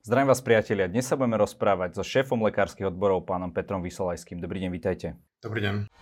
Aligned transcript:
Zdravím 0.00 0.32
vás 0.32 0.40
priatelia, 0.40 0.88
dnes 0.88 1.04
sa 1.04 1.12
budeme 1.12 1.36
rozprávať 1.36 1.92
so 1.92 2.00
šéfom 2.00 2.40
lekárskych 2.48 2.88
odborov 2.88 3.28
pánom 3.28 3.52
Petrom 3.52 3.84
Vysolajským. 3.84 4.40
Dobrý 4.40 4.64
deň, 4.64 4.72
vítajte. 4.72 5.12
Dobrý 5.44 5.60
deň. 5.60 5.92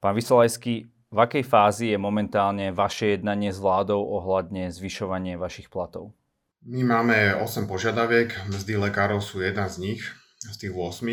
Pán 0.00 0.16
Vysolajský, 0.16 0.88
v 1.12 1.18
akej 1.20 1.44
fázi 1.44 1.92
je 1.92 2.00
momentálne 2.00 2.72
vaše 2.72 3.12
jednanie 3.12 3.52
s 3.52 3.60
vládou 3.60 4.00
ohľadne 4.00 4.72
zvyšovanie 4.72 5.36
vašich 5.36 5.68
platov? 5.68 6.16
My 6.64 6.80
máme 6.80 7.36
8 7.36 7.68
požiadaviek, 7.68 8.48
mzdy 8.48 8.88
lekárov 8.88 9.20
sú 9.20 9.44
jedna 9.44 9.68
z 9.68 9.84
nich, 9.84 10.00
z 10.40 10.56
tých 10.56 10.72
8. 10.72 11.12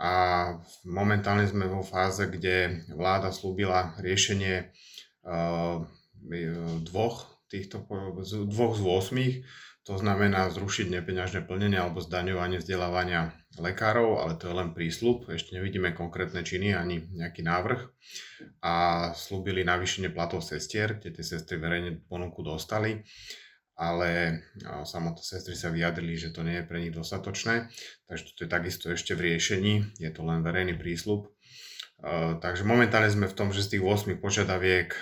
A 0.00 0.12
momentálne 0.88 1.44
sme 1.44 1.68
vo 1.68 1.84
fáze, 1.84 2.24
kde 2.24 2.88
vláda 2.88 3.36
slúbila 3.36 3.92
riešenie 4.00 4.72
uh, 5.28 5.84
dvoch 6.88 7.37
týchto 7.48 7.84
dvoch 8.48 8.76
z 8.76 8.82
8, 8.84 9.88
to 9.88 9.96
znamená 9.96 10.52
zrušiť 10.52 10.92
nepeňažné 10.92 11.48
plnenie 11.48 11.80
alebo 11.80 12.04
zdaňovanie 12.04 12.60
vzdelávania 12.60 13.32
lekárov, 13.56 14.20
ale 14.20 14.36
to 14.36 14.52
je 14.52 14.54
len 14.60 14.76
prísľub, 14.76 15.32
ešte 15.32 15.56
nevidíme 15.56 15.96
konkrétne 15.96 16.44
činy 16.44 16.76
ani 16.76 17.08
nejaký 17.08 17.40
návrh. 17.40 17.88
A 18.60 18.74
slúbili 19.16 19.64
navýšenie 19.64 20.12
platov 20.12 20.44
sestier, 20.44 21.00
kde 21.00 21.16
tie 21.16 21.24
sestry 21.24 21.56
verejne 21.56 22.04
ponuku 22.04 22.44
dostali, 22.44 23.00
ale 23.80 24.42
samotné 24.84 25.24
sestry 25.24 25.56
sa 25.56 25.72
vyjadrili, 25.72 26.20
že 26.20 26.36
to 26.36 26.44
nie 26.44 26.60
je 26.60 26.68
pre 26.68 26.84
nich 26.84 26.92
dostatočné, 26.92 27.72
takže 28.10 28.36
to 28.36 28.44
je 28.44 28.50
takisto 28.50 28.92
ešte 28.92 29.16
v 29.16 29.32
riešení, 29.32 29.96
je 29.96 30.10
to 30.12 30.20
len 30.20 30.44
verejný 30.44 30.76
prísľub. 30.76 31.32
Takže 32.04 32.62
momentálne 32.62 33.10
sme 33.10 33.26
v 33.26 33.34
tom, 33.34 33.50
že 33.50 33.66
z 33.66 33.76
tých 33.76 33.82
8 33.82 34.22
požiadaviek 34.22 34.94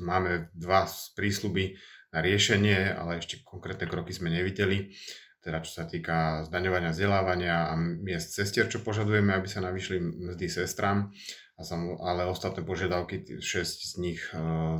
máme 0.00 0.48
dva 0.56 0.88
prísľuby 0.88 1.76
na 2.16 2.24
riešenie, 2.24 2.96
ale 2.96 3.20
ešte 3.20 3.44
konkrétne 3.44 3.84
kroky 3.84 4.16
sme 4.16 4.32
nevideli. 4.32 4.96
Teda 5.40 5.60
čo 5.64 5.72
sa 5.72 5.84
týka 5.88 6.44
zdaňovania, 6.48 6.92
vzdelávania 6.92 7.72
a 7.72 7.74
miest 7.76 8.36
sestier, 8.36 8.68
čo 8.68 8.84
požadujeme, 8.84 9.32
aby 9.32 9.48
sa 9.48 9.64
navýšili 9.64 10.00
mzdy 10.00 10.46
sestram. 10.48 11.12
A 11.56 11.64
sam, 11.64 11.96
ale 12.00 12.24
ostatné 12.24 12.64
požiadavky, 12.64 13.40
6 13.40 13.44
z 13.92 13.94
nich 14.00 14.20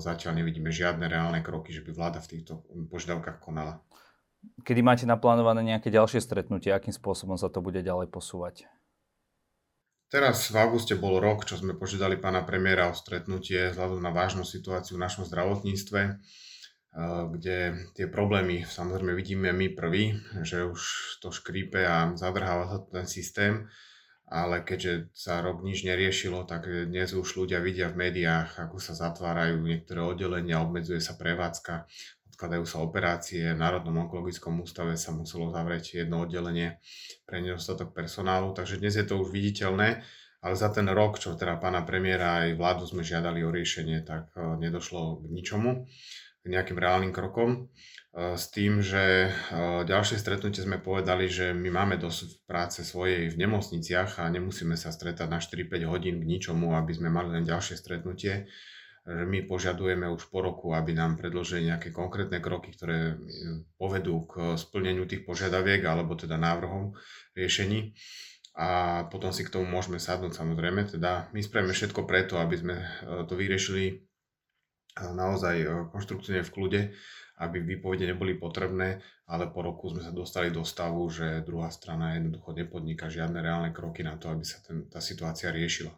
zatiaľ 0.00 0.40
nevidíme 0.40 0.72
žiadne 0.72 1.04
reálne 1.12 1.44
kroky, 1.44 1.76
že 1.76 1.84
by 1.84 1.92
vláda 1.92 2.24
v 2.24 2.40
týchto 2.40 2.64
požiadavkách 2.88 3.36
konala. 3.36 3.84
Kedy 4.64 4.80
máte 4.80 5.04
naplánované 5.04 5.60
nejaké 5.60 5.92
ďalšie 5.92 6.24
stretnutie? 6.24 6.72
Akým 6.72 6.96
spôsobom 6.96 7.36
sa 7.36 7.52
to 7.52 7.60
bude 7.60 7.84
ďalej 7.84 8.08
posúvať? 8.08 8.64
Teraz 10.10 10.50
v 10.50 10.58
auguste 10.58 10.98
bol 10.98 11.22
rok, 11.22 11.46
čo 11.46 11.54
sme 11.54 11.78
požiadali 11.78 12.18
pána 12.18 12.42
premiéra 12.42 12.90
o 12.90 12.98
stretnutie 12.98 13.70
vzhľadom 13.70 14.02
na 14.02 14.10
vážnu 14.10 14.42
situáciu 14.42 14.98
v 14.98 15.06
našom 15.06 15.22
zdravotníctve, 15.22 16.00
eh, 16.02 16.16
kde 17.30 17.86
tie 17.94 18.10
problémy 18.10 18.66
samozrejme 18.66 19.14
vidíme 19.14 19.54
my 19.54 19.70
prví, 19.70 20.18
že 20.42 20.66
už 20.66 20.82
to 21.22 21.30
škrípe 21.30 21.78
a 21.86 22.10
zadrháva 22.18 22.66
sa 22.66 22.78
ten 22.90 23.06
systém, 23.06 23.70
ale 24.26 24.66
keďže 24.66 25.14
sa 25.14 25.46
rok 25.46 25.62
nič 25.62 25.86
neriešilo, 25.86 26.42
tak 26.42 26.66
dnes 26.66 27.14
už 27.14 27.46
ľudia 27.46 27.62
vidia 27.62 27.86
v 27.86 28.10
médiách, 28.10 28.66
ako 28.66 28.82
sa 28.82 28.98
zatvárajú 28.98 29.62
niektoré 29.62 30.02
oddelenia, 30.02 30.58
obmedzuje 30.58 30.98
sa 30.98 31.14
prevádzka, 31.14 31.86
odkladajú 32.40 32.64
sa 32.64 32.80
operácie. 32.80 33.52
V 33.52 33.60
Národnom 33.60 34.08
onkologickom 34.08 34.64
ústave 34.64 34.96
sa 34.96 35.12
muselo 35.12 35.52
zavrieť 35.52 36.00
jedno 36.00 36.24
oddelenie 36.24 36.80
pre 37.28 37.44
nedostatok 37.44 37.92
personálu, 37.92 38.56
takže 38.56 38.80
dnes 38.80 38.96
je 38.96 39.04
to 39.04 39.20
už 39.20 39.28
viditeľné, 39.28 40.00
ale 40.40 40.54
za 40.56 40.72
ten 40.72 40.88
rok, 40.88 41.20
čo 41.20 41.36
teda 41.36 41.60
pána 41.60 41.84
premiéra 41.84 42.48
aj 42.48 42.56
vládu 42.56 42.88
sme 42.88 43.04
žiadali 43.04 43.44
o 43.44 43.52
riešenie, 43.52 44.08
tak 44.08 44.32
e, 44.32 44.56
nedošlo 44.56 45.20
k 45.20 45.24
ničomu, 45.36 45.84
k 46.40 46.46
nejakým 46.48 46.80
reálnym 46.80 47.12
krokom. 47.12 47.68
E, 48.16 48.40
s 48.40 48.48
tým, 48.48 48.80
že 48.80 49.28
e, 49.28 49.30
ďalšie 49.84 50.16
stretnutie 50.16 50.64
sme 50.64 50.80
povedali, 50.80 51.28
že 51.28 51.52
my 51.52 51.68
máme 51.68 52.00
dosť 52.00 52.48
práce 52.48 52.80
svojej 52.88 53.28
v 53.28 53.36
nemocniciach 53.36 54.16
a 54.16 54.32
nemusíme 54.32 54.80
sa 54.80 54.88
stretať 54.88 55.28
na 55.28 55.44
4-5 55.44 55.92
hodín 55.92 56.16
k 56.16 56.24
ničomu, 56.24 56.72
aby 56.72 56.96
sme 56.96 57.12
mali 57.12 57.36
len 57.36 57.44
ďalšie 57.44 57.76
stretnutie 57.76 58.48
my 59.10 59.42
požadujeme 59.42 60.06
už 60.06 60.30
po 60.30 60.38
roku, 60.38 60.70
aby 60.70 60.94
nám 60.94 61.18
predložili 61.18 61.66
nejaké 61.66 61.90
konkrétne 61.90 62.38
kroky, 62.38 62.70
ktoré 62.70 63.14
e, 63.14 63.14
povedú 63.74 64.22
k 64.30 64.54
splneniu 64.54 65.08
tých 65.10 65.26
požiadaviek 65.26 65.82
alebo 65.82 66.14
teda 66.14 66.38
návrhom 66.38 66.94
riešení. 67.34 67.98
A 68.54 69.02
potom 69.10 69.34
si 69.34 69.42
k 69.42 69.50
tomu 69.50 69.66
môžeme 69.66 69.98
sadnúť 69.98 70.36
samozrejme. 70.38 70.86
Teda 70.86 71.26
my 71.34 71.40
spravíme 71.42 71.74
všetko 71.74 72.06
preto, 72.06 72.38
aby 72.38 72.54
sme 72.54 72.76
e, 72.78 72.86
to 73.26 73.34
vyriešili 73.34 74.06
naozaj 75.00 75.88
konštruktívne 75.94 76.42
v 76.42 76.52
kľude, 76.52 76.80
aby 77.40 77.62
výpovede 77.62 78.10
neboli 78.10 78.36
potrebné, 78.36 79.00
ale 79.30 79.48
po 79.48 79.64
roku 79.64 79.88
sme 79.88 80.04
sa 80.04 80.12
dostali 80.12 80.52
do 80.52 80.60
stavu, 80.66 81.08
že 81.08 81.46
druhá 81.46 81.72
strana 81.72 82.18
jednoducho 82.18 82.52
nepodniká 82.52 83.08
žiadne 83.08 83.40
reálne 83.40 83.70
kroky 83.72 84.04
na 84.04 84.20
to, 84.20 84.28
aby 84.28 84.44
sa 84.44 84.60
ten, 84.60 84.90
tá 84.90 85.00
situácia 85.00 85.48
riešila. 85.48 85.94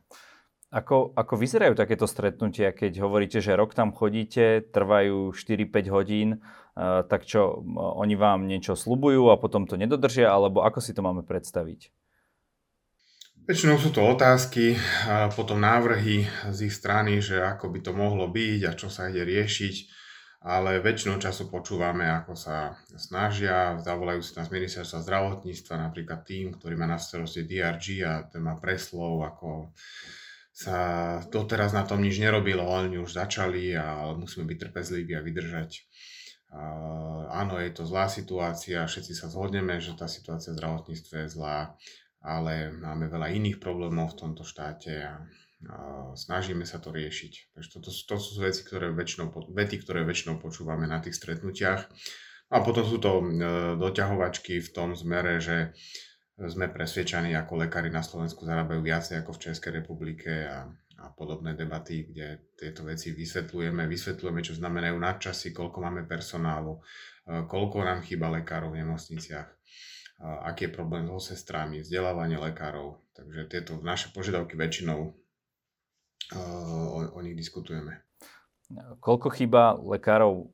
Ako, 0.72 1.12
ako 1.12 1.36
vyzerajú 1.36 1.76
takéto 1.76 2.08
stretnutia, 2.08 2.72
keď 2.72 3.04
hovoríte, 3.04 3.44
že 3.44 3.52
rok 3.52 3.76
tam 3.76 3.92
chodíte, 3.92 4.64
trvajú 4.72 5.36
4-5 5.36 5.92
hodín, 5.92 6.40
uh, 6.40 7.04
tak 7.04 7.28
čo, 7.28 7.60
oni 7.76 8.16
vám 8.16 8.48
niečo 8.48 8.72
slubujú 8.72 9.28
a 9.28 9.36
potom 9.36 9.68
to 9.68 9.76
nedodržia, 9.76 10.32
alebo 10.32 10.64
ako 10.64 10.80
si 10.80 10.96
to 10.96 11.04
máme 11.04 11.28
predstaviť? 11.28 11.92
Väčšinou 13.42 13.74
sú 13.74 13.90
to 13.90 14.06
otázky, 14.06 14.78
potom 15.34 15.58
návrhy 15.58 16.30
z 16.54 16.58
ich 16.70 16.74
strany, 16.78 17.18
že 17.18 17.42
ako 17.42 17.74
by 17.74 17.80
to 17.82 17.90
mohlo 17.90 18.30
byť 18.30 18.60
a 18.70 18.72
čo 18.78 18.86
sa 18.86 19.10
ide 19.10 19.26
riešiť, 19.26 19.74
ale 20.46 20.78
väčšinou 20.78 21.18
času 21.18 21.50
počúvame, 21.50 22.06
ako 22.06 22.38
sa 22.38 22.78
snažia, 22.94 23.82
zavolajú 23.82 24.22
si 24.22 24.38
nás 24.38 24.46
ministerstva 24.46 25.02
zdravotníctva, 25.02 25.74
napríklad 25.74 26.22
tým, 26.22 26.54
ktorý 26.54 26.78
má 26.78 26.86
na 26.86 27.02
starosti 27.02 27.42
DRG 27.42 28.06
a 28.06 28.30
ten 28.30 28.46
má 28.46 28.54
preslov, 28.62 29.26
ako 29.26 29.74
sa 30.52 30.76
doteraz 31.32 31.72
na 31.72 31.82
tom 31.88 32.04
nič 32.04 32.20
nerobilo, 32.20 32.68
oni 32.68 33.00
už 33.00 33.16
začali 33.16 33.72
a 33.72 34.12
musíme 34.12 34.44
byť 34.44 34.58
trpezliví 34.68 35.16
a 35.16 35.24
vydržať. 35.24 35.88
Uh, 36.52 37.24
áno, 37.32 37.56
je 37.56 37.72
to 37.72 37.88
zlá 37.88 38.12
situácia, 38.12 38.84
všetci 38.84 39.16
sa 39.16 39.32
zhodneme, 39.32 39.80
že 39.80 39.96
tá 39.96 40.04
situácia 40.04 40.52
v 40.52 40.60
zdravotníctve 40.60 41.24
je 41.24 41.32
zlá, 41.32 41.80
ale 42.20 42.68
máme 42.68 43.08
veľa 43.08 43.32
iných 43.32 43.56
problémov 43.56 44.12
v 44.12 44.18
tomto 44.20 44.44
štáte 44.44 44.92
a, 45.00 45.24
a 45.72 45.76
snažíme 46.12 46.68
sa 46.68 46.76
to 46.76 46.92
riešiť. 46.92 47.56
Takže 47.56 47.68
toto, 47.72 47.88
to 47.88 48.16
sú 48.20 48.44
veci, 48.44 48.60
ktoré 48.68 48.92
väčšinou, 48.92 49.32
vety, 49.32 49.80
ktoré 49.80 50.04
väčšinou 50.04 50.44
počúvame 50.44 50.84
na 50.84 51.00
tých 51.00 51.16
stretnutiach. 51.16 51.88
A 52.52 52.60
potom 52.60 52.84
sú 52.84 53.00
to 53.00 53.24
e, 53.24 53.26
doťahovačky 53.80 54.60
v 54.60 54.70
tom 54.76 54.92
zmere, 54.92 55.40
že 55.40 55.72
sme 56.48 56.70
presvedčení, 56.72 57.34
ako 57.38 57.66
lekári 57.66 57.92
na 57.92 58.02
Slovensku 58.02 58.42
zarábajú 58.42 58.82
viacej 58.82 59.22
ako 59.22 59.36
v 59.36 59.42
Českej 59.50 59.72
republike 59.82 60.48
a, 60.48 60.66
a 60.98 61.06
podobné 61.14 61.54
debaty, 61.54 62.08
kde 62.08 62.54
tieto 62.58 62.82
veci 62.82 63.14
vysvetľujeme. 63.14 63.86
Vysvetľujeme, 63.86 64.40
čo 64.42 64.58
znamenajú 64.58 64.96
nadčasy, 64.98 65.54
koľko 65.54 65.78
máme 65.82 66.02
personálu, 66.08 66.82
e, 67.26 67.42
koľko 67.46 67.86
nám 67.86 68.02
chýba 68.02 68.32
lekárov 68.32 68.74
v 68.74 68.82
nemocniciach, 68.86 69.48
aký 70.22 70.70
je 70.70 70.74
problém 70.74 71.10
so 71.10 71.18
sestrami, 71.18 71.82
vzdelávanie 71.82 72.38
lekárov. 72.38 73.02
Takže 73.12 73.40
tieto 73.50 73.72
naše 73.82 74.14
požiadavky 74.14 74.54
väčšinou 74.54 75.00
e, 75.02 75.10
o, 76.38 76.98
o 77.12 77.20
nich 77.20 77.34
diskutujeme. 77.34 78.02
Koľko 79.02 79.28
chýba 79.34 79.76
lekárov 79.76 80.48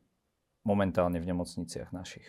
momentálne 0.67 1.23
v 1.23 1.29
nemocniciach 1.29 1.95
našich? 1.95 2.27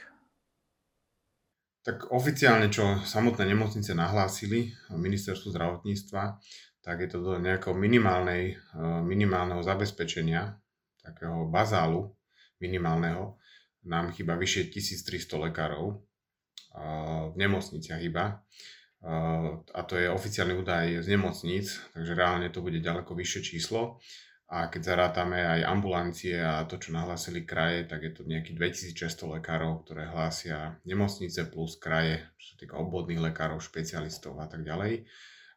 Tak 1.79 2.12
oficiálne, 2.12 2.67
čo 2.67 3.00
samotné 3.07 3.47
nemocnice 3.47 3.95
nahlásili 3.95 4.75
ministerstvu 4.91 5.56
zdravotníctva, 5.56 6.35
tak 6.84 7.06
je 7.06 7.09
to 7.12 7.23
do 7.23 7.34
nejakého 7.40 7.72
minimálnej, 7.72 8.56
eh, 8.56 9.01
minimálneho 9.03 9.63
zabezpečenia, 9.63 10.59
takého 11.00 11.47
bazálu 11.47 12.16
minimálneho, 12.59 13.40
nám 13.88 14.12
chýba 14.12 14.35
vyše 14.35 14.67
1300 14.67 15.40
lekárov 15.40 15.96
eh, 15.96 16.79
v 17.31 17.35
nemocniciach 17.40 18.03
iba. 18.03 18.43
Eh, 18.99 19.49
a 19.55 19.79
to 19.87 19.96
je 19.96 20.11
oficiálny 20.11 20.59
údaj 20.59 20.99
z 20.99 21.08
nemocníc, 21.08 21.79
takže 21.96 22.11
reálne 22.11 22.52
to 22.52 22.59
bude 22.59 22.84
ďaleko 22.84 23.16
vyššie 23.16 23.41
číslo 23.55 24.03
a 24.49 24.66
keď 24.66 24.81
zarátame 24.81 25.46
aj 25.46 25.61
ambulancie 25.61 26.34
a 26.41 26.66
to, 26.66 26.81
čo 26.81 26.90
nahlásili 26.90 27.46
kraje, 27.46 27.85
tak 27.85 28.01
je 28.01 28.11
to 28.17 28.25
nejakých 28.25 28.81
2600 28.97 29.37
lekárov, 29.37 29.85
ktoré 29.85 30.09
hlásia 30.09 30.73
nemocnice 30.90 31.46
plus 31.53 31.78
kraje, 31.78 32.25
čo 32.41 32.46
sa 32.53 32.55
týka 32.57 32.81
obvodných 32.81 33.22
lekárov, 33.29 33.61
špecialistov 33.61 34.41
a 34.41 34.49
tak 34.49 34.66
ďalej. 34.66 35.05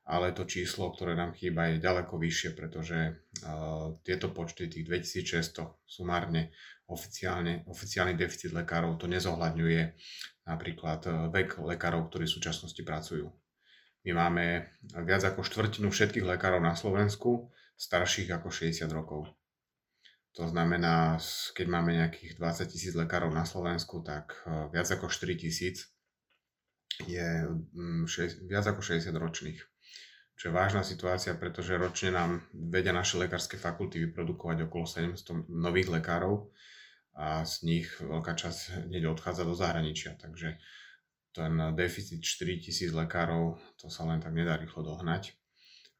Ale 0.04 0.36
to 0.36 0.44
číslo, 0.44 0.92
ktoré 0.92 1.16
nám 1.16 1.32
chýba, 1.32 1.72
je 1.72 1.80
ďaleko 1.80 2.20
vyššie, 2.20 2.50
pretože 2.52 2.98
uh, 3.00 3.96
tieto 4.04 4.28
počty, 4.28 4.68
tých 4.68 4.84
2600 4.84 5.88
sumárne, 5.88 6.52
oficiálne, 6.92 7.64
oficiálny 7.64 8.12
deficit 8.12 8.52
lekárov 8.52 9.00
to 9.00 9.08
nezohľadňuje 9.08 9.82
napríklad 10.44 11.00
uh, 11.08 11.12
vek 11.32 11.64
lekárov, 11.64 12.12
ktorí 12.12 12.28
v 12.28 12.34
súčasnosti 12.36 12.82
pracujú. 12.84 13.24
My 14.04 14.10
máme 14.20 14.68
viac 15.00 15.24
ako 15.24 15.46
štvrtinu 15.48 15.88
všetkých 15.88 16.28
lekárov 16.28 16.60
na 16.60 16.76
Slovensku, 16.76 17.48
starších 17.82 18.30
ako 18.30 18.48
60 18.54 18.86
rokov. 18.94 19.26
To 20.38 20.48
znamená, 20.48 21.18
keď 21.52 21.66
máme 21.66 21.98
nejakých 21.98 22.38
20 22.38 22.72
tisíc 22.72 22.94
lekárov 22.94 23.34
na 23.34 23.44
Slovensku, 23.44 24.00
tak 24.00 24.38
e, 24.46 24.70
viac 24.72 24.88
ako 24.88 25.10
4 25.10 25.34
tisíc 25.36 25.92
je 27.04 27.44
mm, 27.74 28.06
viac 28.48 28.64
ako 28.64 28.80
60 28.80 29.12
ročných. 29.12 29.60
Čo 30.32 30.48
je 30.48 30.56
vážna 30.56 30.80
situácia, 30.80 31.36
pretože 31.36 31.76
ročne 31.76 32.16
nám 32.16 32.48
vedia 32.54 32.96
naše 32.96 33.20
lekárske 33.20 33.60
fakulty 33.60 34.00
vyprodukovať 34.08 34.64
okolo 34.70 34.88
700 34.88 35.52
nových 35.52 35.92
lekárov 35.92 36.48
a 37.12 37.44
z 37.44 37.68
nich 37.68 37.86
veľká 38.00 38.32
časť 38.32 38.88
hneď 38.88 39.12
odchádza 39.12 39.44
do 39.44 39.52
zahraničia. 39.52 40.16
Takže 40.16 40.56
ten 41.36 41.52
deficit 41.76 42.24
4 42.24 42.64
tisíc 42.64 42.88
lekárov, 42.88 43.60
to 43.76 43.92
sa 43.92 44.08
len 44.08 44.24
tak 44.24 44.32
nedá 44.32 44.56
rýchlo 44.56 44.80
dohnať. 44.80 45.36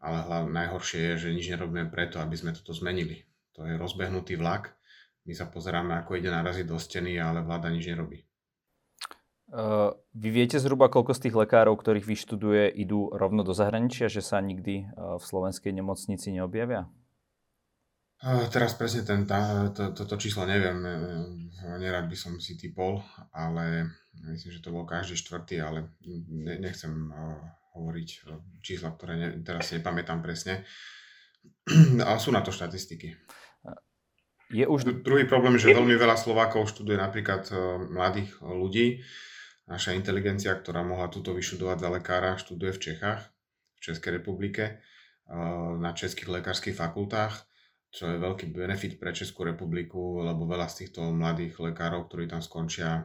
Ale 0.03 0.27
hlavne 0.27 0.51
najhoršie 0.51 1.15
je, 1.15 1.31
že 1.31 1.35
nič 1.35 1.47
nerobíme 1.55 1.87
preto, 1.89 2.19
aby 2.19 2.35
sme 2.35 2.51
toto 2.51 2.75
zmenili 2.75 3.23
to 3.53 3.69
je 3.69 3.77
rozbehnutý 3.77 4.37
vlak. 4.41 4.73
My 5.29 5.37
sa 5.37 5.47
pozeráme, 5.47 6.03
ako 6.03 6.19
ide 6.19 6.33
naraziť 6.33 6.67
do 6.67 6.81
steny, 6.81 7.15
ale 7.21 7.47
vláda 7.47 7.71
nič 7.71 7.87
nerobí. 7.87 8.27
Uh, 9.53 9.93
vy 10.17 10.33
viete 10.33 10.57
zhruba, 10.57 10.89
koľko 10.89 11.13
z 11.13 11.29
tých 11.29 11.37
lekárov, 11.37 11.77
ktorých 11.77 12.09
vyštuduje, 12.09 12.73
idú 12.73 13.13
rovno 13.13 13.45
do 13.45 13.53
zahraničia, 13.53 14.09
že 14.09 14.25
sa 14.25 14.41
nikdy 14.41 14.89
uh, 14.89 15.21
v 15.21 15.25
slovenskej 15.29 15.77
nemocnici 15.77 16.33
neobjavia? 16.33 16.89
Uh, 18.25 18.49
teraz 18.49 18.73
presne 18.73 19.05
ten, 19.05 19.29
tá, 19.29 19.69
to, 19.69 19.93
to, 19.93 20.09
to 20.09 20.17
číslo 20.17 20.49
neviem, 20.49 20.81
nerad 21.77 22.09
by 22.09 22.17
som 22.17 22.41
si 22.41 22.57
typol, 22.57 23.05
ale 23.37 23.93
myslím, 24.25 24.57
že 24.57 24.65
to 24.65 24.73
bol 24.73 24.89
každý 24.89 25.21
štvrtý, 25.21 25.61
ale 25.61 25.93
ne, 26.33 26.57
nechcem 26.57 27.13
hovoriť 27.73 28.09
čísla, 28.61 28.93
ktoré 28.95 29.13
ne, 29.17 29.29
teraz 29.41 29.69
si 29.73 29.81
nepamätám 29.81 30.21
presne. 30.21 30.65
Ale 32.07 32.19
sú 32.21 32.31
na 32.31 32.45
to 32.45 32.53
štatistiky. 32.55 33.17
Je 34.53 34.69
už... 34.69 35.01
Druhý 35.01 35.25
problém, 35.25 35.57
že 35.57 35.73
veľmi 35.73 35.97
veľa 35.97 36.21
Slovákov 36.21 36.69
študuje 36.69 37.01
napríklad 37.01 37.49
e, 37.49 37.57
mladých 37.89 38.37
ľudí. 38.45 39.01
Naša 39.65 39.97
inteligencia, 39.97 40.53
ktorá 40.53 40.85
mohla 40.85 41.09
túto 41.09 41.33
vyštudovať 41.33 41.79
za 41.81 41.89
lekára, 41.89 42.37
študuje 42.37 42.77
v 42.77 42.83
Čechách, 42.93 43.21
v 43.79 43.81
Českej 43.81 44.21
republike, 44.21 44.83
na 45.79 45.91
českých 45.95 46.29
lekárskych 46.29 46.77
fakultách, 46.77 47.47
čo 47.93 48.09
je 48.09 48.17
veľký 48.21 48.53
benefit 48.53 48.97
pre 48.97 49.13
Českú 49.13 49.45
republiku, 49.45 50.25
lebo 50.25 50.49
veľa 50.49 50.69
z 50.69 50.85
týchto 50.85 51.13
mladých 51.13 51.61
lekárov, 51.61 52.09
ktorí 52.09 52.29
tam 52.29 52.41
skončia 52.41 53.05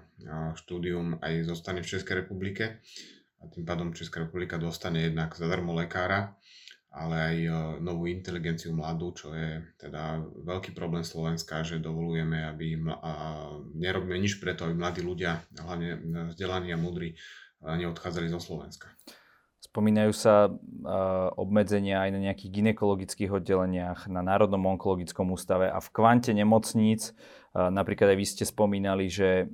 štúdium, 0.55 1.19
aj 1.19 1.47
zostane 1.47 1.83
v 1.83 1.91
Českej 1.91 2.23
republike. 2.23 2.83
A 3.41 3.47
tým 3.53 3.65
pádom 3.65 3.93
Česká 3.93 4.23
republika 4.23 4.57
dostane 4.57 5.07
jednak 5.07 5.37
zadarmo 5.37 5.73
lekára 5.77 6.37
ale 6.97 7.15
aj 7.15 7.37
e, 7.37 7.49
novú 7.83 8.09
inteligenciu 8.09 8.73
mladú, 8.73 9.13
čo 9.13 9.29
je 9.35 9.61
teda 9.77 10.23
veľký 10.23 10.73
problém 10.73 11.05
Slovenska, 11.05 11.61
že 11.61 11.77
dovolujeme, 11.77 12.49
aby 12.49 12.79
a 12.89 13.11
nerobíme 13.77 14.17
nič 14.17 14.41
preto, 14.41 14.65
aby 14.65 14.73
mladí 14.73 15.05
ľudia, 15.05 15.45
hlavne 15.61 15.89
e, 15.93 15.99
vzdelaní 16.33 16.73
a 16.73 16.77
múdri, 16.81 17.13
e, 17.13 17.15
neodchádzali 17.61 18.27
zo 18.33 18.41
Slovenska. 18.41 18.89
Spomínajú 19.57 20.13
sa 20.13 20.53
obmedzenia 21.33 22.05
aj 22.05 22.09
na 22.13 22.29
nejakých 22.29 22.61
ginekologických 22.61 23.41
oddeleniach, 23.41 24.05
na 24.05 24.21
Národnom 24.21 24.61
onkologickom 24.77 25.33
ústave 25.33 25.65
a 25.69 25.81
v 25.81 25.89
kvante 25.91 26.29
nemocníc. 26.33 27.13
Napríklad 27.57 28.13
aj 28.13 28.17
vy 28.21 28.25
ste 28.25 28.45
spomínali, 28.45 29.09
že 29.09 29.49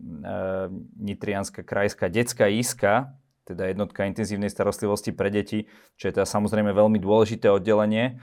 Nitrianská 0.99 1.63
krajská 1.63 2.11
detská 2.11 2.51
iska 2.51 3.15
teda 3.43 3.71
jednotka 3.71 4.07
intenzívnej 4.07 4.47
starostlivosti 4.47 5.11
pre 5.11 5.27
deti, 5.27 5.67
čo 5.99 6.09
je 6.09 6.15
teda 6.15 6.27
samozrejme 6.27 6.71
veľmi 6.71 6.99
dôležité 6.99 7.51
oddelenie, 7.51 8.19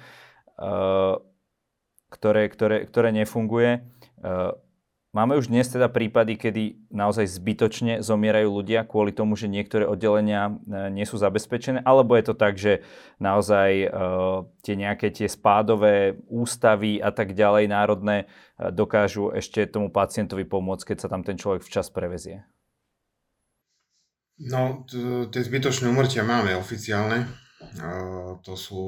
eh, 0.56 1.14
ktoré, 2.11 2.43
ktoré, 2.49 2.88
ktoré 2.88 3.08
nefunguje. 3.12 3.84
Eh, 4.25 4.52
máme 5.12 5.37
už 5.37 5.52
dnes 5.52 5.69
teda 5.69 5.93
prípady, 5.93 6.40
kedy 6.40 6.88
naozaj 6.88 7.28
zbytočne 7.28 8.00
zomierajú 8.00 8.49
ľudia 8.49 8.88
kvôli 8.88 9.12
tomu, 9.12 9.37
že 9.37 9.52
niektoré 9.52 9.84
oddelenia 9.84 10.56
eh, 10.56 10.88
nie 10.88 11.05
sú 11.05 11.20
zabezpečené, 11.20 11.84
alebo 11.84 12.16
je 12.16 12.25
to 12.25 12.34
tak, 12.34 12.56
že 12.56 12.81
naozaj 13.20 13.93
tie 14.64 14.75
nejaké 14.75 15.12
tie 15.12 15.28
spádové 15.28 16.16
ústavy 16.32 16.96
a 16.96 17.12
tak 17.12 17.37
ďalej 17.37 17.69
národné 17.69 18.16
dokážu 18.73 19.37
ešte 19.37 19.69
tomu 19.69 19.93
pacientovi 19.93 20.49
pomôcť, 20.49 20.96
keď 20.96 20.96
sa 20.96 21.08
tam 21.12 21.20
ten 21.20 21.37
človek 21.37 21.61
včas 21.61 21.93
prevezie? 21.93 22.49
No, 24.40 24.88
tie 25.28 25.42
zbytočné 25.44 25.92
umrtia 25.92 26.25
máme 26.25 26.56
oficiálne. 26.56 27.28
To 28.40 28.56
sú 28.56 28.82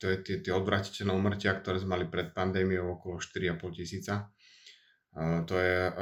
tie, 0.00 0.24
tie, 0.24 0.48
odvratiteľné 0.48 1.12
umrtia, 1.12 1.52
ktoré 1.52 1.76
sme 1.76 2.00
mali 2.00 2.04
pred 2.08 2.32
pandémiou 2.32 2.96
okolo 2.96 3.20
4,5 3.20 3.76
tisíca. 3.76 4.32
To 5.20 5.54
je 5.60 5.92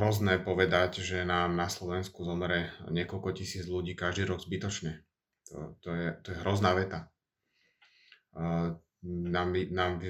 hrozné 0.00 0.40
povedať, 0.40 1.04
že 1.04 1.28
nám 1.28 1.52
na 1.52 1.68
Slovensku 1.68 2.24
zomere 2.24 2.72
niekoľko 2.88 3.36
tisíc 3.36 3.68
ľudí 3.68 3.92
každý 3.92 4.24
rok 4.24 4.40
zbytočne. 4.40 5.04
To, 5.52 5.76
to, 5.84 5.90
je, 5.92 6.08
to 6.24 6.26
je 6.32 6.40
hrozná 6.40 6.72
veta. 6.72 7.12
Nám, 9.04 9.48
nám 9.68 10.00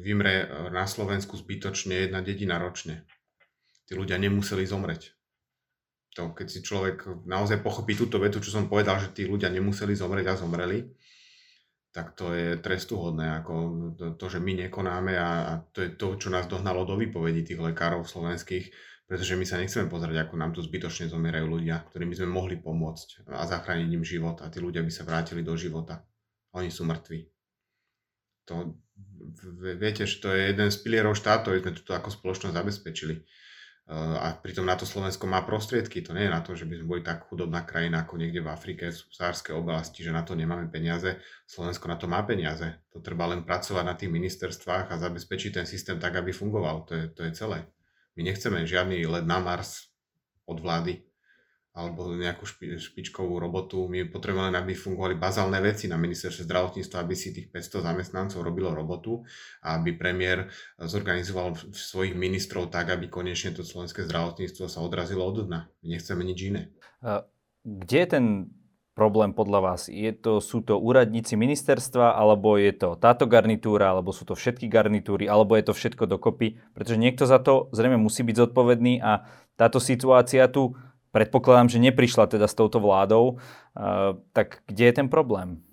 vymre 0.00 0.48
na 0.72 0.88
Slovensku 0.88 1.36
zbytočne 1.36 2.08
jedna 2.08 2.24
dedina 2.24 2.56
ročne. 2.56 3.04
Tí 3.84 3.92
ľudia 3.92 4.16
nemuseli 4.16 4.64
zomreť 4.64 5.15
to, 6.16 6.32
keď 6.32 6.46
si 6.48 6.64
človek 6.64 7.28
naozaj 7.28 7.60
pochopí 7.60 7.92
túto 7.92 8.16
vetu, 8.16 8.40
čo 8.40 8.48
som 8.48 8.72
povedal, 8.72 8.96
že 8.96 9.12
tí 9.12 9.28
ľudia 9.28 9.52
nemuseli 9.52 9.92
zomrieť 9.92 10.32
a 10.32 10.40
zomreli, 10.40 10.88
tak 11.92 12.16
to 12.16 12.32
je 12.32 12.56
trestuhodné, 12.56 13.40
ako 13.40 13.52
to, 13.96 14.04
to 14.16 14.26
že 14.32 14.40
my 14.40 14.56
nekonáme 14.64 15.12
a, 15.16 15.28
a 15.48 15.52
to 15.72 15.84
je 15.84 15.92
to, 15.96 16.16
čo 16.16 16.28
nás 16.32 16.48
dohnalo 16.48 16.88
do 16.88 16.96
výpovedí 16.96 17.44
tých 17.44 17.60
lekárov 17.60 18.08
slovenských, 18.08 18.72
pretože 19.04 19.36
my 19.36 19.44
sa 19.44 19.60
nechceme 19.60 19.92
pozrieť, 19.92 20.24
ako 20.24 20.34
nám 20.40 20.56
tu 20.56 20.60
zbytočne 20.64 21.12
zomierajú 21.12 21.46
ľudia, 21.46 21.84
ktorým 21.92 22.12
sme 22.16 22.28
mohli 22.32 22.56
pomôcť 22.56 23.28
a 23.32 23.44
zachrániť 23.44 23.88
im 23.92 24.04
život 24.04 24.40
a 24.40 24.48
tí 24.48 24.58
ľudia 24.60 24.80
by 24.80 24.92
sa 24.92 25.04
vrátili 25.04 25.44
do 25.44 25.52
života. 25.54 26.04
Oni 26.56 26.72
sú 26.72 26.88
mŕtvi. 26.88 27.28
To, 28.48 28.76
viete, 29.76 30.08
že 30.08 30.16
to 30.20 30.32
je 30.32 30.52
jeden 30.52 30.68
z 30.72 30.76
pilierov 30.80 31.16
štátov, 31.16 31.60
sme 31.60 31.76
toto 31.76 31.92
ako 31.92 32.08
spoločnosť 32.12 32.56
zabezpečili 32.56 33.20
a 33.94 34.34
pritom 34.42 34.66
na 34.66 34.74
to 34.74 34.82
Slovensko 34.82 35.30
má 35.30 35.46
prostriedky. 35.46 36.02
To 36.02 36.10
nie 36.10 36.26
je 36.26 36.34
na 36.34 36.42
to, 36.42 36.58
že 36.58 36.66
by 36.66 36.74
sme 36.74 36.90
boli 36.90 37.02
tak 37.06 37.30
chudobná 37.30 37.62
krajina 37.62 38.02
ako 38.02 38.18
niekde 38.18 38.42
v 38.42 38.50
Afrike, 38.50 38.90
v 38.90 38.98
subsahárskej 38.98 39.54
oblasti, 39.54 40.02
že 40.02 40.10
na 40.10 40.26
to 40.26 40.34
nemáme 40.34 40.66
peniaze. 40.66 41.22
Slovensko 41.46 41.86
na 41.86 41.94
to 41.94 42.10
má 42.10 42.18
peniaze. 42.26 42.66
To 42.90 42.98
treba 42.98 43.30
len 43.30 43.46
pracovať 43.46 43.84
na 43.86 43.94
tých 43.94 44.10
ministerstvách 44.10 44.90
a 44.90 44.98
zabezpečiť 44.98 45.62
ten 45.62 45.66
systém 45.70 46.02
tak, 46.02 46.18
aby 46.18 46.34
fungoval. 46.34 46.82
To 46.90 46.98
je, 46.98 47.04
to 47.14 47.20
je 47.30 47.32
celé. 47.38 47.62
My 48.18 48.26
nechceme 48.26 48.66
žiadny 48.66 49.06
let 49.06 49.22
na 49.22 49.38
Mars 49.38 49.86
od 50.50 50.58
vlády 50.58 51.06
alebo 51.76 52.08
nejakú 52.16 52.48
špi, 52.48 52.80
špičkovú 52.80 53.36
robotu. 53.36 53.84
My 53.84 54.08
potrebujeme, 54.08 54.56
aby 54.56 54.72
fungovali 54.72 55.20
bazálne 55.20 55.60
veci 55.60 55.92
na 55.92 56.00
ministerstve 56.00 56.48
zdravotníctva, 56.48 56.96
aby 57.04 57.12
si 57.12 57.36
tých 57.36 57.52
500 57.52 57.84
zamestnancov 57.84 58.40
robilo 58.40 58.72
robotu 58.72 59.20
a 59.60 59.76
aby 59.76 59.92
premiér 59.92 60.48
zorganizoval 60.80 61.52
svojich 61.76 62.16
ministrov 62.16 62.72
tak, 62.72 62.96
aby 62.96 63.12
konečne 63.12 63.52
to 63.52 63.60
slovenské 63.60 64.08
zdravotníctvo 64.08 64.72
sa 64.72 64.80
odrazilo 64.80 65.28
od 65.28 65.44
dna. 65.44 65.68
My 65.84 65.86
nechceme 65.92 66.24
nič 66.24 66.38
iné. 66.48 66.72
Kde 67.60 67.96
je 68.00 68.08
ten 68.08 68.24
problém 68.96 69.36
podľa 69.36 69.60
vás? 69.60 69.92
Je 69.92 70.08
to, 70.16 70.40
sú 70.40 70.64
to 70.64 70.80
úradníci 70.80 71.36
ministerstva, 71.36 72.16
alebo 72.16 72.56
je 72.56 72.72
to 72.72 72.96
táto 72.96 73.28
garnitúra, 73.28 73.92
alebo 73.92 74.16
sú 74.16 74.24
to 74.24 74.32
všetky 74.32 74.72
garnitúry, 74.72 75.28
alebo 75.28 75.52
je 75.60 75.68
to 75.68 75.76
všetko 75.76 76.08
dokopy? 76.08 76.56
Pretože 76.72 76.96
niekto 76.96 77.28
za 77.28 77.36
to 77.36 77.68
zrejme 77.76 78.00
musí 78.00 78.24
byť 78.24 78.48
zodpovedný 78.48 79.04
a 79.04 79.28
táto 79.60 79.76
situácia 79.76 80.48
tu 80.48 80.72
predpokladám, 81.16 81.72
že 81.72 81.80
neprišla 81.80 82.28
teda 82.28 82.44
s 82.44 82.52
touto 82.52 82.76
vládou, 82.76 83.40
tak 84.36 84.60
kde 84.68 84.92
je 84.92 84.94
ten 85.00 85.08
problém? 85.08 85.64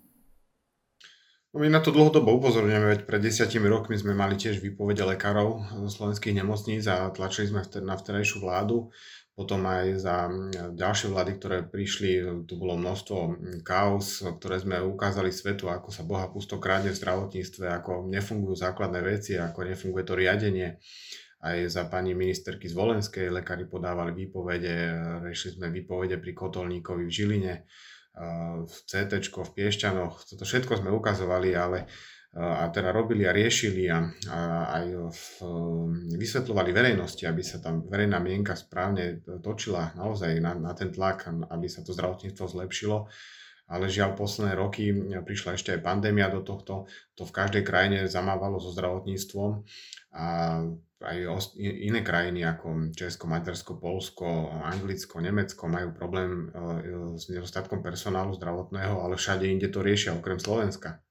No 1.52 1.62
my 1.62 1.70
na 1.70 1.84
to 1.84 1.92
dlhodobo 1.92 2.34
upozorňujeme, 2.40 2.88
veď 2.98 3.02
pred 3.06 3.22
desiatimi 3.22 3.68
rokmi 3.70 3.94
sme 4.00 4.16
mali 4.16 4.40
tiež 4.40 4.64
výpovede 4.64 5.04
lekárov 5.04 5.62
zo 5.86 5.90
slovenských 5.92 6.40
nemocníc 6.40 6.88
a 6.88 7.12
tlačili 7.12 7.52
sme 7.52 7.62
na 7.84 8.00
vtedajšiu 8.00 8.42
vládu. 8.42 8.90
Potom 9.34 9.66
aj 9.66 9.98
za 9.98 10.30
ďalšie 10.78 11.10
vlády, 11.10 11.32
ktoré 11.42 11.58
prišli, 11.66 12.46
tu 12.46 12.54
bolo 12.58 12.78
množstvo 12.78 13.18
kaos, 13.66 14.22
ktoré 14.22 14.62
sme 14.62 14.78
ukázali 14.82 15.34
svetu, 15.34 15.74
ako 15.74 15.90
sa 15.90 16.06
boha 16.06 16.30
pusto 16.30 16.62
kráde 16.62 16.94
v 16.94 16.98
zdravotníctve, 17.02 17.66
ako 17.82 18.10
nefungujú 18.14 18.54
základné 18.54 19.02
veci, 19.02 19.34
ako 19.38 19.74
nefunguje 19.74 20.04
to 20.06 20.14
riadenie 20.14 20.78
aj 21.44 21.58
za 21.68 21.84
pani 21.92 22.16
ministerky 22.16 22.72
z 22.72 22.76
Volenskej 22.80 23.28
lekári 23.28 23.68
podávali 23.68 24.16
výpovede, 24.16 24.76
riešili 25.28 25.60
sme 25.60 25.68
výpovede 25.68 26.16
pri 26.16 26.32
Kotolníkovi 26.32 27.04
v 27.04 27.12
Žiline, 27.12 27.54
v 28.64 28.76
CT, 28.88 29.12
v 29.20 29.52
Piešťanoch, 29.52 30.24
toto 30.24 30.48
všetko 30.48 30.80
sme 30.80 30.96
ukazovali, 30.96 31.52
ale 31.52 31.92
a 32.34 32.66
teda 32.74 32.90
robili 32.90 33.30
a 33.30 33.36
riešili 33.36 33.86
a, 33.94 34.10
a 34.34 34.42
aj 34.82 34.86
v, 34.90 35.22
vysvetľovali 36.18 36.74
verejnosti, 36.74 37.30
aby 37.30 37.46
sa 37.46 37.62
tam 37.62 37.86
verejná 37.86 38.18
mienka 38.18 38.58
správne 38.58 39.22
točila 39.46 39.94
naozaj 39.94 40.42
na, 40.42 40.58
na 40.58 40.74
ten 40.74 40.90
tlak, 40.90 41.30
aby 41.30 41.70
sa 41.70 41.86
to 41.86 41.94
zdravotníctvo 41.94 42.46
zlepšilo. 42.50 43.06
ale 43.70 43.86
žiaľ 43.86 44.18
posledné 44.18 44.58
roky 44.58 44.90
prišla 45.22 45.62
ešte 45.62 45.78
aj 45.78 45.86
pandémia 45.86 46.28
do 46.34 46.42
tohto, 46.42 46.90
to 47.14 47.24
v 47.24 47.36
každej 47.38 47.64
krajine 47.64 48.10
zamávalo 48.10 48.58
so 48.58 48.74
zdravotníctvom 48.74 49.64
a 50.18 50.26
aj 51.04 51.46
iné 51.60 52.00
krajiny 52.00 52.48
ako 52.48 52.96
Česko, 52.96 53.28
Maďarsko, 53.28 53.76
Polsko, 53.78 54.50
Anglicko, 54.64 55.20
Nemecko 55.20 55.68
majú 55.68 55.92
problém 55.92 56.48
e, 56.50 57.16
s 57.20 57.28
nedostatkom 57.28 57.84
personálu 57.84 58.32
zdravotného, 58.40 59.04
ale 59.04 59.20
všade 59.20 59.44
inde 59.44 59.68
to 59.68 59.84
riešia, 59.84 60.16
okrem 60.16 60.40
Slovenska. 60.40 61.04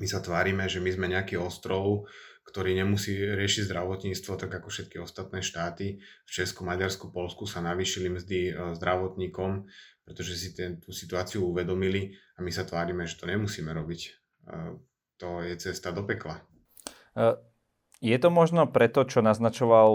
My 0.00 0.06
sa 0.08 0.24
tvárime, 0.24 0.64
že 0.70 0.80
my 0.80 0.90
sme 0.90 1.06
nejaký 1.12 1.36
ostrov, 1.36 2.08
ktorý 2.46 2.74
nemusí 2.74 3.14
riešiť 3.14 3.68
zdravotníctvo, 3.70 4.32
tak 4.40 4.50
ako 4.50 4.68
všetky 4.72 4.96
ostatné 4.98 5.44
štáty. 5.44 6.00
V 6.26 6.30
Česku, 6.30 6.64
Maďarsku, 6.64 7.12
Polsku 7.12 7.44
sa 7.44 7.60
navýšili 7.60 8.10
mzdy 8.10 8.40
e, 8.50 8.52
zdravotníkom, 8.80 9.68
pretože 10.02 10.34
si 10.40 10.56
ten, 10.56 10.80
tú 10.80 10.90
situáciu 10.90 11.46
uvedomili 11.46 12.16
a 12.34 12.42
my 12.42 12.50
sa 12.50 12.66
tvárime, 12.66 13.04
že 13.04 13.20
to 13.20 13.28
nemusíme 13.28 13.70
robiť. 13.70 14.00
E, 14.02 14.10
to 15.20 15.44
je 15.44 15.54
cesta 15.60 15.92
do 15.92 16.08
pekla. 16.08 16.40
Je 18.00 18.16
to 18.16 18.32
možno 18.32 18.64
preto, 18.64 19.04
čo 19.04 19.20
naznačoval, 19.20 19.88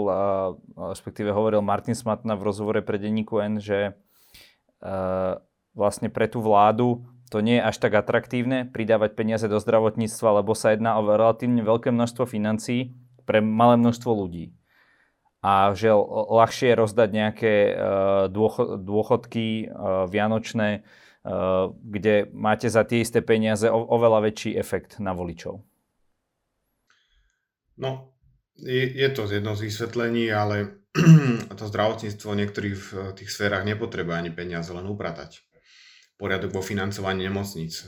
respektíve 0.94 1.34
hovoril 1.34 1.58
Martin 1.58 1.98
Smatna 1.98 2.38
v 2.38 2.46
rozhovore 2.46 2.78
pre 2.78 3.02
denníku 3.02 3.42
N, 3.42 3.58
že 3.58 3.98
vlastne 5.74 6.06
pre 6.06 6.30
tú 6.30 6.38
vládu 6.38 7.02
to 7.26 7.42
nie 7.42 7.58
je 7.58 7.66
až 7.66 7.82
tak 7.82 7.98
atraktívne 7.98 8.70
pridávať 8.70 9.18
peniaze 9.18 9.50
do 9.50 9.58
zdravotníctva, 9.58 10.46
lebo 10.46 10.54
sa 10.54 10.70
jedná 10.70 10.94
o 10.94 11.02
relatívne 11.02 11.66
veľké 11.66 11.90
množstvo 11.90 12.30
financií 12.30 12.94
pre 13.26 13.42
malé 13.42 13.74
množstvo 13.74 14.10
ľudí. 14.14 14.54
A 15.42 15.74
že 15.74 15.90
ľahšie 15.90 16.70
je 16.70 16.78
rozdať 16.78 17.08
nejaké 17.10 17.54
dôchodky 18.78 19.74
vianočné, 20.06 20.86
kde 21.82 22.14
máte 22.30 22.70
za 22.70 22.86
tie 22.86 23.02
isté 23.02 23.18
peniaze 23.18 23.66
oveľa 23.66 24.30
väčší 24.30 24.54
efekt 24.54 25.02
na 25.02 25.10
voličov. 25.10 25.66
No, 27.76 28.16
je, 28.56 28.88
je 28.88 29.08
to 29.12 29.28
jedno 29.28 29.52
z 29.52 29.68
vysvetlení, 29.68 30.32
ale 30.32 30.80
to 31.60 31.64
zdravotníctvo 31.68 32.30
niektorých 32.32 32.76
v 32.76 32.88
tých 33.16 33.30
sférach 33.30 33.64
nepotrebuje 33.68 34.16
ani 34.16 34.32
peniaze, 34.32 34.72
len 34.72 34.88
upratať. 34.88 35.44
Poriadok 36.16 36.56
vo 36.56 36.62
financovaní 36.64 37.28
nemocníc. 37.28 37.84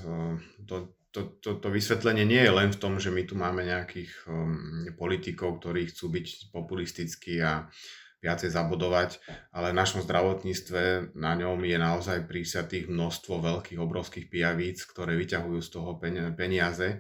To, 0.69 0.93
to, 1.09 1.41
to, 1.41 1.57
to 1.57 1.69
vysvetlenie 1.73 2.29
nie 2.29 2.45
je 2.45 2.53
len 2.53 2.69
v 2.69 2.81
tom, 2.81 3.01
že 3.01 3.09
my 3.09 3.25
tu 3.25 3.33
máme 3.33 3.65
nejakých 3.65 4.13
um, 4.29 4.85
politikov, 4.93 5.65
ktorí 5.65 5.89
chcú 5.89 6.13
byť 6.13 6.53
populistickí 6.53 7.41
a 7.41 7.73
viacej 8.19 8.51
zabudovať, 8.51 9.23
ale 9.55 9.71
v 9.71 9.79
našom 9.79 10.03
zdravotníctve 10.03 11.15
na 11.17 11.33
ňom 11.39 11.63
je 11.63 11.79
naozaj 11.79 12.27
prísatých 12.27 12.91
množstvo 12.91 13.41
veľkých, 13.41 13.79
obrovských 13.79 14.27
pijavíc, 14.27 14.85
ktoré 14.85 15.15
vyťahujú 15.15 15.61
z 15.63 15.71
toho 15.71 15.97
peniaze 16.35 16.99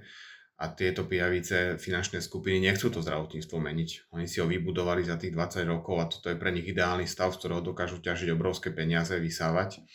a 0.59 0.75
tieto 0.75 1.07
pijavice 1.07 1.79
finančné 1.79 2.19
skupiny 2.19 2.59
nechcú 2.59 2.91
to 2.91 2.99
zdravotníctvo 2.99 3.57
meniť. 3.62 4.11
Oni 4.11 4.27
si 4.27 4.43
ho 4.43 4.47
vybudovali 4.50 5.07
za 5.07 5.15
tých 5.15 5.31
20 5.31 5.62
rokov 5.71 5.97
a 6.03 6.11
toto 6.11 6.35
je 6.35 6.41
pre 6.41 6.50
nich 6.50 6.67
ideálny 6.67 7.07
stav, 7.07 7.31
z 7.31 7.38
ktorého 7.38 7.62
dokážu 7.62 8.03
ťažiť 8.03 8.35
obrovské 8.35 8.75
peniaze, 8.75 9.15
vysávať. 9.15 9.87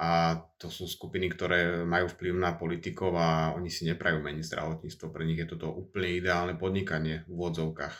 A 0.00 0.40
to 0.56 0.72
sú 0.72 0.88
skupiny, 0.88 1.28
ktoré 1.28 1.84
majú 1.84 2.08
vplyv 2.08 2.32
na 2.40 2.56
politikov 2.56 3.12
a 3.20 3.52
oni 3.52 3.68
si 3.68 3.84
neprajú 3.84 4.24
meniť 4.24 4.48
zdravotníctvo. 4.48 5.12
Pre 5.12 5.24
nich 5.28 5.44
je 5.44 5.52
toto 5.52 5.68
úplne 5.68 6.08
ideálne 6.16 6.56
podnikanie 6.56 7.28
v 7.28 7.36
úvodzovkách. 7.36 7.96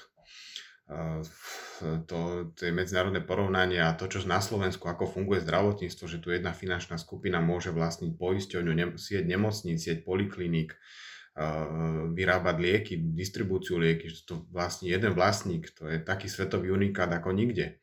To, 2.09 2.19
to 2.57 2.61
je 2.65 2.73
medzinárodné 2.73 3.21
porovnanie 3.21 3.85
a 3.85 3.93
to, 3.93 4.09
čo 4.09 4.25
na 4.25 4.41
Slovensku, 4.41 4.89
ako 4.89 5.05
funguje 5.13 5.45
zdravotníctvo, 5.45 6.05
že 6.09 6.21
tu 6.25 6.33
jedna 6.33 6.57
finančná 6.57 6.97
skupina 6.97 7.45
môže 7.45 7.69
vlastniť 7.69 8.17
poisťovňu, 8.17 8.97
sieť 8.97 9.25
nemocníc, 9.29 9.85
sieť 9.85 10.09
polikliník, 10.09 10.73
vyrábať 12.12 12.57
lieky, 12.61 12.95
distribúciu 13.17 13.81
lieky, 13.81 14.12
že 14.12 14.29
to 14.29 14.45
vlastní 14.53 14.93
jeden 14.93 15.17
vlastník, 15.17 15.73
to 15.73 15.89
je 15.89 15.97
taký 15.97 16.29
svetový 16.29 16.69
unikát 16.69 17.09
ako 17.09 17.33
nikde. 17.33 17.81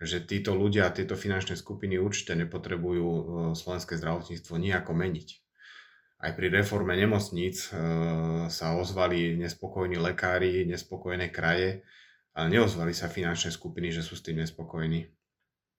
Že 0.00 0.26
títo 0.26 0.56
ľudia, 0.56 0.90
tieto 0.90 1.14
finančné 1.14 1.54
skupiny 1.54 2.00
určite 2.00 2.32
nepotrebujú 2.32 3.06
e, 3.06 3.22
slovenské 3.52 4.00
zdravotníctvo 4.00 4.56
nejako 4.56 4.96
meniť. 4.96 5.28
Aj 6.24 6.32
pri 6.32 6.48
reforme 6.48 6.96
nemocníc 6.96 7.68
e, 7.68 7.76
sa 8.48 8.66
ozvali 8.80 9.36
nespokojní 9.36 10.00
lekári, 10.00 10.64
nespokojné 10.64 11.28
kraje, 11.28 11.84
ale 12.32 12.46
neozvali 12.48 12.96
sa 12.96 13.12
finančné 13.12 13.52
skupiny, 13.52 13.92
že 13.92 14.00
sú 14.00 14.16
s 14.16 14.24
tým 14.24 14.40
nespokojní. 14.40 15.04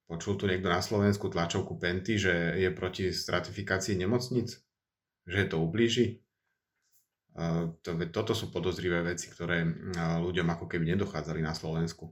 Počul 0.06 0.38
tu 0.38 0.46
niekto 0.46 0.70
na 0.70 0.86
Slovensku 0.86 1.28
tlačovku 1.28 1.82
Penty, 1.82 2.22
že 2.22 2.56
je 2.62 2.70
proti 2.70 3.10
stratifikácii 3.10 3.98
nemocníc? 3.98 4.62
Že 5.26 5.50
to 5.50 5.58
ublíži? 5.66 6.22
To, 7.80 7.92
toto 8.12 8.36
sú 8.36 8.52
podozrivé 8.52 9.00
veci, 9.08 9.32
ktoré 9.32 9.64
ľuďom 10.20 10.48
ako 10.52 10.68
keby 10.68 10.96
nedochádzali 10.96 11.40
na 11.40 11.56
Slovensku. 11.56 12.12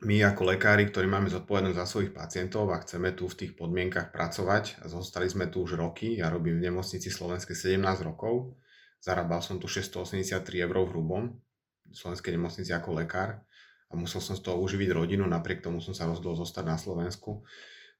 My 0.00 0.16
ako 0.24 0.56
lekári, 0.56 0.88
ktorí 0.88 1.04
máme 1.04 1.28
zodpovednosť 1.28 1.76
za 1.76 1.84
svojich 1.84 2.12
pacientov 2.16 2.72
a 2.72 2.80
chceme 2.80 3.12
tu 3.12 3.28
v 3.28 3.36
tých 3.36 3.52
podmienkach 3.52 4.16
pracovať, 4.16 4.80
zostali 4.88 5.28
sme 5.28 5.52
tu 5.52 5.60
už 5.60 5.76
roky, 5.76 6.16
ja 6.16 6.32
robím 6.32 6.56
v 6.56 6.72
nemocnici 6.72 7.12
Slovenskej 7.12 7.76
17 7.76 7.84
rokov, 8.00 8.56
zarábal 9.04 9.44
som 9.44 9.60
tu 9.60 9.68
683 9.68 10.40
eur 10.40 10.72
v 10.72 10.88
hrubom, 10.88 11.36
v 11.84 11.92
Slovenskej 11.92 12.32
nemocnici 12.32 12.72
ako 12.72 12.96
lekár 12.96 13.44
a 13.90 13.92
musel 13.92 14.24
som 14.24 14.40
z 14.40 14.40
toho 14.40 14.56
uživiť 14.64 14.88
rodinu, 14.88 15.28
napriek 15.28 15.60
tomu 15.60 15.84
som 15.84 15.92
sa 15.92 16.08
rozhodol 16.08 16.32
zostať 16.32 16.64
na 16.64 16.80
Slovensku, 16.80 17.44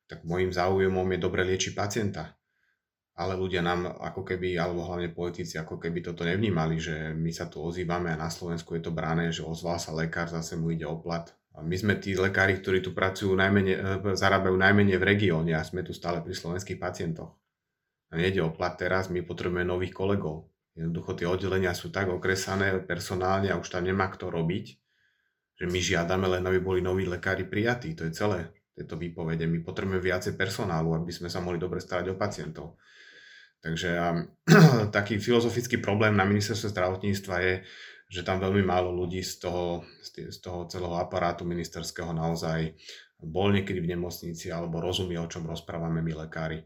tak 0.09 0.25
môjim 0.25 0.57
záujmom 0.57 1.05
je 1.05 1.19
dobre 1.21 1.45
liečiť 1.45 1.77
pacienta 1.77 2.40
ale 3.21 3.37
ľudia 3.37 3.61
nám 3.61 4.00
ako 4.00 4.25
keby, 4.25 4.57
alebo 4.57 4.89
hlavne 4.89 5.12
politici, 5.12 5.61
ako 5.61 5.77
keby 5.77 6.00
toto 6.00 6.25
nevnímali, 6.25 6.81
že 6.81 7.12
my 7.12 7.29
sa 7.29 7.53
tu 7.53 7.61
ozývame 7.61 8.09
a 8.09 8.17
na 8.17 8.33
Slovensku 8.33 8.73
je 8.81 8.89
to 8.89 8.97
brané, 8.97 9.29
že 9.29 9.45
ozval 9.45 9.77
sa 9.77 9.93
lekár, 9.93 10.33
zase 10.33 10.57
mu 10.57 10.73
ide 10.73 10.89
o 10.89 10.97
plat. 10.97 11.29
A 11.53 11.61
my 11.61 11.77
sme 11.77 12.00
tí 12.00 12.17
lekári, 12.17 12.57
ktorí 12.57 12.81
tu 12.81 12.97
pracujú 12.97 13.37
najmenej, 13.37 13.77
e, 13.77 14.17
zarábajú 14.17 14.57
najmenej 14.57 14.97
v 14.97 15.05
regióne 15.05 15.53
a 15.53 15.61
sme 15.61 15.85
tu 15.85 15.93
stále 15.93 16.25
pri 16.25 16.33
slovenských 16.33 16.81
pacientoch. 16.81 17.37
A 18.09 18.17
nejde 18.17 18.41
o 18.41 18.57
plat 18.57 18.73
teraz, 18.81 19.12
my 19.12 19.21
potrebujeme 19.21 19.69
nových 19.69 19.93
kolegov. 19.93 20.49
Jednoducho 20.73 21.12
tie 21.12 21.29
oddelenia 21.29 21.77
sú 21.77 21.93
tak 21.93 22.09
okresané 22.09 22.81
personálne 22.89 23.53
a 23.53 23.61
už 23.61 23.69
tam 23.69 23.85
nemá 23.85 24.09
kto 24.09 24.33
robiť, 24.33 24.67
že 25.61 25.69
my 25.69 25.77
žiadame 25.77 26.25
len, 26.25 26.43
aby 26.49 26.57
boli 26.57 26.81
noví 26.81 27.05
lekári 27.05 27.45
prijatí. 27.45 27.93
To 28.00 28.09
je 28.09 28.17
celé 28.17 28.49
tieto 28.73 28.97
výpovede. 28.97 29.45
My 29.45 29.61
potrebujeme 29.61 30.00
viacej 30.00 30.41
personálu, 30.41 30.97
aby 30.97 31.12
sme 31.12 31.29
sa 31.29 31.45
mohli 31.45 31.61
dobre 31.61 31.85
starať 31.85 32.15
o 32.15 32.17
pacientov. 32.17 32.81
Takže 33.61 33.90
taký 34.97 35.21
filozofický 35.21 35.79
problém 35.81 36.17
na 36.17 36.25
ministerstve 36.25 36.73
zdravotníctva 36.73 37.37
je, 37.45 37.55
že 38.11 38.26
tam 38.26 38.43
veľmi 38.43 38.67
málo 38.67 38.90
ľudí 38.90 39.23
z 39.23 39.47
toho, 39.47 39.87
z 40.02 40.38
toho 40.43 40.67
celého 40.67 40.99
aparátu 40.99 41.47
ministerského 41.47 42.11
naozaj 42.11 42.75
bol 43.21 43.52
niekedy 43.52 43.79
v 43.79 43.95
nemocnici 43.95 44.49
alebo 44.50 44.81
rozumie, 44.83 45.21
o 45.21 45.31
čom 45.31 45.47
rozprávame 45.47 46.00
my 46.00 46.26
lekári. 46.26 46.64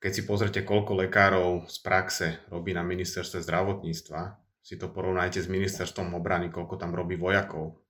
Keď 0.00 0.12
si 0.16 0.22
pozrite, 0.24 0.60
koľko 0.64 0.96
lekárov 1.04 1.68
z 1.68 1.76
praxe 1.84 2.26
robí 2.48 2.72
na 2.72 2.80
ministerstve 2.80 3.44
zdravotníctva, 3.44 4.20
si 4.64 4.80
to 4.80 4.88
porovnajte 4.88 5.44
s 5.44 5.52
ministerstvom 5.52 6.16
obrany, 6.16 6.48
koľko 6.48 6.80
tam 6.80 6.96
robí 6.96 7.20
vojakov. 7.20 7.84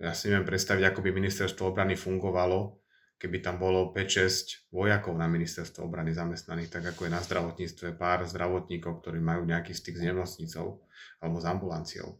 Ja 0.00 0.16
si 0.16 0.32
neviem 0.32 0.48
predstaviť, 0.48 0.88
ako 0.88 1.04
by 1.04 1.10
ministerstvo 1.12 1.68
obrany 1.68 1.92
fungovalo, 1.92 2.79
keby 3.20 3.44
tam 3.44 3.60
bolo 3.60 3.92
5-6 3.92 4.72
vojakov 4.72 5.12
na 5.12 5.28
ministerstvo 5.28 5.84
obrany 5.84 6.16
zamestnaných, 6.16 6.72
tak 6.72 6.96
ako 6.96 7.04
je 7.04 7.12
na 7.12 7.20
zdravotníctve 7.20 8.00
pár 8.00 8.24
zdravotníkov, 8.24 9.04
ktorí 9.04 9.20
majú 9.20 9.44
nejaký 9.44 9.76
styk 9.76 10.00
s 10.00 10.02
nemocnicou 10.08 10.80
alebo 11.20 11.36
s 11.36 11.44
ambulanciou. 11.44 12.16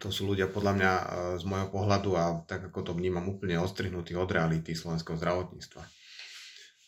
To 0.00 0.08
sú 0.08 0.32
ľudia 0.32 0.48
podľa 0.48 0.72
mňa 0.80 0.92
e, 0.96 1.04
z 1.38 1.44
môjho 1.44 1.68
pohľadu 1.68 2.10
a 2.16 2.24
tak 2.48 2.72
ako 2.72 2.90
to 2.90 2.92
vnímam 2.96 3.22
úplne 3.28 3.60
ostrihnutí 3.60 4.16
od 4.16 4.32
reality 4.32 4.72
slovenského 4.72 5.20
zdravotníctva. 5.20 5.84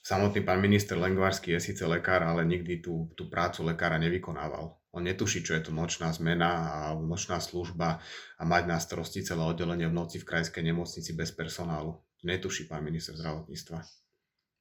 Samotný 0.05 0.41
pán 0.43 0.59
minister 0.65 0.97
Lengvarský 0.97 1.55
je 1.55 1.61
síce 1.61 1.85
lekár, 1.85 2.25
ale 2.25 2.43
nikdy 2.45 2.81
tú, 2.81 3.13
tú 3.15 3.29
prácu 3.29 3.69
lekára 3.69 4.01
nevykonával. 4.01 4.77
On 4.97 5.01
netuší, 5.05 5.45
čo 5.45 5.57
je 5.57 5.63
to 5.65 5.73
nočná 5.73 6.13
zmena 6.13 6.51
a 6.51 6.79
nočná 6.97 7.41
služba 7.41 8.01
a 8.37 8.43
mať 8.43 8.65
na 8.69 8.77
starosti 8.81 9.25
celé 9.25 9.45
oddelenie 9.45 9.89
v 9.89 9.97
noci 9.97 10.21
v 10.21 10.29
krajskej 10.29 10.65
nemocnici 10.65 11.13
bez 11.13 11.33
personálu 11.33 12.05
netuší 12.25 12.65
pán 12.65 12.85
minister 12.85 13.15
zdravotníctva. 13.15 13.85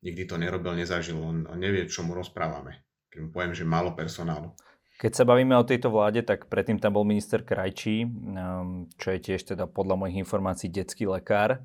Nikdy 0.04 0.24
to 0.28 0.36
nerobil, 0.36 0.76
nezažil, 0.76 1.16
on, 1.16 1.48
on 1.48 1.60
nevie, 1.60 1.88
čo 1.88 2.04
mu 2.04 2.12
rozprávame. 2.12 2.84
Keď 3.08 3.20
mu 3.24 3.30
poviem, 3.32 3.56
že 3.56 3.64
málo 3.64 3.96
personálu. 3.96 4.52
Keď 5.00 5.12
sa 5.16 5.28
bavíme 5.28 5.56
o 5.56 5.68
tejto 5.68 5.90
vláde, 5.90 6.24
tak 6.24 6.52
predtým 6.52 6.78
tam 6.80 6.96
bol 6.96 7.08
minister 7.08 7.42
Krajčí, 7.42 8.04
um, 8.04 8.88
čo 9.00 9.16
je 9.16 9.20
tiež 9.20 9.56
teda 9.56 9.66
podľa 9.68 10.00
mojich 10.00 10.20
informácií 10.22 10.70
detský 10.70 11.08
lekár. 11.08 11.64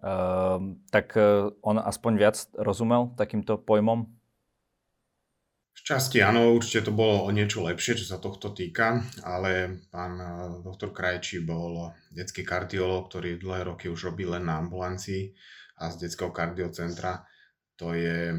Um, 0.00 0.80
tak 0.88 1.12
uh, 1.18 1.52
on 1.60 1.76
aspoň 1.76 2.12
viac 2.16 2.36
rozumel 2.56 3.12
takýmto 3.18 3.60
pojmom? 3.60 4.19
Časti 5.80 6.20
áno, 6.22 6.54
určite 6.54 6.86
to 6.86 6.92
bolo 6.92 7.24
o 7.26 7.30
niečo 7.32 7.64
lepšie, 7.64 7.98
čo 7.98 8.06
sa 8.06 8.22
tohto 8.22 8.52
týka, 8.52 9.00
ale 9.26 9.82
pán 9.88 10.12
uh, 10.20 10.28
doktor 10.62 10.92
Krajčí 10.92 11.42
bol 11.42 11.90
detský 12.12 12.44
kardiolog, 12.44 13.08
ktorý 13.08 13.40
dlhé 13.40 13.66
roky 13.66 13.88
už 13.88 14.12
robí 14.12 14.28
len 14.28 14.46
na 14.46 14.60
ambulancii 14.60 15.32
a 15.80 15.88
z 15.88 16.06
detského 16.06 16.30
kardiocentra. 16.30 17.24
to 17.80 17.96
je, 17.96 18.36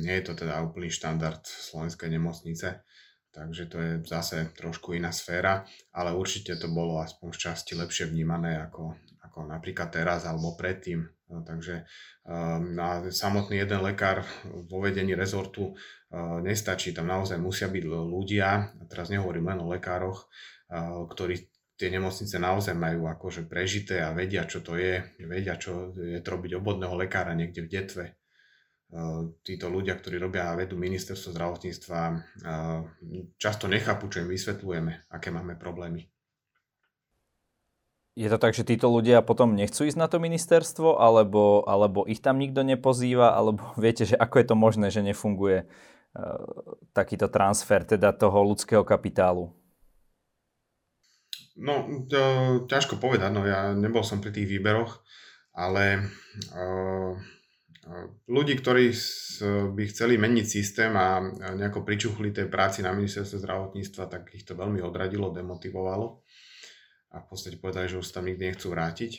nie 0.00 0.14
je 0.16 0.24
to 0.24 0.32
teda 0.32 0.64
úplný 0.64 0.88
štandard 0.88 1.44
slovenskej 1.44 2.08
nemocnice, 2.08 2.80
takže 3.36 3.68
to 3.68 3.76
je 3.84 3.92
zase 4.08 4.48
trošku 4.56 4.96
iná 4.96 5.12
sféra, 5.12 5.68
ale 5.92 6.16
určite 6.16 6.56
to 6.56 6.72
bolo 6.72 7.04
aspoň 7.04 7.28
v 7.36 7.38
časti 7.38 7.76
lepšie 7.76 8.08
vnímané 8.08 8.56
ako, 8.64 8.96
ako 9.28 9.44
napríklad 9.44 9.92
teraz 9.92 10.24
alebo 10.24 10.56
predtým. 10.56 11.04
No, 11.28 11.44
takže 11.44 11.84
na 12.72 13.04
samotný 13.12 13.60
jeden 13.60 13.84
lekár 13.84 14.24
vo 14.48 14.80
vedení 14.80 15.12
rezortu 15.12 15.76
uh, 15.76 16.40
nestačí, 16.40 16.96
tam 16.96 17.12
naozaj 17.12 17.36
musia 17.36 17.68
byť 17.68 17.84
ľudia, 17.84 18.72
teraz 18.88 19.12
nehovorím 19.12 19.52
len 19.52 19.60
o 19.60 19.68
lekároch, 19.68 20.24
uh, 20.24 21.04
ktorí 21.04 21.52
tie 21.78 21.94
nemocnice 21.94 22.42
naozaj 22.42 22.74
majú 22.74 23.06
akože 23.06 23.46
prežité 23.46 24.02
a 24.02 24.10
vedia, 24.10 24.48
čo 24.50 24.66
to 24.66 24.74
je, 24.74 24.98
vedia, 25.22 25.54
čo 25.54 25.94
je 25.94 26.18
to 26.18 26.28
robiť 26.34 26.58
obodného 26.58 26.96
lekára 26.98 27.38
niekde 27.38 27.62
v 27.62 27.70
detve. 27.70 28.04
Títo 29.46 29.70
ľudia, 29.70 29.94
ktorí 29.94 30.18
robia 30.18 30.50
a 30.50 30.58
vedú 30.58 30.74
ministerstvo 30.74 31.30
zdravotníctva, 31.30 32.00
často 33.38 33.70
nechápu, 33.70 34.10
čo 34.10 34.26
im 34.26 34.32
vysvetľujeme, 34.32 35.12
aké 35.12 35.30
máme 35.30 35.54
problémy. 35.54 36.10
Je 38.18 38.26
to 38.26 38.42
tak, 38.42 38.50
že 38.50 38.66
títo 38.66 38.90
ľudia 38.90 39.22
potom 39.22 39.54
nechcú 39.54 39.86
ísť 39.86 39.94
na 39.94 40.10
to 40.10 40.18
ministerstvo, 40.18 40.98
alebo, 40.98 41.62
alebo 41.70 42.02
ich 42.02 42.18
tam 42.18 42.42
nikto 42.42 42.66
nepozýva, 42.66 43.38
alebo 43.38 43.62
viete, 43.78 44.02
že 44.02 44.18
ako 44.18 44.34
je 44.42 44.46
to 44.50 44.56
možné, 44.58 44.86
že 44.90 45.06
nefunguje 45.06 45.62
uh, 45.62 45.70
takýto 46.90 47.30
transfer 47.30 47.86
teda 47.86 48.10
toho 48.10 48.42
ľudského 48.42 48.82
kapitálu? 48.82 49.54
No, 51.58 52.06
to, 52.10 52.22
ťažko 52.66 52.98
povedať, 52.98 53.30
no 53.30 53.46
ja 53.46 53.70
nebol 53.78 54.02
som 54.02 54.18
pri 54.18 54.34
tých 54.34 54.50
výberoch, 54.50 54.98
ale 55.54 56.02
uh, 56.54 57.14
ľudí, 58.26 58.58
ktorí 58.58 58.90
by 59.78 59.82
chceli 59.94 60.18
meniť 60.18 60.46
systém 60.46 60.90
a 60.92 61.22
nejako 61.54 61.86
pričuchli 61.86 62.34
tej 62.34 62.50
práci 62.50 62.82
na 62.82 62.90
ministerstve 62.90 63.46
zdravotníctva, 63.46 64.04
tak 64.10 64.34
ich 64.34 64.42
to 64.42 64.58
veľmi 64.58 64.82
odradilo, 64.82 65.30
demotivovalo 65.30 66.26
a 67.12 67.24
v 67.24 67.26
podstate 67.28 67.56
povedali, 67.56 67.88
že 67.88 67.98
už 68.00 68.06
sa 68.08 68.20
tam 68.20 68.28
nikdy 68.28 68.52
nechcú 68.52 68.68
vrátiť. 68.72 69.12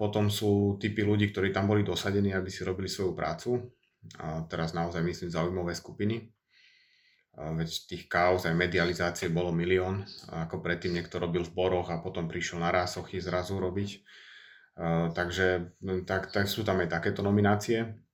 Potom 0.00 0.32
sú 0.32 0.80
typy 0.82 1.06
ľudí, 1.06 1.30
ktorí 1.30 1.54
tam 1.54 1.70
boli 1.70 1.86
dosadení, 1.86 2.34
aby 2.34 2.50
si 2.50 2.66
robili 2.66 2.90
svoju 2.90 3.12
prácu. 3.14 3.50
A 4.18 4.42
teraz 4.48 4.72
naozaj 4.72 5.04
myslím 5.04 5.30
zaujímavé 5.30 5.76
skupiny. 5.76 6.32
Veď 7.38 7.70
tých 7.86 8.10
kaos 8.10 8.50
aj 8.50 8.56
medializácie 8.58 9.30
bolo 9.30 9.54
milión. 9.54 10.02
Ako 10.32 10.58
predtým 10.58 10.98
niekto 10.98 11.22
robil 11.22 11.46
v 11.46 11.54
boroch 11.54 11.92
a 11.92 12.02
potom 12.02 12.26
prišiel 12.26 12.58
na 12.58 12.74
rásochy 12.74 13.22
zrazu 13.22 13.62
robiť. 13.62 14.02
Takže 15.14 15.78
tak, 16.02 16.34
tak 16.34 16.46
sú 16.50 16.66
tam 16.66 16.82
aj 16.82 16.90
takéto 16.90 17.22
nominácie 17.22 18.07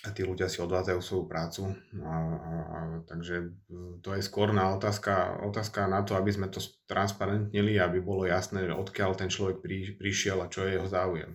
a 0.00 0.16
tí 0.16 0.24
ľudia 0.24 0.48
si 0.48 0.64
odvádzajú 0.64 1.00
svoju 1.04 1.24
prácu. 1.28 1.62
A, 2.00 2.14
a, 2.16 2.54
a, 2.56 2.80
takže 3.04 3.52
e, 3.68 4.00
to 4.00 4.16
je 4.16 4.22
skôr 4.24 4.48
na 4.48 4.72
otázka, 4.72 5.44
otázka 5.44 5.84
na 5.84 6.00
to, 6.00 6.16
aby 6.16 6.32
sme 6.32 6.48
to 6.48 6.64
transparentnili, 6.88 7.76
aby 7.76 8.00
bolo 8.00 8.24
jasné, 8.24 8.64
odkiaľ 8.72 9.12
ten 9.12 9.28
človek 9.28 9.60
pri, 9.60 10.00
prišiel 10.00 10.40
a 10.40 10.48
čo 10.48 10.64
je 10.64 10.80
jeho 10.80 10.88
záujem. 10.88 11.30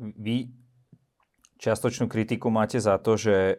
Vy 0.00 0.48
čiastočnú 1.60 2.08
kritiku 2.08 2.48
máte 2.48 2.80
za 2.80 2.96
to, 2.96 3.20
že 3.20 3.36
e, 3.36 3.54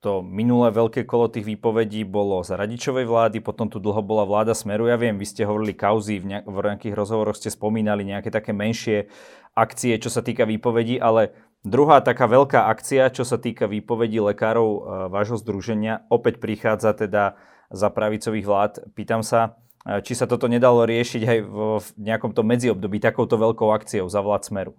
to 0.00 0.24
minulé 0.24 0.72
veľké 0.72 1.04
kolo 1.04 1.28
tých 1.28 1.44
výpovedí 1.44 2.08
bolo 2.08 2.40
za 2.40 2.56
radičovej 2.56 3.04
vlády, 3.04 3.44
potom 3.44 3.68
tu 3.68 3.76
dlho 3.76 4.00
bola 4.00 4.24
vláda 4.24 4.56
Smeru. 4.56 4.88
Ja 4.88 4.96
viem, 4.96 5.20
vy 5.20 5.28
ste 5.28 5.44
hovorili 5.44 5.76
kauzy, 5.76 6.16
v, 6.16 6.32
nejak, 6.32 6.44
v 6.48 6.56
nejakých 6.56 6.96
rozhovoroch 6.96 7.36
ste 7.36 7.52
spomínali 7.52 8.08
nejaké 8.08 8.32
také 8.32 8.56
menšie 8.56 9.12
akcie, 9.52 10.00
čo 10.00 10.08
sa 10.08 10.24
týka 10.24 10.48
výpovedí, 10.48 10.96
ale 10.96 11.49
Druhá 11.60 12.00
taká 12.00 12.24
veľká 12.24 12.72
akcia, 12.72 13.12
čo 13.12 13.20
sa 13.20 13.36
týka 13.36 13.68
výpovedí 13.68 14.16
lekárov 14.16 14.68
e, 14.72 14.80
vášho 15.12 15.36
združenia, 15.36 16.08
opäť 16.08 16.40
prichádza 16.40 16.96
teda 16.96 17.36
za 17.68 17.92
pravicových 17.92 18.46
vlád. 18.48 18.72
Pýtam 18.96 19.20
sa, 19.20 19.60
e, 19.84 20.00
či 20.00 20.16
sa 20.16 20.24
toto 20.24 20.48
nedalo 20.48 20.88
riešiť 20.88 21.22
aj 21.28 21.38
v 21.44 21.80
nejakom 22.00 22.32
tom 22.32 22.48
medziobdobí 22.48 22.96
takouto 22.96 23.36
veľkou 23.36 23.76
akciou 23.76 24.08
za 24.08 24.24
vlád 24.24 24.48
Smeru. 24.48 24.72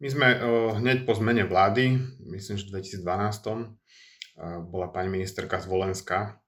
My 0.00 0.08
sme 0.10 0.28
uh, 0.34 0.40
hneď 0.82 1.06
po 1.06 1.14
zmene 1.14 1.46
vlády, 1.46 1.94
myslím, 2.26 2.58
že 2.58 2.74
v 2.74 2.82
2012, 2.82 3.06
uh, 3.06 4.58
bola 4.66 4.90
pani 4.90 5.06
ministerka 5.12 5.62
Zvolenská. 5.62 6.42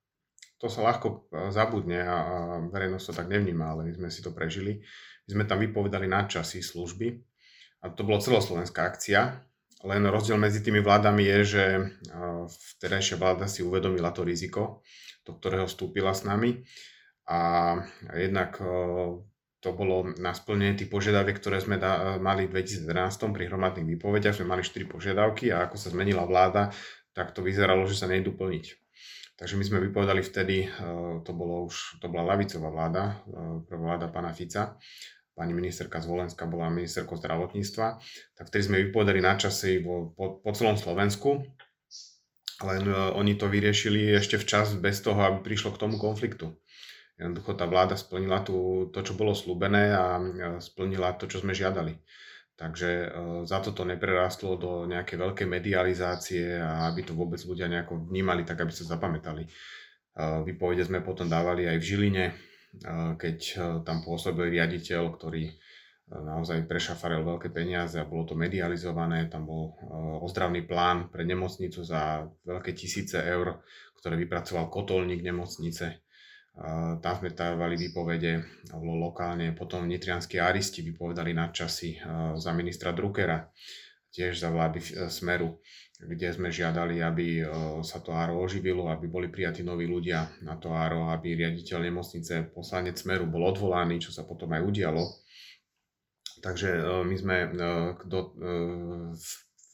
To 0.59 0.67
sa 0.67 0.81
ľahko 0.81 1.29
zabudne 1.53 2.01
a, 2.03 2.19
verejnosť 2.73 3.05
to 3.05 3.13
tak 3.13 3.29
nevníma, 3.29 3.69
ale 3.77 3.85
my 3.85 3.93
sme 3.95 4.09
si 4.09 4.25
to 4.25 4.33
prežili. 4.33 4.81
My 5.29 5.31
sme 5.37 5.45
tam 5.45 5.61
vypovedali 5.61 6.09
na 6.09 6.25
časy 6.25 6.65
služby 6.65 7.21
a 7.85 7.93
to 7.93 8.01
bolo 8.01 8.25
celoslovenská 8.25 8.89
akcia, 8.89 9.45
len 9.85 10.09
rozdiel 10.09 10.41
medzi 10.41 10.65
tými 10.65 10.81
vládami 10.81 11.21
je, 11.29 11.39
že 11.45 11.65
vtedajšia 12.81 13.21
vláda 13.21 13.45
si 13.45 13.61
uvedomila 13.61 14.09
to 14.17 14.25
riziko, 14.25 14.81
do 15.29 15.37
ktorého 15.37 15.69
vstúpila 15.69 16.17
s 16.17 16.25
nami 16.25 16.65
a 17.29 17.77
jednak 18.17 18.57
to 19.61 19.69
bolo 19.73 20.09
na 20.21 20.37
splnenie 20.37 20.77
tých 20.77 20.93
požiadaviek, 20.93 21.41
ktoré 21.41 21.57
sme 21.61 21.81
da, 21.81 22.21
mali 22.21 22.45
v 22.45 22.65
2011 22.65 23.33
pri 23.33 23.49
hromadných 23.49 23.97
výpovediach. 23.97 24.37
Sme 24.37 24.53
mali 24.53 24.61
4 24.61 24.85
požiadavky 24.85 25.49
a 25.57 25.65
ako 25.65 25.81
sa 25.81 25.89
zmenila 25.89 26.29
vláda, 26.29 26.69
tak 27.17 27.33
to 27.33 27.41
vyzeralo, 27.41 27.89
že 27.89 27.97
sa 27.97 28.05
nejdu 28.05 28.37
plniť. 28.37 28.65
Takže 29.41 29.57
my 29.57 29.65
sme 29.65 29.85
vypovedali 29.89 30.21
vtedy, 30.21 30.69
to, 31.25 31.33
bolo 31.33 31.65
už, 31.65 31.97
to 31.97 32.13
bola 32.13 32.37
lavicová 32.37 32.69
vláda, 32.69 33.25
prvá 33.65 33.97
vláda 33.97 34.13
pána 34.13 34.37
Fica 34.37 34.77
pani 35.35 35.51
ministerka 35.51 35.99
Zvolenská 35.99 36.47
bola 36.47 36.71
ministerkou 36.71 37.19
zdravotníctva, 37.19 37.87
tak 38.39 38.45
vtedy 38.49 38.63
sme 38.63 38.83
vypovedali 38.87 39.19
na 39.19 39.35
časy 39.35 39.83
po, 39.83 40.15
po, 40.15 40.51
celom 40.55 40.79
Slovensku, 40.79 41.43
len 42.63 42.85
uh, 42.87 43.11
oni 43.19 43.35
to 43.35 43.51
vyriešili 43.51 44.15
ešte 44.15 44.39
včas 44.39 44.79
bez 44.79 45.03
toho, 45.03 45.19
aby 45.19 45.43
prišlo 45.43 45.75
k 45.75 45.81
tomu 45.83 45.99
konfliktu. 45.99 46.55
Jednoducho 47.19 47.59
tá 47.59 47.67
vláda 47.67 47.99
splnila 47.99 48.43
tú, 48.47 48.91
to, 48.95 49.03
čo 49.03 49.15
bolo 49.19 49.35
slúbené 49.35 49.91
a 49.95 50.19
splnila 50.59 51.15
to, 51.19 51.27
čo 51.27 51.43
sme 51.43 51.51
žiadali. 51.51 51.99
Takže 52.55 52.91
uh, 52.91 53.11
za 53.43 53.59
to 53.59 53.75
to 53.75 53.83
neprerastlo 53.83 54.55
do 54.55 54.87
nejakej 54.87 55.19
veľkej 55.19 55.47
medializácie 55.51 56.63
a 56.63 56.87
aby 56.87 57.03
to 57.03 57.13
vôbec 57.19 57.43
ľudia 57.43 57.67
nejako 57.67 58.07
vnímali, 58.07 58.47
tak 58.47 58.63
aby 58.63 58.71
sa 58.71 58.87
zapamätali. 58.87 59.51
Vypovede 60.15 60.87
sme 60.87 61.03
potom 61.03 61.27
dávali 61.27 61.67
aj 61.67 61.75
v 61.83 61.87
Žiline, 61.91 62.25
keď 63.19 63.39
e, 63.39 63.57
tam 63.87 64.03
pôsobil 64.03 64.51
riaditeľ, 64.59 65.03
ktorý 65.15 65.45
e, 65.47 65.55
naozaj 66.11 66.67
prešafaril 66.67 67.23
veľké 67.23 67.55
peniaze 67.55 67.97
a 68.01 68.09
bolo 68.09 68.27
to 68.27 68.35
medializované. 68.35 69.31
Tam 69.31 69.47
bol 69.47 69.75
e, 69.79 69.95
ozdravný 70.25 70.67
plán 70.67 71.09
pre 71.09 71.23
nemocnicu 71.23 71.87
za 71.87 72.27
veľké 72.45 72.75
tisíce 72.75 73.21
eur, 73.23 73.63
ktoré 74.01 74.19
vypracoval 74.19 74.69
kotolník 74.69 75.25
nemocnice. 75.25 76.05
Tam 77.03 77.19
sme 77.19 77.35
dávali 77.35 77.75
výpovede, 77.75 78.39
lokálne, 78.79 79.59
potom 79.59 79.91
nitrianskí 79.91 80.39
aristi 80.39 80.87
vypovedali 80.87 81.35
nadčasy 81.35 81.99
za 82.39 82.51
ministra 82.55 82.95
Druckera, 82.95 83.43
tiež 84.15 84.39
za 84.39 84.55
vlády 84.55 85.11
Smeru 85.11 85.59
kde 86.05 86.29
sme 86.37 86.53
žiadali, 86.53 87.01
aby 87.01 87.27
e, 87.41 87.45
sa 87.81 87.99
to 88.05 88.13
áro 88.13 88.45
oživilo, 88.45 88.93
aby 88.93 89.09
boli 89.09 89.33
prijatí 89.33 89.65
noví 89.65 89.89
ľudia 89.89 90.45
na 90.45 90.61
to 90.61 90.71
áro, 90.71 91.09
aby 91.09 91.35
riaditeľ 91.35 91.89
nemocnice, 91.89 92.53
poslanec 92.53 93.01
Smeru 93.01 93.25
bol 93.25 93.49
odvolaný, 93.49 94.05
čo 94.05 94.13
sa 94.13 94.29
potom 94.29 94.53
aj 94.53 94.63
udialo. 94.63 95.05
Takže 96.45 96.69
e, 96.77 96.81
my 97.09 97.17
sme 97.17 97.37
e, 97.41 97.49
do, 98.05 98.21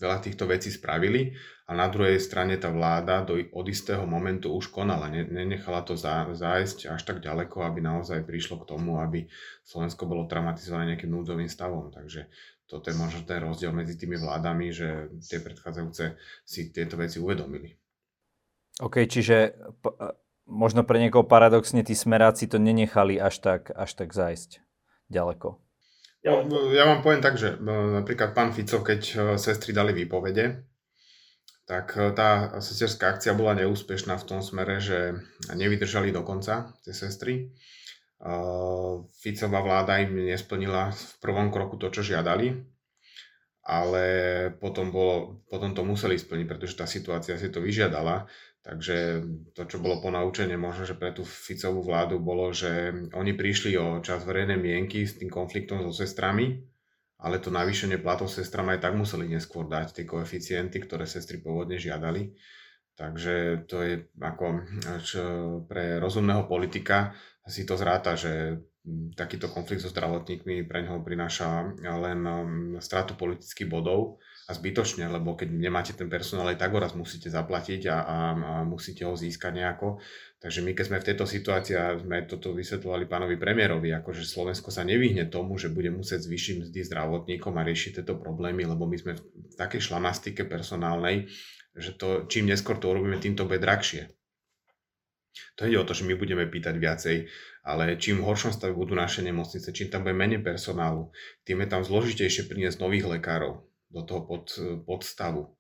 veľa 0.00 0.18
týchto 0.24 0.48
vecí 0.48 0.72
spravili 0.72 1.36
a 1.68 1.76
na 1.76 1.86
druhej 1.92 2.16
strane 2.16 2.56
tá 2.56 2.72
vláda 2.72 3.20
do, 3.20 3.36
od 3.36 3.66
istého 3.68 4.08
momentu 4.08 4.48
už 4.50 4.72
konala. 4.72 5.12
Nenechala 5.12 5.84
to 5.84 5.94
zájsť 5.98 6.88
až 6.88 7.00
tak 7.04 7.20
ďaleko, 7.20 7.60
aby 7.68 7.84
naozaj 7.84 8.24
prišlo 8.24 8.64
k 8.64 8.68
tomu, 8.74 8.98
aby 8.98 9.28
Slovensko 9.62 10.08
bolo 10.08 10.24
traumatizované 10.24 10.96
nejakým 10.96 11.12
núdzovým 11.12 11.52
stavom. 11.52 11.92
Takže 11.92 12.32
toto 12.70 12.86
je 12.86 12.94
možno 12.94 13.26
ten 13.26 13.42
rozdiel 13.42 13.74
medzi 13.74 13.98
tými 13.98 14.14
vládami, 14.14 14.70
že 14.70 15.10
tie 15.26 15.42
predchádzajúce 15.42 16.14
si 16.46 16.70
tieto 16.70 16.94
veci 16.94 17.18
uvedomili. 17.18 17.74
OK, 18.78 19.10
čiže 19.10 19.58
p- 19.82 19.96
možno 20.46 20.86
pre 20.86 21.02
niekoho 21.02 21.26
paradoxne 21.26 21.82
tí 21.82 21.98
smeráci 21.98 22.46
to 22.46 22.62
nenechali 22.62 23.18
až 23.18 23.42
tak, 23.42 23.74
až 23.74 23.90
tak 23.98 24.14
zájsť 24.14 24.62
ďaleko. 25.10 25.58
Ja, 26.22 26.38
ja 26.76 26.84
vám 26.86 27.00
poviem 27.02 27.24
tak, 27.24 27.40
že 27.40 27.58
napríklad 27.64 28.36
pán 28.36 28.52
Fico, 28.52 28.84
keď 28.84 29.00
e, 29.00 29.16
sestry 29.40 29.72
dali 29.72 29.96
výpovede, 29.96 30.68
tak 31.64 31.96
e, 31.96 32.12
tá 32.12 32.60
sesterská 32.60 33.16
akcia 33.16 33.32
bola 33.32 33.56
neúspešná 33.56 34.20
v 34.20 34.26
tom 34.28 34.40
smere, 34.44 34.84
že 34.84 35.16
nevydržali 35.48 36.12
do 36.12 36.20
konca 36.20 36.76
tie 36.84 36.92
sestry 36.92 37.56
Ficová 39.16 39.60
vláda 39.64 39.96
im 40.04 40.12
nesplnila 40.28 40.92
v 40.92 41.12
prvom 41.24 41.48
kroku 41.48 41.80
to, 41.80 41.88
čo 41.88 42.04
žiadali, 42.04 42.52
ale 43.64 44.04
potom, 44.60 44.92
bolo, 44.92 45.44
potom 45.48 45.72
to 45.72 45.80
museli 45.84 46.20
splniť, 46.20 46.46
pretože 46.48 46.76
tá 46.76 46.84
situácia 46.84 47.40
si 47.40 47.48
to 47.48 47.64
vyžiadala. 47.64 48.28
Takže 48.60 49.24
to, 49.56 49.64
čo 49.64 49.80
bolo 49.80 50.04
ponaučenie 50.04 50.60
možno, 50.60 50.84
že 50.84 50.92
pre 50.92 51.16
tú 51.16 51.24
Ficovú 51.24 51.80
vládu 51.80 52.20
bolo, 52.20 52.52
že 52.52 52.92
oni 53.16 53.32
prišli 53.32 53.72
o 53.80 54.04
čas 54.04 54.28
verejnej 54.28 54.60
mienky 54.60 55.08
s 55.08 55.16
tým 55.16 55.32
konfliktom 55.32 55.80
so 55.80 55.92
sestrami 55.96 56.60
ale 57.20 57.36
to 57.38 57.52
navýšenie 57.52 58.00
platov 58.00 58.32
sestram 58.32 58.72
aj 58.72 58.80
tak 58.80 58.96
museli 58.96 59.28
neskôr 59.28 59.68
dať 59.68 59.92
tie 59.92 60.04
koeficienty, 60.08 60.80
ktoré 60.80 61.04
sestry 61.04 61.40
pôvodne 61.40 61.76
žiadali. 61.76 62.32
Takže 62.96 63.64
to 63.64 63.76
je 63.80 63.94
ako 64.20 64.46
čo 65.00 65.24
pre 65.64 65.96
rozumného 66.00 66.44
politika 66.44 67.16
si 67.48 67.64
to 67.64 67.78
zráta, 67.78 68.18
že 68.18 68.60
takýto 69.12 69.52
konflikt 69.52 69.84
so 69.84 69.92
zdravotníkmi 69.92 70.64
pre 70.64 70.80
neho 70.80 71.04
prináša 71.04 71.76
len 71.84 72.20
um, 72.24 72.40
stratu 72.80 73.12
politických 73.12 73.68
bodov 73.68 74.16
a 74.48 74.56
zbytočne, 74.56 75.04
lebo 75.04 75.36
keď 75.36 75.52
nemáte 75.52 75.92
ten 75.92 76.08
personál, 76.08 76.48
aj 76.48 76.64
tak 76.64 76.72
ho 76.72 76.80
raz 76.80 76.96
musíte 76.96 77.28
zaplatiť 77.28 77.92
a, 77.92 77.96
a, 78.00 78.18
a 78.32 78.52
musíte 78.64 79.04
ho 79.04 79.12
získať 79.12 79.52
nejako. 79.52 80.00
Takže 80.40 80.64
my 80.64 80.72
keď 80.72 80.84
sme 80.88 80.98
v 80.98 81.08
tejto 81.12 81.24
situácii 81.28 81.76
sme 82.00 82.24
toto 82.24 82.56
vysvetľovali 82.56 83.04
pánovi 83.04 83.36
premiérovi, 83.36 83.92
akože 84.00 84.24
Slovensko 84.24 84.72
sa 84.72 84.80
nevyhne 84.88 85.28
tomu, 85.28 85.60
že 85.60 85.68
bude 85.68 85.92
musieť 85.92 86.24
zvýšiť 86.24 86.54
mzdy 86.64 86.80
zdravotníkom 86.88 87.52
a 87.60 87.66
riešiť 87.68 88.00
tieto 88.00 88.16
problémy, 88.16 88.64
lebo 88.64 88.88
my 88.88 88.96
sme 88.96 89.12
v 89.20 89.54
takej 89.60 89.92
šlamastike 89.92 90.48
personálnej, 90.48 91.28
že 91.76 91.92
to, 92.00 92.24
čím 92.32 92.48
neskôr 92.48 92.80
to 92.80 92.88
urobíme, 92.88 93.20
tým 93.20 93.36
to 93.36 93.44
bude 93.44 93.60
drahšie. 93.60 94.08
To 95.58 95.66
ide 95.66 95.78
o 95.78 95.86
to, 95.86 95.94
že 95.94 96.06
my 96.06 96.18
budeme 96.18 96.42
pýtať 96.46 96.74
viacej, 96.74 97.16
ale 97.62 97.94
čím 97.96 98.20
v 98.20 98.26
horšom 98.26 98.50
stave 98.50 98.74
budú 98.74 98.98
naše 98.98 99.22
nemocnice, 99.22 99.70
čím 99.70 99.92
tam 99.92 100.02
bude 100.02 100.16
menej 100.16 100.42
personálu, 100.42 101.14
tým 101.46 101.62
je 101.62 101.68
tam 101.70 101.82
zložitejšie 101.86 102.50
priniesť 102.50 102.82
nových 102.82 103.06
lekárov 103.06 103.62
do 103.90 104.00
toho 104.02 104.20
pod, 104.26 104.46
podstavu. 104.86 105.54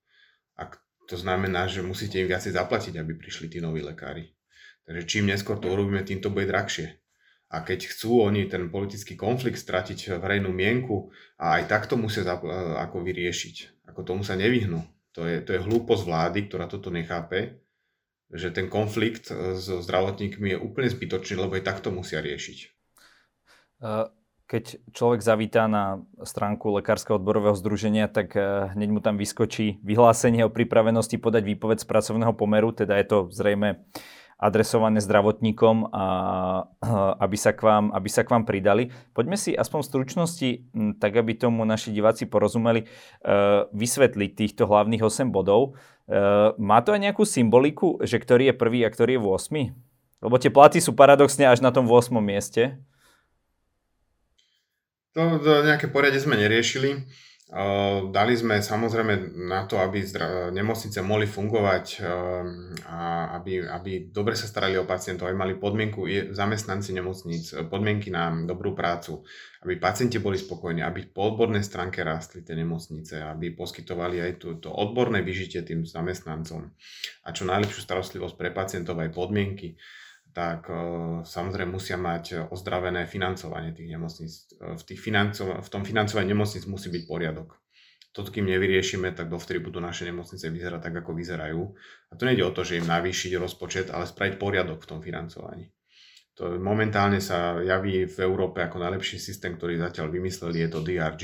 A 0.58 0.70
to 1.06 1.16
znamená, 1.18 1.66
že 1.66 1.82
musíte 1.82 2.22
im 2.22 2.30
viacej 2.30 2.54
zaplatiť, 2.54 2.98
aby 2.98 3.18
prišli 3.18 3.50
tí 3.50 3.58
noví 3.58 3.82
lekári. 3.82 4.30
Takže 4.86 5.02
čím 5.06 5.30
neskôr 5.30 5.58
to 5.58 5.70
urobíme, 5.70 6.02
tým 6.02 6.22
to 6.22 6.30
bude 6.30 6.50
drahšie. 6.50 6.98
A 7.50 7.66
keď 7.66 7.90
chcú 7.90 8.22
oni 8.22 8.46
ten 8.46 8.70
politický 8.70 9.18
konflikt 9.18 9.58
stratiť 9.58 10.22
verejnú 10.22 10.54
mienku 10.54 11.10
a 11.34 11.58
aj 11.58 11.66
takto 11.66 11.98
musia 11.98 12.22
zapl- 12.22 12.50
ako 12.78 13.02
vyriešiť. 13.02 13.86
Ako 13.90 14.06
tomu 14.06 14.22
sa 14.22 14.38
nevyhnú. 14.38 14.78
To 15.18 15.26
je, 15.26 15.42
to 15.42 15.58
je 15.58 15.64
hlúposť 15.66 16.06
vlády, 16.06 16.46
ktorá 16.46 16.70
toto 16.70 16.94
nechápe, 16.94 17.58
že 18.30 18.54
ten 18.54 18.70
konflikt 18.70 19.30
so 19.58 19.82
zdravotníkmi 19.82 20.54
je 20.54 20.58
úplne 20.58 20.88
zbytočný, 20.90 21.34
lebo 21.38 21.58
aj 21.58 21.66
takto 21.66 21.90
musia 21.90 22.22
riešiť. 22.22 22.58
Keď 24.50 24.90
človek 24.90 25.22
zavítá 25.22 25.70
na 25.70 26.02
stránku 26.26 26.74
Lekárskeho 26.74 27.22
odborového 27.22 27.54
združenia, 27.54 28.10
tak 28.10 28.34
e, 28.34 28.74
hneď 28.74 28.88
mu 28.90 28.98
tam 28.98 29.14
vyskočí 29.14 29.78
vyhlásenie 29.86 30.42
o 30.42 30.50
pripravenosti 30.50 31.22
podať 31.22 31.54
výpoveď 31.54 31.78
z 31.78 31.86
pracovného 31.86 32.34
pomeru, 32.34 32.74
teda 32.74 32.98
je 32.98 33.06
to 33.06 33.18
zrejme 33.30 33.78
adresované 34.40 34.98
zdravotníkom, 35.04 35.94
a, 35.94 36.04
aby, 37.22 37.36
sa 37.38 37.54
k 37.54 37.62
vám, 37.62 37.94
aby 37.94 38.08
sa 38.10 38.26
k 38.26 38.32
vám 38.34 38.42
pridali. 38.42 38.90
Poďme 39.14 39.38
si 39.38 39.54
aspoň 39.54 39.78
v 39.84 39.90
stručnosti, 39.92 40.50
tak 40.98 41.14
aby 41.14 41.38
tomu 41.38 41.62
naši 41.62 41.94
diváci 41.94 42.26
porozumeli, 42.26 42.82
e, 42.82 42.86
vysvetliť 43.70 44.30
týchto 44.34 44.66
hlavných 44.66 45.06
8 45.06 45.30
bodov. 45.30 45.78
E, 46.10 46.18
má 46.58 46.82
to 46.82 46.90
aj 46.90 47.00
nejakú 47.06 47.22
symboliku, 47.22 48.02
že 48.02 48.18
ktorý 48.18 48.50
je 48.50 48.58
prvý 48.58 48.82
a 48.82 48.90
ktorý 48.90 49.14
je 49.14 49.22
8? 49.22 50.26
Lebo 50.26 50.34
tie 50.42 50.50
platy 50.50 50.82
sú 50.82 50.98
paradoxne 50.98 51.46
až 51.46 51.62
na 51.62 51.70
tom 51.70 51.86
8. 51.86 52.10
mieste. 52.18 52.82
To, 55.14 55.38
to 55.38 55.62
nejaké 55.62 55.86
poriade 55.86 56.18
sme 56.18 56.34
neriešili. 56.34 57.06
Dali 58.14 58.38
sme 58.38 58.62
samozrejme 58.62 59.34
na 59.50 59.66
to, 59.66 59.82
aby 59.82 60.06
nemocnice 60.54 61.02
mohli 61.02 61.26
fungovať 61.26 61.98
a 62.86 63.34
aby, 63.42 63.66
aby 63.66 64.06
dobre 64.06 64.38
sa 64.38 64.46
starali 64.46 64.78
o 64.78 64.86
pacientov, 64.86 65.26
aby 65.26 65.34
mali 65.34 65.54
podmienku 65.58 66.30
zamestnanci 66.30 66.94
nemocníc, 66.94 67.50
podmienky 67.66 68.14
na 68.14 68.30
dobrú 68.46 68.70
prácu, 68.78 69.26
aby 69.66 69.82
pacienti 69.82 70.22
boli 70.22 70.38
spokojní, 70.38 70.78
aby 70.86 71.10
po 71.10 71.34
odbornej 71.34 71.66
stránke 71.66 72.06
rástli 72.06 72.46
tie 72.46 72.54
nemocnice, 72.54 73.18
aby 73.18 73.50
poskytovali 73.50 74.22
aj 74.22 74.32
to, 74.38 74.48
to 74.62 74.70
odborné 74.70 75.18
vyžitie 75.26 75.66
tým 75.66 75.82
zamestnancom. 75.82 76.70
A 77.26 77.34
čo 77.34 77.42
najlepšiu 77.50 77.82
starostlivosť 77.82 78.38
pre 78.38 78.54
pacientov 78.54 78.94
aj 79.02 79.10
podmienky 79.10 79.74
tak 80.30 80.70
samozrejme 81.26 81.74
musia 81.74 81.98
mať 81.98 82.50
ozdravené 82.54 83.06
financovanie 83.10 83.74
tých 83.74 83.90
nemocníc. 83.90 84.50
V, 84.58 84.82
tých 84.86 85.00
financo- 85.02 85.58
v 85.58 85.68
tom 85.68 85.82
financovaní 85.82 86.30
nemocníc 86.30 86.64
musí 86.70 86.90
byť 86.90 87.02
poriadok. 87.06 87.60
Toto 88.10 88.34
kým 88.34 88.50
nevyriešime, 88.50 89.14
tak 89.14 89.30
dovtedy 89.30 89.62
budú 89.62 89.78
naše 89.78 90.02
nemocnice 90.02 90.50
vyzerať 90.50 90.82
tak, 90.82 90.94
ako 90.98 91.14
vyzerajú. 91.14 91.62
A 92.10 92.12
to 92.18 92.26
nejde 92.26 92.42
o 92.42 92.50
to, 92.50 92.66
že 92.66 92.82
im 92.82 92.90
navýšiť 92.90 93.38
rozpočet, 93.38 93.86
ale 93.94 94.02
spraviť 94.02 94.34
poriadok 94.34 94.82
v 94.82 94.88
tom 94.90 94.98
financovaní. 94.98 95.70
To 96.34 96.58
momentálne 96.58 97.22
sa 97.22 97.62
javí 97.62 98.10
v 98.10 98.18
Európe 98.26 98.66
ako 98.66 98.82
najlepší 98.82 99.22
systém, 99.22 99.54
ktorý 99.54 99.78
zatiaľ 99.78 100.10
vymysleli, 100.10 100.66
je 100.66 100.68
to 100.74 100.80
DRG. 100.82 101.22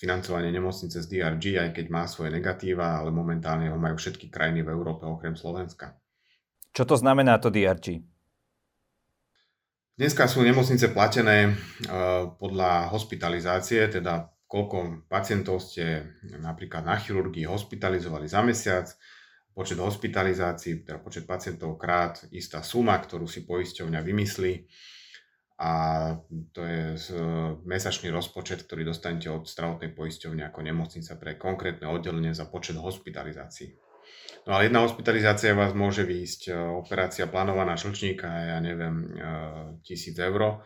Financovanie 0.00 0.48
nemocnice 0.48 1.04
z 1.04 1.06
DRG, 1.12 1.60
aj 1.60 1.70
keď 1.76 1.86
má 1.92 2.08
svoje 2.08 2.32
negatíva, 2.32 2.96
ale 2.96 3.12
momentálne 3.12 3.68
ho 3.68 3.76
majú 3.76 4.00
všetky 4.00 4.32
krajiny 4.32 4.64
v 4.64 4.72
Európe 4.72 5.04
okrem 5.04 5.36
Slovenska. 5.36 5.99
Čo 6.70 6.82
to 6.86 6.94
znamená 6.96 7.38
to 7.42 7.50
DRG? 7.50 8.02
Dneska 10.00 10.24
sú 10.30 10.40
nemocnice 10.40 10.96
platené 10.96 11.52
uh, 11.52 12.32
podľa 12.40 12.88
hospitalizácie, 12.88 13.84
teda 13.90 14.32
koľko 14.48 15.06
pacientov 15.06 15.60
ste 15.60 16.16
napríklad 16.40 16.82
na 16.82 16.96
chirurgii 16.96 17.44
hospitalizovali 17.44 18.26
za 18.26 18.40
mesiac, 18.40 18.86
počet 19.52 19.76
hospitalizácií, 19.76 20.88
teda 20.88 20.98
počet 21.04 21.28
pacientov 21.28 21.76
krát 21.76 22.22
istá 22.32 22.64
suma, 22.64 22.96
ktorú 22.96 23.28
si 23.28 23.44
poisťovňa 23.44 24.00
vymyslí 24.00 24.52
a 25.60 25.72
to 26.56 26.64
je 26.64 26.96
mesačný 27.68 28.08
rozpočet, 28.08 28.64
ktorý 28.64 28.88
dostanete 28.88 29.28
od 29.28 29.44
zdravotnej 29.44 29.92
poisťovne 29.92 30.48
ako 30.48 30.60
nemocnica 30.64 31.12
pre 31.20 31.36
konkrétne 31.36 31.84
oddelenie 31.84 32.32
za 32.32 32.48
počet 32.48 32.80
hospitalizácií. 32.80 33.76
No 34.48 34.56
ale 34.56 34.72
jedna 34.72 34.80
hospitalizácia 34.82 35.52
vás 35.52 35.76
môže 35.76 36.02
výjsť, 36.02 36.40
e, 36.48 36.52
operácia 36.56 37.28
plánovaná 37.28 37.76
šlčníka, 37.76 38.26
ja 38.26 38.58
neviem, 38.58 38.96
e, 39.04 39.28
tisíc 39.84 40.16
eur 40.16 40.64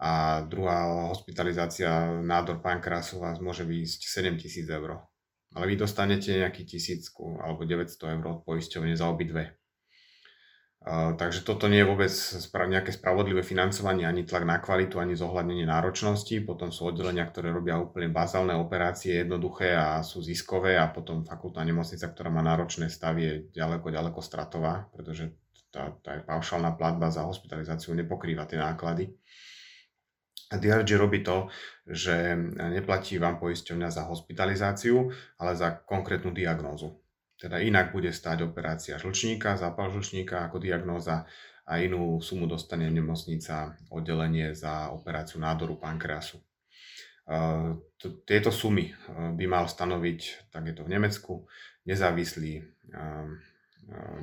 a 0.00 0.40
druhá 0.48 1.10
hospitalizácia 1.12 2.08
nádor 2.24 2.64
pankrásu 2.64 3.20
vás 3.20 3.36
môže 3.42 3.68
výjsť 3.68 4.00
7 4.08 4.40
tisíc 4.40 4.64
eur. 4.64 5.04
Ale 5.50 5.64
vy 5.66 5.74
dostanete 5.76 6.32
nejaký 6.40 6.64
tisícku 6.64 7.42
alebo 7.42 7.66
900 7.66 8.16
eur 8.16 8.24
od 8.30 8.40
poisťovne 8.46 8.94
za 8.96 9.10
obidve. 9.10 9.59
Takže 10.88 11.44
toto 11.44 11.68
nie 11.68 11.84
je 11.84 11.90
vôbec 11.92 12.08
nejaké 12.48 12.96
spravodlivé 12.96 13.44
financovanie, 13.44 14.08
ani 14.08 14.24
tlak 14.24 14.48
na 14.48 14.56
kvalitu, 14.64 14.96
ani 14.96 15.12
zohľadnenie 15.12 15.68
náročnosti. 15.68 16.40
Potom 16.40 16.72
sú 16.72 16.88
oddelenia, 16.88 17.28
ktoré 17.28 17.52
robia 17.52 17.76
úplne 17.76 18.08
bazálne 18.08 18.56
operácie, 18.56 19.20
jednoduché 19.20 19.76
a 19.76 20.00
sú 20.00 20.24
ziskové 20.24 20.80
a 20.80 20.88
potom 20.88 21.20
fakultná 21.20 21.68
nemocnica, 21.68 22.08
ktorá 22.08 22.32
má 22.32 22.40
náročné 22.40 22.88
stavy, 22.88 23.20
je 23.20 23.34
ďaleko, 23.60 23.92
ďaleko 23.92 24.20
stratová, 24.24 24.88
pretože 24.96 25.36
tá, 25.68 25.92
tá 26.00 26.24
paušálna 26.24 26.72
platba 26.80 27.12
za 27.12 27.28
hospitalizáciu 27.28 27.92
nepokrýva 27.92 28.48
tie 28.48 28.56
náklady. 28.56 29.12
A 30.50 30.58
DRG 30.58 30.96
robí 30.96 31.20
to, 31.20 31.52
že 31.84 32.34
neplatí 32.56 33.20
vám 33.20 33.36
poisťovňa 33.36 33.88
za 33.92 34.08
hospitalizáciu, 34.08 35.12
ale 35.36 35.52
za 35.54 35.76
konkrétnu 35.84 36.32
diagnózu. 36.32 36.98
Teda 37.40 37.56
inak 37.56 37.96
bude 37.96 38.12
stáť 38.12 38.44
operácia 38.44 39.00
žlčníka, 39.00 39.56
zápal 39.56 39.88
žlčníka 39.88 40.44
ako 40.44 40.60
diagnóza 40.60 41.24
a 41.64 41.80
inú 41.80 42.20
sumu 42.20 42.44
dostane 42.44 42.84
nemocnica 42.92 43.80
oddelenie 43.88 44.52
za 44.52 44.92
operáciu 44.92 45.40
nádoru 45.40 45.80
pankreasu. 45.80 46.36
Tieto 48.28 48.50
sumy 48.52 48.92
by 49.08 49.44
mal 49.48 49.64
stanoviť, 49.70 50.50
tak 50.52 50.68
je 50.68 50.74
to 50.76 50.82
v 50.84 50.92
Nemecku, 50.92 51.32
nezávislý, 51.88 52.60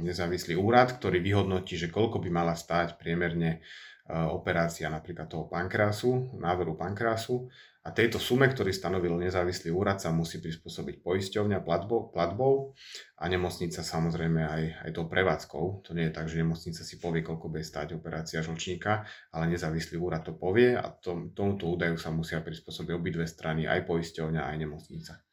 nezávislý 0.03 0.53
úrad, 0.59 0.93
ktorý 0.99 1.17
vyhodnotí, 1.23 1.79
že 1.79 1.89
koľko 1.89 2.21
by 2.21 2.29
mala 2.29 2.53
stáť 2.53 2.99
priemerne 3.01 3.65
operácia 4.11 4.91
napríklad 4.91 5.31
toho 5.31 5.47
pankreasu, 5.47 6.37
nádoru 6.37 6.75
pankreasu 6.75 7.47
a 7.87 7.95
tejto 7.95 8.19
sume, 8.19 8.51
ktorý 8.51 8.75
stanovil 8.75 9.15
nezávislý 9.15 9.71
úrad, 9.71 10.03
sa 10.03 10.11
musí 10.11 10.43
prispôsobiť 10.43 10.99
poisťovňa 10.99 11.63
platbou, 11.63 12.11
platbou 12.11 12.75
a 13.15 13.31
nemocnica 13.31 13.79
samozrejme 13.79 14.43
aj, 14.43 14.63
aj 14.83 14.91
tou 14.91 15.07
prevádzkou. 15.07 15.87
To 15.87 15.95
nie 15.95 16.11
je 16.11 16.15
tak, 16.19 16.27
že 16.27 16.43
nemocnica 16.43 16.83
si 16.83 16.99
povie, 16.99 17.23
koľko 17.23 17.47
bude 17.47 17.63
stáť 17.63 17.95
operácia 17.95 18.43
žlčníka, 18.43 19.07
ale 19.31 19.47
nezávislý 19.55 19.95
úrad 20.03 20.27
to 20.27 20.35
povie 20.35 20.75
a 20.75 20.83
tom, 20.99 21.31
tomuto 21.31 21.71
údaju 21.71 21.95
sa 21.95 22.11
musia 22.11 22.43
prispôsobiť 22.43 22.91
obidve 22.91 23.23
strany, 23.23 23.63
aj 23.63 23.87
poisťovňa, 23.87 24.51
aj 24.51 24.57
nemocnica. 24.59 25.23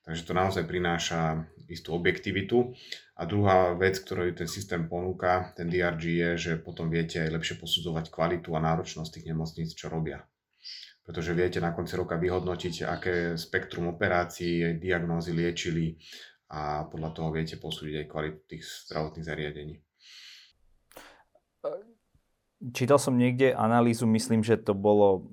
Takže 0.00 0.24
to 0.24 0.32
naozaj 0.32 0.64
prináša 0.64 1.44
istú 1.68 1.92
objektivitu. 1.92 2.72
A 3.20 3.28
druhá 3.28 3.76
vec, 3.76 4.00
ktorú 4.00 4.32
ten 4.32 4.48
systém 4.48 4.88
ponúka, 4.88 5.52
ten 5.52 5.68
DRG, 5.68 6.04
je, 6.08 6.30
že 6.40 6.52
potom 6.56 6.88
viete 6.88 7.20
aj 7.20 7.36
lepšie 7.36 7.60
posudzovať 7.60 8.08
kvalitu 8.08 8.56
a 8.56 8.64
náročnosť 8.64 9.20
tých 9.20 9.28
nemocníc, 9.28 9.76
čo 9.76 9.92
robia 9.92 10.24
pretože 11.08 11.32
viete 11.32 11.56
na 11.56 11.72
konci 11.72 11.96
roka 11.96 12.20
vyhodnotiť, 12.20 12.84
aké 12.84 13.14
spektrum 13.40 13.88
operácií, 13.88 14.76
diagnózy 14.76 15.32
liečili 15.32 15.96
a 16.52 16.84
podľa 16.84 17.16
toho 17.16 17.32
viete 17.32 17.56
posúdiť 17.56 18.04
aj 18.04 18.06
kvalitu 18.12 18.40
tých 18.44 18.64
zdravotných 18.92 19.24
zariadení. 19.24 19.74
Čítal 22.76 23.00
som 23.00 23.16
niekde 23.16 23.56
analýzu, 23.56 24.04
myslím, 24.04 24.44
že 24.44 24.60
to 24.60 24.76
bolo 24.76 25.32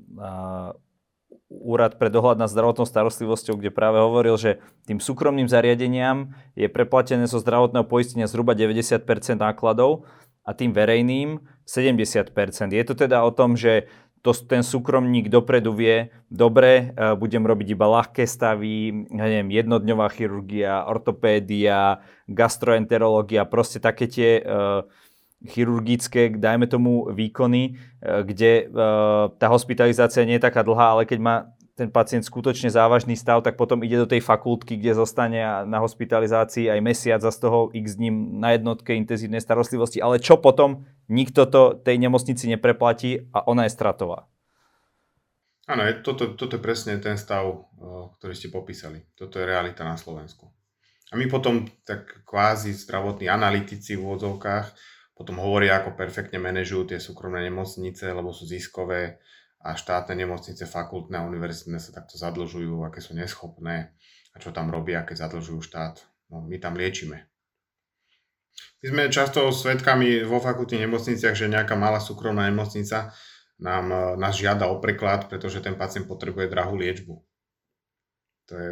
úrad 1.51 1.99
pre 1.99 2.07
dohľad 2.07 2.39
nad 2.39 2.47
zdravotnou 2.47 2.87
starostlivosťou, 2.87 3.59
kde 3.59 3.75
práve 3.75 3.99
hovoril, 3.99 4.39
že 4.39 4.63
tým 4.87 5.03
súkromným 5.03 5.51
zariadeniam 5.51 6.31
je 6.55 6.71
preplatené 6.71 7.27
zo 7.27 7.43
zdravotného 7.43 7.83
poistenia 7.83 8.31
zhruba 8.31 8.55
90% 8.55 9.03
nákladov 9.43 10.07
a 10.45 10.55
tým 10.55 10.71
verejným 10.71 11.43
70%. 11.67 12.31
Je 12.71 12.83
to 12.85 12.93
teda 12.95 13.25
o 13.25 13.33
tom, 13.33 13.57
že 13.57 13.89
to 14.25 14.33
ten 14.33 14.65
súkromník 14.65 15.29
dopredu 15.29 15.69
vie, 15.77 16.09
dobre, 16.33 16.89
e, 16.97 17.13
budem 17.13 17.45
robiť 17.45 17.77
iba 17.77 17.85
ľahké 17.85 18.25
stavy, 18.25 19.05
neviem, 19.13 19.53
jednodňová 19.53 20.09
chirurgia, 20.09 20.89
ortopédia, 20.89 22.01
gastroenterológia, 22.25 23.45
proste 23.45 23.77
také 23.77 24.09
tie 24.09 24.41
uh, 24.41 24.81
chirurgické, 25.45 26.33
dajme 26.33 26.65
tomu, 26.65 27.05
výkony, 27.13 27.63
e, 27.69 28.23
kde 28.25 28.51
e, 28.65 28.83
tá 29.37 29.47
hospitalizácia 29.51 30.25
nie 30.25 30.41
je 30.41 30.45
taká 30.49 30.65
dlhá, 30.65 30.97
ale 30.97 31.03
keď 31.05 31.19
má 31.21 31.35
ten 31.75 31.91
pacient 31.91 32.23
skutočne 32.23 32.71
závažný 32.71 33.19
stav, 33.19 33.43
tak 33.43 33.59
potom 33.59 33.83
ide 33.83 33.99
do 33.99 34.07
tej 34.07 34.23
fakultky, 34.23 34.79
kde 34.79 34.95
zostane 34.95 35.67
na 35.67 35.83
hospitalizácii 35.83 36.71
aj 36.71 36.79
mesiac 36.79 37.19
a 37.19 37.31
z 37.31 37.39
toho 37.43 37.67
x 37.75 37.99
dní 37.99 38.15
na 38.39 38.55
jednotke 38.55 38.95
intenzívnej 38.95 39.43
starostlivosti. 39.43 39.99
Ale 39.99 40.23
čo 40.23 40.39
potom? 40.39 40.87
Nikto 41.11 41.45
to 41.51 41.61
tej 41.75 41.99
nemocnici 41.99 42.47
nepreplatí 42.47 43.27
a 43.35 43.43
ona 43.43 43.67
je 43.67 43.75
stratová. 43.75 44.31
Áno, 45.67 45.83
toto, 45.99 46.37
toto 46.39 46.55
je 46.55 46.63
presne 46.63 46.95
ten 47.03 47.19
stav, 47.19 47.67
ktorý 48.17 48.33
ste 48.37 48.47
popísali. 48.47 49.03
Toto 49.11 49.35
je 49.41 49.49
realita 49.49 49.83
na 49.83 49.99
Slovensku. 49.99 50.47
A 51.11 51.19
my 51.19 51.27
potom 51.27 51.67
tak 51.83 52.23
kvázi 52.23 52.71
zdravotní 52.71 53.27
analytici 53.27 53.99
v 53.99 54.05
úvodzovkách 54.07 54.95
potom 55.15 55.39
hovoria, 55.39 55.79
ako 55.79 55.95
perfektne 55.95 56.43
manažujú 56.43 56.91
tie 56.91 56.99
súkromné 56.99 57.47
nemocnice, 57.47 58.11
lebo 58.11 58.35
sú 58.35 58.43
ziskové 58.43 59.23
a 59.65 59.73
štátne 59.73 60.13
nemocnice, 60.13 60.69
fakultné 60.69 61.17
a 61.17 61.25
univerzitné 61.25 61.81
sa 61.81 61.89
takto 61.89 62.21
zadlžujú, 62.21 62.85
aké 62.85 63.01
sú 63.01 63.17
neschopné 63.17 63.97
a 64.31 64.35
čo 64.37 64.53
tam 64.53 64.69
robia, 64.69 65.01
keď 65.01 65.25
zadlžujú 65.25 65.65
štát. 65.65 66.05
No, 66.29 66.45
my 66.45 66.61
tam 66.61 66.77
liečime. 66.77 67.25
My 68.85 68.85
sme 68.93 69.03
často 69.09 69.49
svetkami 69.49 70.21
vo 70.21 70.37
fakultných 70.37 70.85
nemocniciach, 70.85 71.33
že 71.33 71.49
nejaká 71.49 71.73
malá 71.73 71.97
súkromná 71.97 72.45
nemocnica 72.45 73.09
nám, 73.57 73.85
e, 73.89 74.01
nás 74.21 74.37
žiada 74.37 74.69
o 74.69 74.77
preklad, 74.77 75.25
pretože 75.25 75.65
ten 75.65 75.73
pacient 75.73 76.05
potrebuje 76.05 76.45
drahú 76.45 76.77
liečbu. 76.77 77.13
To 78.45 78.53
je 78.53 78.69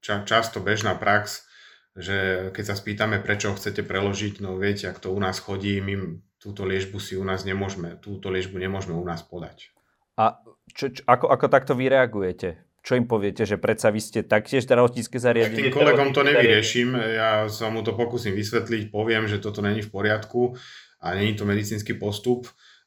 ča- 0.00 0.24
často 0.24 0.64
bežná 0.64 0.96
prax 0.96 1.46
že 1.96 2.52
keď 2.52 2.64
sa 2.68 2.76
spýtame, 2.76 3.24
prečo 3.24 3.56
chcete 3.56 3.80
preložiť, 3.80 4.44
no 4.44 4.60
viete, 4.60 4.84
ak 4.92 5.00
to 5.00 5.08
u 5.08 5.16
nás 5.16 5.40
chodí, 5.40 5.80
my 5.80 6.20
túto 6.36 6.68
liežbu 6.68 7.00
si 7.00 7.16
u 7.16 7.24
nás 7.24 7.48
nemôžeme, 7.48 7.96
túto 8.04 8.28
liežbu 8.28 8.60
nemôžeme 8.60 8.92
u 8.92 9.00
nás 9.00 9.24
podať. 9.24 9.72
A 10.16 10.40
čo, 10.72 10.92
čo, 10.92 11.00
ako, 11.04 11.28
ako 11.28 11.46
takto 11.48 11.72
vy 11.76 11.92
reagujete? 11.92 12.64
Čo 12.80 12.94
im 12.94 13.06
poviete, 13.10 13.42
že 13.42 13.58
predsa 13.58 13.90
vy 13.90 13.98
ste 13.98 14.22
taktiež 14.22 14.64
zdravotnícke 14.64 15.18
zariadenie? 15.18 15.68
Tým 15.68 15.74
kolegom 15.74 16.14
to 16.14 16.22
nevyrieším, 16.22 16.94
ja 16.94 17.50
sa 17.50 17.66
mu 17.68 17.82
to 17.82 17.98
pokúsim 17.98 18.32
vysvetliť, 18.32 18.94
poviem, 18.94 19.26
že 19.26 19.42
toto 19.42 19.58
není 19.58 19.82
v 19.82 19.90
poriadku 19.90 20.54
a 21.02 21.18
není 21.18 21.34
to 21.34 21.42
medicínsky 21.42 21.98
postup 21.98 22.46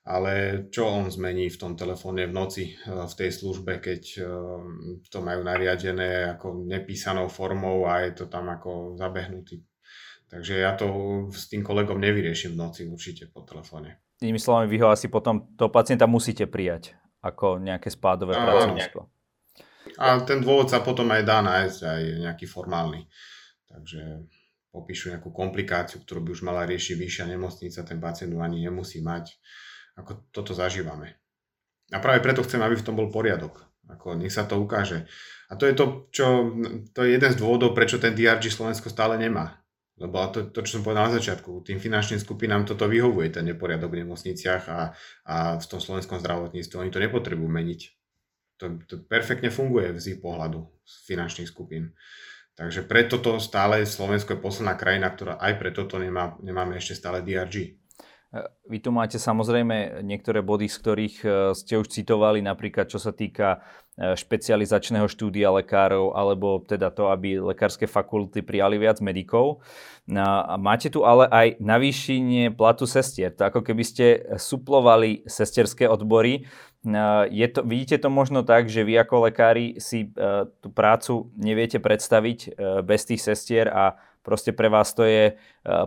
ale 0.10 0.66
čo 0.74 0.90
on 0.90 1.06
zmení 1.14 1.54
v 1.54 1.60
tom 1.62 1.78
telefóne 1.78 2.26
v 2.26 2.34
noci 2.34 2.64
eh, 2.74 3.06
v 3.06 3.14
tej 3.14 3.30
službe, 3.30 3.78
keď 3.78 4.02
eh, 4.18 4.26
to 5.08 5.20
majú 5.22 5.46
nariadené 5.46 6.34
ako 6.38 6.66
nepísanou 6.66 7.30
formou 7.30 7.86
a 7.86 8.10
je 8.10 8.18
to 8.18 8.26
tam 8.26 8.50
ako 8.50 8.98
zabehnutý. 8.98 9.62
Takže 10.30 10.62
ja 10.62 10.78
to 10.78 11.26
s 11.34 11.50
tým 11.50 11.66
kolegom 11.66 11.98
nevyrieším 11.98 12.54
v 12.54 12.62
noci 12.62 12.82
určite 12.86 13.34
po 13.34 13.42
telefóne. 13.42 13.98
Inými 14.22 14.38
slovami, 14.38 14.70
vy 14.70 14.78
ho 14.86 14.94
asi 14.94 15.10
potom 15.10 15.58
toho 15.58 15.74
pacienta 15.74 16.06
musíte 16.06 16.46
prijať 16.46 16.94
ako 17.20 17.60
nejaké 17.60 17.92
spádové 17.92 18.36
pracovníctvo. 18.36 19.02
A 20.00 20.22
ten 20.24 20.40
dôvod 20.40 20.72
sa 20.72 20.80
potom 20.80 21.08
aj 21.12 21.24
dá 21.24 21.40
nájsť, 21.44 21.80
aj 21.84 22.02
nejaký 22.30 22.46
formálny. 22.48 23.08
Takže 23.68 24.28
popíšu 24.70 25.12
nejakú 25.12 25.34
komplikáciu, 25.34 26.02
ktorú 26.02 26.24
by 26.26 26.30
už 26.34 26.42
mala 26.46 26.64
riešiť 26.70 26.96
vyššia 26.96 27.26
nemocnica, 27.28 27.84
ten 27.84 27.98
pacient 27.98 28.32
ani 28.38 28.64
nemusí 28.64 29.02
mať 29.02 29.34
ako 30.00 30.32
toto 30.32 30.56
zažívame. 30.56 31.20
A 31.92 32.00
práve 32.00 32.24
preto 32.24 32.46
chcem, 32.46 32.62
aby 32.64 32.80
v 32.80 32.86
tom 32.86 32.96
bol 32.96 33.12
poriadok. 33.12 33.68
Ako 33.90 34.14
nech 34.14 34.32
sa 34.32 34.46
to 34.46 34.62
ukáže. 34.62 35.10
A 35.50 35.58
to 35.58 35.66
je 35.66 35.74
to, 35.74 36.08
čo, 36.14 36.54
to 36.94 37.00
je 37.04 37.18
jeden 37.18 37.32
z 37.34 37.40
dôvodov, 37.42 37.74
prečo 37.74 37.98
ten 37.98 38.14
DRG 38.14 38.54
Slovensko 38.54 38.88
stále 38.88 39.18
nemá. 39.18 39.59
Lebo 40.00 40.16
to, 40.32 40.48
to, 40.56 40.64
čo 40.64 40.80
som 40.80 40.84
povedal 40.88 41.12
na 41.12 41.18
začiatku, 41.20 41.68
tým 41.68 41.84
finančným 41.84 42.24
skupinám 42.24 42.64
toto 42.64 42.88
vyhovuje, 42.88 43.36
ten 43.36 43.44
neporiadok 43.44 43.92
v 43.92 44.08
nemocniciach 44.08 44.64
a, 44.72 44.96
a 45.28 45.36
v 45.60 45.66
tom 45.68 45.84
slovenskom 45.84 46.24
zdravotníctve. 46.24 46.80
Oni 46.80 46.92
to 46.92 47.04
nepotrebujú 47.04 47.52
meniť. 47.52 47.82
To, 48.60 48.66
to 48.88 48.96
perfektne 49.08 49.52
funguje 49.52 49.96
z 50.00 50.16
ich 50.16 50.20
pohľadu 50.24 50.64
z 50.84 50.94
finančných 51.08 51.52
skupín. 51.52 51.96
Takže 52.60 52.84
preto 52.84 53.24
to 53.24 53.40
stále 53.40 53.88
Slovensko 53.88 54.36
je 54.36 54.44
posledná 54.44 54.76
krajina, 54.76 55.08
ktorá 55.08 55.40
aj 55.40 55.54
preto 55.64 55.88
to 55.88 55.96
nemá, 55.96 56.36
nemáme 56.44 56.76
ešte 56.76 57.00
stále 57.00 57.24
DRG. 57.24 57.79
Vy 58.70 58.78
tu 58.86 58.94
máte 58.94 59.18
samozrejme 59.18 60.06
niektoré 60.06 60.46
body, 60.46 60.70
z 60.70 60.78
ktorých 60.78 61.16
e, 61.26 61.28
ste 61.58 61.82
už 61.82 61.90
citovali, 61.90 62.46
napríklad 62.46 62.86
čo 62.86 63.02
sa 63.02 63.10
týka 63.10 63.66
e, 63.98 64.14
špecializačného 64.14 65.10
štúdia 65.10 65.50
lekárov, 65.50 66.14
alebo 66.14 66.62
teda 66.62 66.94
to, 66.94 67.10
aby 67.10 67.42
lekárske 67.42 67.90
fakulty 67.90 68.46
prijali 68.46 68.78
viac 68.78 69.02
medikov. 69.02 69.66
A 70.14 70.62
máte 70.62 70.94
tu 70.94 71.10
ale 71.10 71.26
aj 71.26 71.58
navýšenie 71.58 72.54
platu 72.54 72.86
sestier. 72.86 73.34
To 73.34 73.50
ako 73.50 73.66
keby 73.66 73.82
ste 73.82 74.06
suplovali 74.38 75.26
sesterské 75.26 75.90
odbory. 75.90 76.46
Je 77.34 77.48
to, 77.50 77.66
vidíte 77.66 77.98
to 77.98 78.14
možno 78.14 78.46
tak, 78.46 78.70
že 78.70 78.86
vy 78.86 78.94
ako 79.02 79.26
lekári 79.26 79.82
si 79.82 80.06
e, 80.06 80.10
tú 80.62 80.70
prácu 80.70 81.34
neviete 81.34 81.82
predstaviť 81.82 82.62
bez 82.86 83.10
tých 83.10 83.26
sestier 83.26 83.74
a 83.74 83.98
Proste 84.20 84.52
pre 84.52 84.68
vás 84.68 84.92
to 84.92 85.08
je 85.08 85.32
e, 85.32 85.34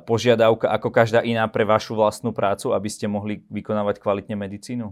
požiadavka 0.09 0.73
ako 0.73 0.89
každá 0.89 1.21
iná 1.21 1.45
pre 1.49 1.69
vašu 1.69 1.93
vlastnú 1.93 2.33
prácu, 2.33 2.73
aby 2.73 2.89
ste 2.89 3.07
mohli 3.07 3.45
vykonávať 3.53 4.01
kvalitne 4.01 4.35
medicínu? 4.41 4.89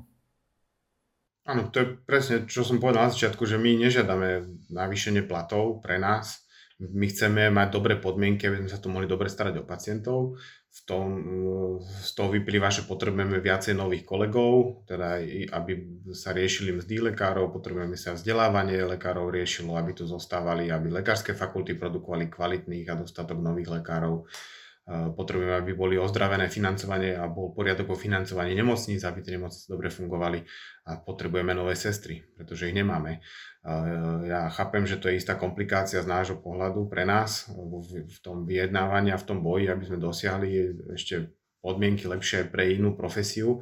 Áno, 1.49 1.73
to 1.73 1.77
je 1.83 1.87
presne, 2.05 2.45
čo 2.45 2.63
som 2.63 2.79
povedal 2.79 3.09
na 3.09 3.15
začiatku, 3.17 3.43
že 3.49 3.57
my 3.57 3.81
nežiadame 3.81 4.61
navýšenie 4.71 5.25
platov 5.25 5.81
pre 5.81 5.97
nás. 5.97 6.45
My 6.81 7.09
chceme 7.09 7.49
mať 7.53 7.69
dobré 7.77 7.97
podmienky, 7.97 8.49
aby 8.49 8.65
sme 8.65 8.71
sa 8.73 8.81
tu 8.81 8.89
mohli 8.93 9.09
dobre 9.09 9.29
starať 9.29 9.61
o 9.61 9.69
pacientov 9.69 10.41
v 10.71 10.81
tom, 10.87 11.07
z 11.83 12.11
toho 12.15 12.31
vyplýva, 12.31 12.71
že 12.71 12.87
potrebujeme 12.87 13.43
viacej 13.43 13.75
nových 13.75 14.07
kolegov, 14.07 14.87
teda 14.87 15.19
aby 15.51 15.73
sa 16.15 16.31
riešili 16.31 16.71
mzdy 16.79 17.11
lekárov, 17.11 17.51
potrebujeme 17.51 17.99
sa 17.99 18.15
vzdelávanie 18.15 18.79
lekárov 18.87 19.35
riešilo, 19.35 19.75
aby 19.75 19.99
tu 19.99 20.07
zostávali, 20.07 20.71
aby 20.71 20.95
lekárske 20.95 21.35
fakulty 21.35 21.75
produkovali 21.75 22.31
kvalitných 22.31 22.87
a 22.87 22.99
dostatok 23.03 23.43
nových 23.43 23.83
lekárov. 23.83 24.31
Potrebujeme, 24.91 25.55
aby 25.55 25.73
boli 25.75 25.95
ozdravené 25.99 26.51
financovanie 26.51 27.15
a 27.15 27.31
bol 27.31 27.55
poriadok 27.55 27.95
o 27.95 27.97
financovaní 27.99 28.59
nemocníc, 28.59 29.07
aby 29.07 29.23
tie 29.23 29.39
nemocnice 29.39 29.71
dobre 29.71 29.87
fungovali 29.87 30.43
a 30.91 30.99
potrebujeme 30.99 31.55
nové 31.55 31.79
sestry, 31.79 32.27
pretože 32.35 32.67
ich 32.67 32.75
nemáme. 32.75 33.23
Ja 34.25 34.49
chápem, 34.49 34.89
že 34.89 34.97
to 34.97 35.13
je 35.13 35.21
istá 35.21 35.37
komplikácia 35.37 36.01
z 36.01 36.09
nášho 36.09 36.41
pohľadu 36.41 36.89
pre 36.89 37.05
nás 37.05 37.53
v 37.93 38.19
tom 38.25 38.49
vyjednávaní 38.49 39.13
a 39.13 39.21
v 39.21 39.27
tom 39.29 39.45
boji, 39.45 39.69
aby 39.69 39.85
sme 39.85 40.01
dosiahli 40.01 40.49
ešte 40.97 41.29
podmienky 41.61 42.09
lepšie 42.09 42.49
pre 42.49 42.73
inú 42.73 42.97
profesiu. 42.97 43.61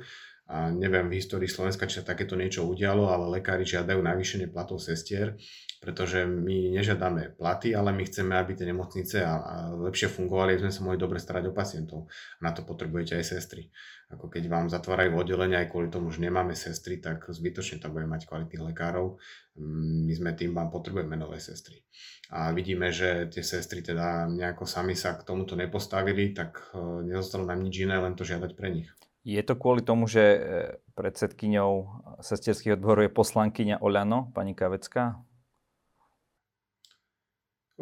A 0.48 0.70
neviem 0.70 1.10
v 1.10 1.18
histórii 1.18 1.50
Slovenska, 1.50 1.90
či 1.90 2.00
sa 2.00 2.14
takéto 2.14 2.38
niečo 2.38 2.64
udialo, 2.64 3.10
ale 3.10 3.42
lekári 3.42 3.66
žiadajú 3.68 4.00
navýšenie 4.00 4.48
platov 4.48 4.80
sestier, 4.80 5.36
pretože 5.78 6.26
my 6.26 6.74
nežiadame 6.74 7.38
platy, 7.38 7.74
ale 7.74 7.94
my 7.94 8.02
chceme, 8.04 8.34
aby 8.34 8.58
tie 8.58 8.66
nemocnice 8.66 9.22
a, 9.22 9.34
a 9.38 9.54
lepšie 9.74 10.10
fungovali, 10.10 10.58
aby 10.58 10.68
sme 10.68 10.74
sa 10.74 10.84
mohli 10.84 10.98
dobre 10.98 11.22
starať 11.22 11.50
o 11.50 11.56
pacientov. 11.56 12.10
Na 12.42 12.50
to 12.50 12.66
potrebujete 12.66 13.14
aj 13.14 13.24
sestry 13.24 13.70
ako 14.08 14.32
keď 14.32 14.48
vám 14.48 14.66
zatvárajú 14.72 15.20
oddelenie 15.20 15.60
aj 15.60 15.68
kvôli 15.68 15.92
tomu, 15.92 16.08
že 16.08 16.24
nemáme 16.24 16.56
sestry, 16.56 16.96
tak 16.96 17.28
zbytočne 17.28 17.76
tam 17.76 17.92
budeme 17.92 18.16
mať 18.16 18.24
kvalitných 18.24 18.64
lekárov. 18.72 19.20
Mm, 19.60 20.08
my 20.08 20.12
sme 20.16 20.30
tým 20.32 20.56
vám 20.56 20.72
potrebujeme 20.72 21.12
nové 21.12 21.36
sestry. 21.44 21.84
A 22.32 22.56
vidíme, 22.56 22.88
že 22.88 23.28
tie 23.28 23.44
sestry 23.44 23.84
teda 23.84 24.24
nejako 24.32 24.64
sami 24.64 24.96
sa 24.96 25.12
k 25.12 25.28
tomuto 25.28 25.60
nepostavili, 25.60 26.32
tak 26.32 26.72
e, 26.72 27.04
nezostalo 27.04 27.44
nám 27.44 27.60
nič 27.60 27.84
iné, 27.84 28.00
len 28.00 28.16
to 28.16 28.24
žiadať 28.24 28.56
pre 28.56 28.72
nich. 28.72 28.88
Je 29.28 29.44
to 29.44 29.60
kvôli 29.60 29.84
tomu, 29.84 30.08
že 30.08 30.24
e, 30.24 30.40
predsedkyňou 30.96 31.70
sesterských 32.24 32.80
odborov 32.80 33.04
je 33.04 33.12
poslankyňa 33.12 33.84
Oľano, 33.84 34.32
pani 34.32 34.56
Kavecká? 34.56 35.20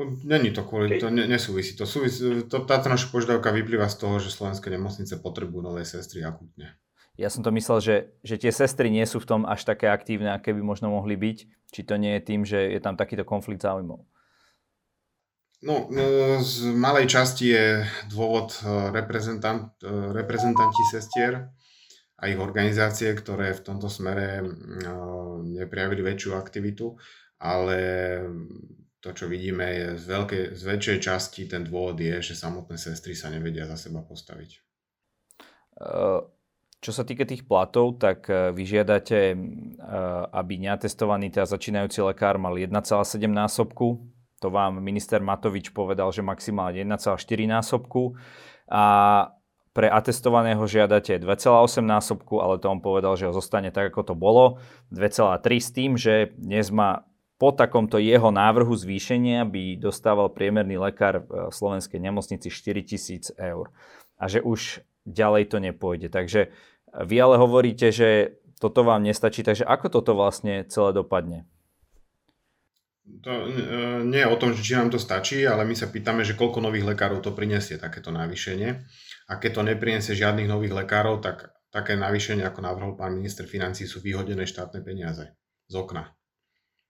Není 0.05 0.53
to 0.53 0.61
kvôli, 0.61 1.01
to 1.01 1.09
ne, 1.09 1.25
nesúvisí. 1.25 1.73
To 1.81 1.89
súvisí, 1.89 2.45
to, 2.53 2.69
táto 2.69 2.93
naša 2.93 3.09
požiadavka 3.09 3.49
vyplýva 3.49 3.89
z 3.89 3.97
toho, 4.05 4.21
že 4.21 4.29
slovenské 4.29 4.69
nemocnice 4.69 5.17
potrebujú 5.25 5.65
nové 5.65 5.89
sestry 5.89 6.21
akutne. 6.21 6.77
Ja 7.17 7.33
som 7.33 7.41
to 7.41 7.49
myslel, 7.57 7.81
že, 7.81 7.97
že 8.21 8.37
tie 8.37 8.53
sestry 8.53 8.93
nie 8.93 9.09
sú 9.09 9.25
v 9.25 9.29
tom 9.29 9.43
až 9.49 9.65
také 9.65 9.89
aktívne, 9.89 10.37
aké 10.37 10.53
by 10.53 10.61
možno 10.61 10.93
mohli 10.93 11.17
byť. 11.17 11.39
Či 11.73 11.81
to 11.89 11.97
nie 11.97 12.13
je 12.21 12.23
tým, 12.29 12.45
že 12.45 12.77
je 12.77 12.81
tam 12.81 13.01
takýto 13.01 13.25
konflikt 13.25 13.65
záujmov? 13.65 14.05
No, 15.65 15.89
e, 15.89 16.45
z 16.45 16.77
malej 16.77 17.09
časti 17.09 17.49
je 17.49 17.89
dôvod 18.13 18.53
e, 18.61 18.93
reprezentant, 18.93 19.73
e, 19.81 20.13
reprezentanti 20.13 20.85
sestier 20.93 21.49
a 22.21 22.29
ich 22.29 22.37
organizácie, 22.37 23.17
ktoré 23.17 23.57
v 23.57 23.65
tomto 23.65 23.89
smere 23.89 24.41
neprijavili 25.45 26.01
väčšiu 26.01 26.37
aktivitu, 26.37 26.97
ale 27.41 27.77
to, 29.07 29.15
čo 29.15 29.31
vidíme, 29.31 29.63
je 29.63 29.87
z, 29.95 30.05
veľkej, 30.11 30.45
z 30.59 30.63
väčšej 30.67 30.99
časti 30.99 31.47
ten 31.47 31.63
dôvod 31.63 31.95
je, 32.03 32.19
že 32.19 32.35
samotné 32.35 32.75
sestry 32.75 33.15
sa 33.15 33.31
nevedia 33.31 33.63
za 33.71 33.79
seba 33.79 34.03
postaviť. 34.03 34.59
Čo 36.83 36.91
sa 36.93 37.07
týka 37.07 37.23
tých 37.23 37.47
platov, 37.47 38.03
tak 38.03 38.27
e, 38.29 38.53
vyžiadate, 38.53 39.35
aby 40.31 40.55
neatestovaný 40.61 41.33
teda 41.33 41.49
začínajúci 41.49 42.05
lekár 42.05 42.37
mal 42.37 42.55
1,7 42.55 42.75
násobku. 43.27 44.07
To 44.45 44.49
vám 44.53 44.79
minister 44.85 45.25
Matovič 45.25 45.73
povedal, 45.73 46.13
že 46.13 46.21
maximálne 46.21 46.85
1,4 46.85 47.17
násobku. 47.49 48.15
A 48.69 48.85
pre 49.73 49.89
atestovaného 49.93 50.63
žiadate 50.69 51.21
2,8 51.21 51.85
násobku, 51.85 52.41
ale 52.41 52.61
to 52.61 52.69
on 52.69 52.81
povedal, 52.81 53.17
že 53.17 53.29
ho 53.29 53.33
zostane 53.33 53.73
tak, 53.73 53.93
ako 53.93 54.13
to 54.13 54.15
bolo. 54.17 54.61
2,3 54.93 55.43
s 55.61 55.71
tým, 55.73 55.91
že 55.97 56.33
dnes 56.37 56.69
má 56.73 57.09
po 57.37 57.53
takomto 57.53 58.01
jeho 58.01 58.33
návrhu 58.33 58.73
zvýšenia 58.73 59.45
by 59.45 59.77
dostával 59.77 60.33
priemerný 60.33 60.81
lekár 60.81 61.29
v 61.29 61.53
slovenskej 61.53 62.01
nemocnici 62.01 62.49
4000 62.49 63.37
eur. 63.37 63.69
A 64.17 64.25
že 64.33 64.41
už 64.41 64.81
ďalej 65.05 65.53
to 65.53 65.59
nepôjde. 65.61 66.09
Takže 66.09 66.49
vy 67.05 67.17
ale 67.21 67.37
hovoríte, 67.37 67.93
že 67.93 68.41
toto 68.57 68.89
vám 68.89 69.05
nestačí, 69.05 69.45
takže 69.45 69.69
ako 69.69 70.01
toto 70.01 70.17
vlastne 70.17 70.65
celé 70.65 70.97
dopadne? 70.97 71.45
To 73.23 73.31
e, 73.31 73.53
nie 74.03 74.19
je 74.25 74.33
o 74.33 74.41
tom, 74.41 74.57
či 74.57 74.75
nám 74.75 74.91
to 74.91 74.99
stačí, 74.99 75.45
ale 75.47 75.63
my 75.63 75.77
sa 75.79 75.93
pýtame, 75.93 76.27
že 76.27 76.35
koľko 76.35 76.59
nových 76.65 76.89
lekárov 76.97 77.23
to 77.23 77.37
prinesie, 77.37 77.79
takéto 77.79 78.11
navýšenie. 78.11 78.71
A 79.31 79.33
keď 79.39 79.61
to 79.61 79.63
neprinesie 79.63 80.17
žiadnych 80.17 80.51
nových 80.51 80.75
lekárov, 80.75 81.23
tak 81.23 81.53
také 81.71 81.95
navýšenie, 81.95 82.43
ako 82.49 82.65
navrhol 82.65 82.93
pán 82.97 83.15
minister 83.15 83.45
financí, 83.45 83.85
sú 83.85 84.01
vyhodené 84.01 84.49
štátne 84.49 84.81
peniaze 84.81 85.37
z 85.69 85.75
okna. 85.77 86.16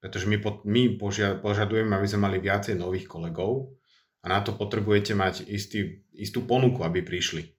Pretože 0.07 0.31
my, 0.31 0.39
po, 0.39 0.63
my 0.63 0.95
požadujeme, 1.43 1.91
aby 1.99 2.07
sme 2.07 2.31
mali 2.31 2.39
viacej 2.39 2.79
nových 2.79 3.11
kolegov 3.11 3.75
a 4.23 4.31
na 4.31 4.39
to 4.39 4.55
potrebujete 4.55 5.19
mať 5.19 5.51
istý, 5.51 6.07
istú 6.15 6.47
ponuku, 6.47 6.87
aby 6.87 7.03
prišli. 7.03 7.51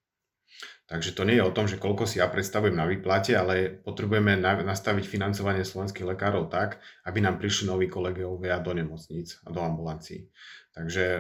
Takže 0.88 1.12
to 1.12 1.28
nie 1.28 1.36
je 1.36 1.44
o 1.44 1.52
tom, 1.52 1.68
že 1.68 1.76
koľko 1.76 2.08
si 2.08 2.24
ja 2.24 2.32
predstavujem 2.32 2.72
na 2.72 2.88
výplate, 2.88 3.36
ale 3.36 3.84
potrebujeme 3.84 4.40
nastaviť 4.40 5.04
financovanie 5.04 5.68
slovenských 5.68 6.08
lekárov 6.08 6.48
tak, 6.48 6.80
aby 7.04 7.20
nám 7.20 7.36
prišli 7.36 7.68
noví 7.68 7.92
kolegovia 7.92 8.64
do 8.64 8.72
nemocníc 8.72 9.44
a 9.44 9.52
do 9.52 9.60
ambulancií. 9.60 10.32
Takže 10.78 11.04
e, 11.10 11.20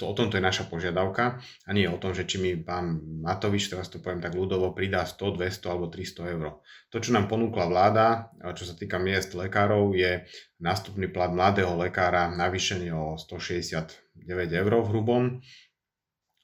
to, 0.00 0.04
o 0.08 0.14
tomto 0.16 0.40
je 0.40 0.48
naša 0.48 0.64
požiadavka 0.64 1.36
a 1.68 1.70
nie 1.76 1.84
o 1.84 2.00
tom, 2.00 2.16
že 2.16 2.24
či 2.24 2.40
mi 2.40 2.56
pán 2.56 3.04
Matovič, 3.20 3.68
teraz 3.68 3.92
to 3.92 4.00
poviem 4.00 4.24
tak 4.24 4.32
ľudovo, 4.32 4.72
pridá 4.72 5.04
100, 5.04 5.36
200 5.36 5.68
alebo 5.68 5.92
300 5.92 6.32
eur. 6.32 6.64
To, 6.88 6.96
čo 7.04 7.12
nám 7.12 7.28
ponúkla 7.28 7.68
vláda, 7.68 8.32
e, 8.40 8.56
čo 8.56 8.64
sa 8.64 8.72
týka 8.72 8.96
miest 8.96 9.36
lekárov, 9.36 9.92
je 9.92 10.24
nástupný 10.56 11.12
plat 11.12 11.28
mladého 11.28 11.76
lekára 11.76 12.32
navýšenie 12.32 12.96
o 12.96 13.20
169 13.20 14.24
eur 14.48 14.72
v 14.72 14.88
hrubom 14.88 15.22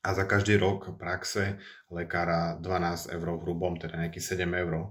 a 0.05 0.09
za 0.12 0.29
každý 0.29 0.61
rok 0.61 1.01
praxe 1.01 1.57
lekára 1.88 2.61
12 2.61 3.16
eur 3.16 3.29
v 3.40 3.40
hrubom, 3.40 3.81
teda 3.81 4.05
nejakých 4.05 4.37
7 4.37 4.44
eur 4.53 4.73
e, 4.77 4.88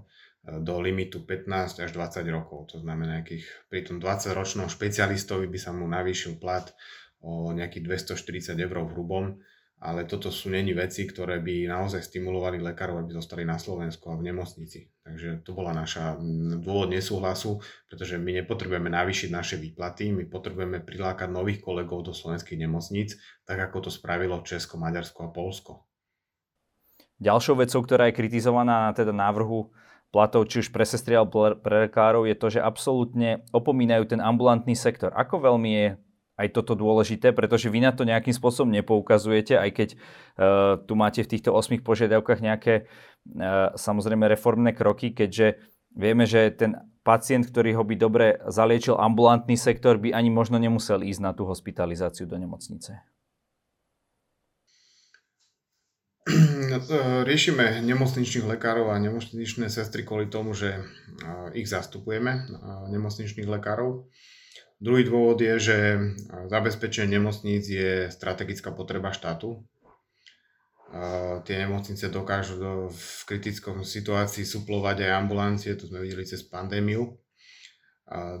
do 0.58 0.74
limitu 0.82 1.22
15 1.22 1.86
až 1.86 1.90
20 1.94 2.26
rokov. 2.34 2.74
To 2.74 2.82
znamená 2.82 3.22
nejakých, 3.22 3.46
pri 3.70 3.86
tom 3.86 4.02
20-ročnom 4.02 4.66
špecialistovi 4.66 5.46
by 5.46 5.58
sa 5.62 5.70
mu 5.70 5.86
navýšil 5.86 6.42
plat 6.42 6.74
o 7.20 7.52
nejakých 7.52 7.84
240 8.16 8.56
eur 8.56 8.76
v 8.84 8.92
hrubom 8.96 9.24
ale 9.80 10.04
toto 10.04 10.28
sú 10.28 10.52
není 10.52 10.76
veci, 10.76 11.08
ktoré 11.08 11.40
by 11.40 11.64
naozaj 11.64 12.04
stimulovali 12.04 12.60
lekárov, 12.60 13.00
aby 13.00 13.16
zostali 13.16 13.48
na 13.48 13.56
Slovensku 13.56 14.12
a 14.12 14.18
v 14.20 14.28
nemocnici. 14.28 14.92
Takže 15.00 15.40
to 15.40 15.56
bola 15.56 15.72
naša 15.72 16.20
dôvod 16.60 16.92
nesúhlasu, 16.92 17.64
pretože 17.88 18.20
my 18.20 18.44
nepotrebujeme 18.44 18.92
navýšiť 18.92 19.32
naše 19.32 19.56
výplaty, 19.56 20.12
my 20.12 20.28
potrebujeme 20.28 20.84
prilákať 20.84 21.32
nových 21.32 21.64
kolegov 21.64 22.04
do 22.04 22.12
slovenských 22.12 22.60
nemocníc, 22.60 23.16
tak 23.48 23.56
ako 23.56 23.88
to 23.88 23.90
spravilo 23.90 24.44
Česko, 24.44 24.76
Maďarsko 24.76 25.24
a 25.24 25.32
Polsko. 25.32 25.88
Ďalšou 27.16 27.56
vecou, 27.56 27.80
ktorá 27.80 28.12
je 28.12 28.20
kritizovaná 28.20 28.88
na 28.88 28.92
teda 28.92 29.16
návrhu 29.16 29.72
platov, 30.12 30.44
či 30.44 30.60
už 30.60 30.68
pre 30.76 30.84
sestry 30.84 31.16
alebo 31.16 31.56
pre 31.56 31.88
lekárov, 31.88 32.28
je 32.28 32.36
to, 32.36 32.52
že 32.52 32.60
absolútne 32.60 33.48
opomínajú 33.48 34.12
ten 34.12 34.20
ambulantný 34.20 34.76
sektor. 34.76 35.08
Ako 35.16 35.40
veľmi 35.40 35.70
je 35.72 35.86
aj 36.40 36.56
toto 36.56 36.72
dôležité, 36.72 37.36
pretože 37.36 37.68
vy 37.68 37.84
na 37.84 37.92
to 37.92 38.08
nejakým 38.08 38.32
spôsobom 38.32 38.72
nepoukazujete, 38.72 39.60
aj 39.60 39.70
keď 39.76 39.88
uh, 39.92 40.80
tu 40.88 40.96
máte 40.96 41.20
v 41.20 41.36
týchto 41.36 41.52
osmých 41.52 41.84
požiadavkách 41.84 42.40
nejaké 42.40 42.88
uh, 42.88 43.76
samozrejme 43.76 44.24
reformné 44.24 44.72
kroky, 44.72 45.12
keďže 45.12 45.60
vieme, 45.92 46.24
že 46.24 46.48
ten 46.56 46.80
pacient, 47.04 47.44
ktorý 47.44 47.76
ho 47.76 47.84
by 47.84 47.94
dobre 48.00 48.26
zaliečil 48.48 48.96
ambulantný 48.96 49.60
sektor, 49.60 50.00
by 50.00 50.16
ani 50.16 50.32
možno 50.32 50.56
nemusel 50.56 51.04
ísť 51.04 51.20
na 51.20 51.36
tú 51.36 51.44
hospitalizáciu 51.44 52.24
do 52.24 52.40
nemocnice. 52.40 53.04
Riešime 57.26 57.82
nemocničných 57.82 58.46
lekárov 58.46 58.92
a 58.92 59.00
nemocničné 59.02 59.66
sestry 59.66 60.06
kvôli 60.06 60.30
tomu, 60.30 60.54
že 60.54 60.78
ich 61.56 61.66
zastupujeme, 61.66 62.46
nemocničných 62.92 63.48
lekárov. 63.50 64.06
Druhý 64.80 65.04
dôvod 65.04 65.36
je, 65.36 65.60
že 65.60 65.76
zabezpečenie 66.48 67.20
nemocníc 67.20 67.68
je 67.68 68.08
strategická 68.08 68.72
potreba 68.72 69.12
štátu. 69.12 69.60
Tie 71.44 71.54
nemocnice 71.60 72.08
dokážu 72.08 72.88
v 72.88 73.20
kritickom 73.28 73.84
situácii 73.84 74.48
suplovať 74.48 75.04
aj 75.04 75.12
ambulancie, 75.20 75.76
to 75.76 75.84
sme 75.84 76.00
videli 76.00 76.24
cez 76.24 76.40
pandémiu, 76.48 77.12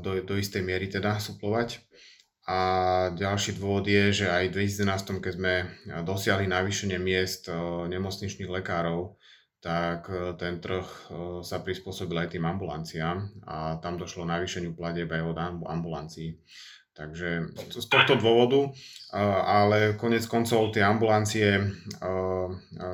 do, 0.00 0.10
do 0.24 0.34
istej 0.40 0.64
miery 0.64 0.88
teda 0.88 1.20
suplovať. 1.20 1.84
A 2.48 2.58
ďalší 3.12 3.60
dôvod 3.60 3.84
je, 3.84 4.24
že 4.24 4.26
aj 4.32 4.48
v 4.48 4.72
2011, 4.72 5.20
keď 5.20 5.32
sme 5.36 5.54
dosiahli 6.08 6.48
navýšenie 6.48 6.96
miest 6.96 7.52
nemocničných 7.92 8.48
lekárov, 8.48 9.19
tak 9.60 10.08
e, 10.08 10.32
ten 10.40 10.58
trh 10.58 10.84
e, 10.84 11.00
sa 11.44 11.60
prispôsobil 11.60 12.16
aj 12.16 12.36
tým 12.36 12.48
ambulanciám 12.48 13.44
a 13.44 13.76
tam 13.84 14.00
došlo 14.00 14.24
navýšeniu 14.24 14.72
platieb 14.72 15.12
aj 15.12 15.22
od 15.22 15.38
ambulancií. 15.68 16.40
Takže 16.90 17.54
z 17.70 17.86
tohto 17.86 18.16
dôvodu, 18.16 18.68
e, 18.68 18.70
ale 19.44 20.00
konec 20.00 20.24
koncov 20.24 20.72
tie 20.72 20.80
ambulancie, 20.84 21.60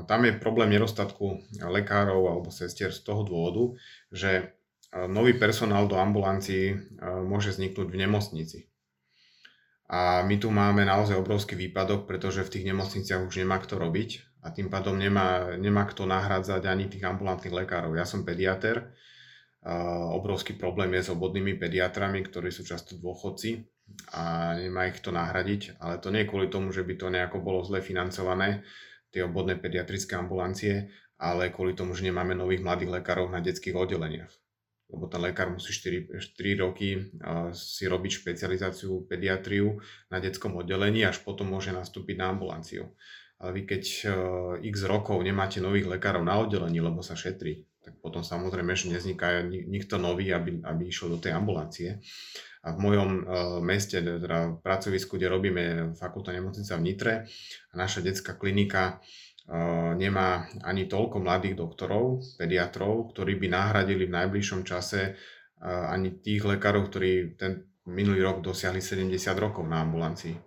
tam 0.07 0.21
je 0.27 0.33
problém 0.43 0.75
nedostatku 0.75 1.47
lekárov 1.63 2.23
alebo 2.29 2.51
sestier 2.51 2.91
z 2.91 3.01
toho 3.07 3.23
dôvodu, 3.23 3.79
že 4.11 4.55
nový 5.07 5.35
personál 5.39 5.87
do 5.87 5.99
ambulancií 5.99 6.79
môže 7.27 7.55
vzniknúť 7.55 7.89
v 7.91 8.01
nemocnici. 8.07 8.59
A 9.87 10.27
my 10.27 10.35
tu 10.39 10.51
máme 10.51 10.83
naozaj 10.83 11.15
obrovský 11.15 11.55
výpadok, 11.55 12.11
pretože 12.11 12.43
v 12.43 12.53
tých 12.59 12.65
nemocniciach 12.71 13.23
už 13.23 13.43
nemá 13.43 13.63
kto 13.63 13.79
robiť 13.79 14.26
a 14.47 14.55
tým 14.55 14.71
pádom 14.71 14.95
nemá, 14.95 15.59
nemá 15.59 15.83
kto 15.91 16.07
nahrádzať 16.07 16.63
ani 16.71 16.87
tých 16.87 17.03
ambulantných 17.03 17.67
lekárov. 17.67 17.99
Ja 17.99 18.07
som 18.07 18.23
pediater, 18.23 18.95
obrovský 20.15 20.55
problém 20.55 20.95
je 20.95 21.03
s 21.03 21.11
obodnými 21.11 21.59
pediatrami, 21.59 22.23
ktorí 22.23 22.55
sú 22.55 22.63
často 22.63 22.95
dôchodci 22.95 23.67
a 24.15 24.55
nemá 24.55 24.87
ich 24.87 25.03
kto 25.03 25.11
nahradiť, 25.11 25.83
ale 25.83 25.99
to 25.99 26.15
nie 26.15 26.23
kvôli 26.23 26.47
tomu, 26.47 26.71
že 26.71 26.87
by 26.87 26.95
to 26.95 27.11
nejako 27.11 27.43
bolo 27.43 27.67
zle 27.67 27.83
financované, 27.83 28.63
tie 29.11 29.27
obvodné 29.27 29.59
pediatrické 29.59 30.15
ambulancie, 30.15 30.95
ale 31.19 31.51
kvôli 31.51 31.75
tomu, 31.75 31.99
že 31.99 32.07
nemáme 32.07 32.39
nových 32.39 32.63
mladých 32.63 33.03
lekárov 33.03 33.27
na 33.27 33.43
detských 33.43 33.75
oddeleniach. 33.75 34.31
Lebo 34.87 35.11
ten 35.11 35.19
lekár 35.19 35.51
musí 35.51 35.75
4, 35.75 36.23
4 36.23 36.63
roky 36.63 37.11
si 37.51 37.91
robiť 37.91 38.23
špecializáciu 38.23 39.11
pediatriu 39.11 39.83
na 40.15 40.23
detskom 40.23 40.55
oddelení, 40.55 41.03
až 41.03 41.27
potom 41.27 41.51
môže 41.51 41.75
nastúpiť 41.75 42.15
na 42.15 42.31
ambulanciu 42.31 42.95
ale 43.37 43.51
vy 43.53 43.63
keď 43.69 43.83
uh, 43.85 44.13
x 44.65 44.89
rokov 44.89 45.21
nemáte 45.21 45.61
nových 45.61 45.89
lekárov 45.89 46.25
na 46.25 46.41
oddelení, 46.41 46.81
lebo 46.81 47.05
sa 47.05 47.13
šetrí, 47.13 47.69
tak 47.85 48.01
potom 48.01 48.25
samozrejme, 48.25 48.73
že 48.73 48.91
nezniká 48.91 49.45
nikto 49.47 50.01
nový, 50.01 50.33
aby, 50.33 50.65
aby 50.65 50.83
išiel 50.89 51.17
do 51.17 51.19
tej 51.21 51.37
ambulancie. 51.37 52.01
A 52.67 52.75
v 52.75 52.79
mojom 52.83 53.11
uh, 53.23 53.25
meste, 53.63 54.01
teda 54.01 54.57
v 54.57 54.61
pracovisku, 54.65 55.21
kde 55.21 55.29
robíme 55.31 55.65
fakultná 55.95 56.35
nemocnica 56.35 56.73
v 56.75 56.85
Nitre, 56.85 57.15
a 57.71 57.75
naša 57.77 58.03
detská 58.03 58.35
klinika 58.41 58.99
uh, 58.99 59.93
nemá 59.95 60.49
ani 60.65 60.89
toľko 60.89 61.21
mladých 61.21 61.61
doktorov, 61.61 62.25
pediatrov, 62.41 63.15
ktorí 63.15 63.37
by 63.39 63.47
nahradili 63.53 64.09
v 64.09 64.17
najbližšom 64.17 64.65
čase 64.67 65.15
ani 65.65 66.21
tých 66.21 66.45
lekárov, 66.45 66.93
ktorí 66.93 67.41
ten 67.41 67.65
minulý 67.89 68.27
rok 68.27 68.45
dosiahli 68.45 68.83
70 68.83 69.17
rokov 69.39 69.65
na 69.65 69.81
ambulancii. 69.87 70.46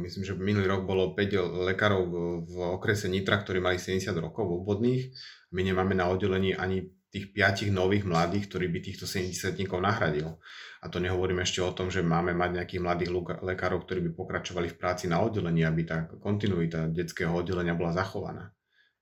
Myslím, 0.00 0.24
že 0.24 0.32
minulý 0.32 0.64
rok 0.64 0.88
bolo 0.88 1.12
5 1.12 1.68
lekárov 1.68 2.02
v 2.48 2.54
okrese 2.80 3.12
Nitra, 3.12 3.36
ktorí 3.44 3.60
mali 3.60 3.76
70 3.76 4.16
rokov 4.16 4.64
obvodných. 4.64 5.12
My 5.52 5.60
nemáme 5.60 5.92
na 5.92 6.08
oddelení 6.08 6.56
ani 6.56 6.88
tých 7.12 7.30
5 7.30 7.68
nových 7.70 8.08
mladých, 8.08 8.48
ktorí 8.48 8.72
by 8.72 8.78
týchto 8.80 9.04
70 9.04 9.54
nahradil. 9.78 10.40
A 10.80 10.88
to 10.88 10.96
nehovorím 10.98 11.44
ešte 11.44 11.60
o 11.60 11.70
tom, 11.76 11.92
že 11.92 12.00
máme 12.00 12.32
mať 12.32 12.50
nejakých 12.58 12.82
mladých 12.82 13.10
lekárov, 13.44 13.84
ktorí 13.84 14.00
by 14.08 14.10
pokračovali 14.16 14.72
v 14.72 14.78
práci 14.80 15.12
na 15.12 15.20
oddelení, 15.20 15.62
aby 15.62 15.86
tá 15.86 16.08
kontinuita 16.08 16.88
detského 16.88 17.30
oddelenia 17.30 17.76
bola 17.76 17.92
zachovaná. 17.94 18.50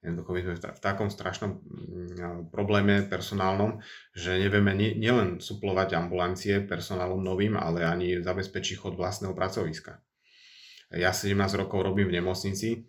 Jednoducho 0.02 0.34
my 0.34 0.40
sme 0.42 0.54
v 0.58 0.82
takom 0.82 1.08
strašnom 1.14 1.62
mm, 1.62 2.50
probléme 2.50 3.06
personálnom, 3.06 3.78
že 4.10 4.34
nevieme 4.34 4.74
nielen 4.74 5.38
suplovať 5.38 5.94
ambulancie 5.94 6.66
personálom 6.66 7.22
novým, 7.22 7.54
ale 7.54 7.86
ani 7.86 8.18
zabezpečiť 8.18 8.82
chod 8.82 8.98
vlastného 8.98 9.30
pracoviska. 9.30 10.02
Ja 10.92 11.16
17 11.16 11.34
rokov 11.56 11.88
robím 11.88 12.12
v 12.12 12.20
nemocnici. 12.20 12.84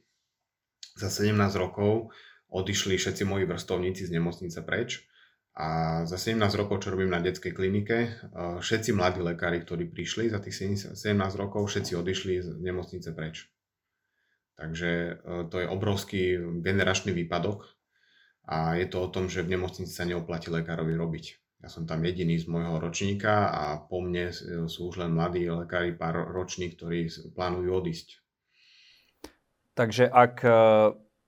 Za 0.99 1.08
17 1.08 1.39
rokov 1.56 2.12
odišli 2.51 2.99
všetci 2.99 3.24
moji 3.26 3.47
vrstovníci 3.47 4.06
z 4.06 4.12
nemocnice 4.14 4.60
preč. 4.62 5.08
A 5.54 6.01
za 6.10 6.18
17 6.18 6.41
rokov, 6.58 6.82
čo 6.82 6.97
robím 6.97 7.14
na 7.14 7.22
detskej 7.22 7.54
klinike, 7.54 7.97
e, 7.97 8.10
všetci 8.58 8.89
mladí 8.97 9.22
lekári, 9.22 9.62
ktorí 9.62 9.86
prišli 9.93 10.34
za 10.34 10.41
tých 10.41 10.82
17 10.97 10.97
rokov, 11.38 11.70
všetci 11.70 11.93
odišli 11.93 12.34
z 12.41 12.47
nemocnice 12.58 13.14
preč. 13.14 13.54
Takže 14.58 14.89
e, 14.89 15.12
to 15.54 15.62
je 15.62 15.70
obrovský 15.70 16.41
generačný 16.66 17.14
výpadok 17.14 17.70
a 18.49 18.82
je 18.82 18.89
to 18.89 18.97
o 19.06 19.12
tom, 19.14 19.30
že 19.30 19.45
v 19.45 19.54
nemocnici 19.54 19.93
sa 19.93 20.10
neoplatí 20.10 20.49
lekárovi 20.49 20.97
robiť. 20.97 21.42
Ja 21.64 21.72
som 21.72 21.88
tam 21.88 22.03
jediný 22.03 22.36
z 22.36 22.51
môjho 22.51 22.76
ročníka 22.76 23.47
a 23.47 23.80
po 23.80 24.03
mne 24.03 24.36
sú 24.68 24.91
už 24.91 24.99
len 24.99 25.16
mladí 25.16 25.47
lekári, 25.47 25.95
pár 25.95 26.28
roční, 26.28 26.76
ktorí 26.76 27.07
plánujú 27.32 27.72
odísť. 27.72 28.20
Takže 29.72 30.11
ak 30.11 30.43
e, 30.43 30.51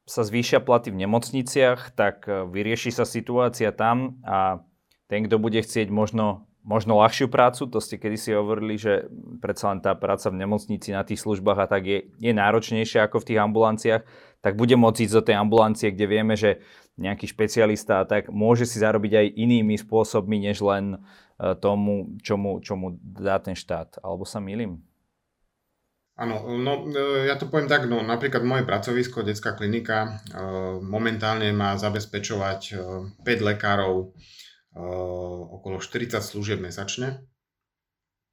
sa 0.04 0.22
zvýšia 0.28 0.60
platy 0.60 0.92
v 0.92 1.08
nemocniciach, 1.08 1.96
tak 1.96 2.28
e, 2.28 2.52
vyrieši 2.52 2.92
sa 2.92 3.08
situácia 3.08 3.72
tam 3.72 4.20
a 4.28 4.60
ten, 5.08 5.24
kto 5.24 5.40
bude 5.40 5.64
chcieť 5.64 5.88
možno 5.88 6.46
možno 6.66 6.98
ľahšiu 6.98 7.30
prácu, 7.30 7.70
to 7.70 7.78
ste 7.78 8.02
kedysi 8.02 8.34
hovorili, 8.34 8.76
že 8.76 9.06
predsa 9.38 9.70
len 9.70 9.86
tá 9.86 9.94
práca 9.94 10.34
v 10.34 10.42
nemocnici 10.42 10.90
na 10.90 11.06
tých 11.06 11.22
službách 11.22 11.62
a 11.62 11.70
tak 11.70 11.86
je, 11.86 12.10
je 12.18 12.34
náročnejšia 12.34 13.06
ako 13.06 13.22
v 13.22 13.28
tých 13.30 13.40
ambulanciách, 13.40 14.02
tak 14.46 14.62
bude 14.62 14.78
môcť 14.78 15.10
ísť 15.10 15.16
do 15.18 15.26
tej 15.26 15.42
ambulancie, 15.42 15.90
kde 15.90 16.06
vieme, 16.06 16.38
že 16.38 16.62
nejaký 17.02 17.26
špecialista 17.26 18.06
tak 18.06 18.30
môže 18.30 18.70
si 18.70 18.78
zarobiť 18.78 19.14
aj 19.18 19.28
inými 19.42 19.74
spôsobmi, 19.74 20.38
než 20.38 20.62
len 20.62 21.02
e, 21.42 21.58
tomu, 21.58 22.14
čomu, 22.22 22.62
čomu 22.62 22.94
dá 23.02 23.42
ten 23.42 23.58
štát. 23.58 23.98
Alebo 24.06 24.22
sa 24.22 24.38
milím? 24.38 24.86
Áno, 26.14 26.46
no 26.62 26.86
e, 26.94 27.26
ja 27.26 27.42
to 27.42 27.50
poviem 27.50 27.66
tak, 27.66 27.90
no 27.90 28.06
napríklad 28.06 28.46
moje 28.46 28.70
pracovisko, 28.70 29.26
detská 29.26 29.58
klinika, 29.58 29.98
e, 30.06 30.10
momentálne 30.78 31.50
má 31.50 31.74
zabezpečovať 31.82 32.62
5 33.26 33.50
lekárov 33.50 34.14
okolo 35.56 35.80
40 35.80 36.20
služieb 36.20 36.60
mesačne. 36.60 37.24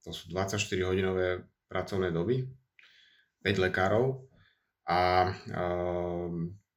To 0.03 0.11
sú 0.11 0.35
24-hodinové 0.35 1.47
pracovné 1.71 2.11
doby, 2.11 2.51
5 3.47 3.65
lekárov 3.71 4.32
a 4.89 5.31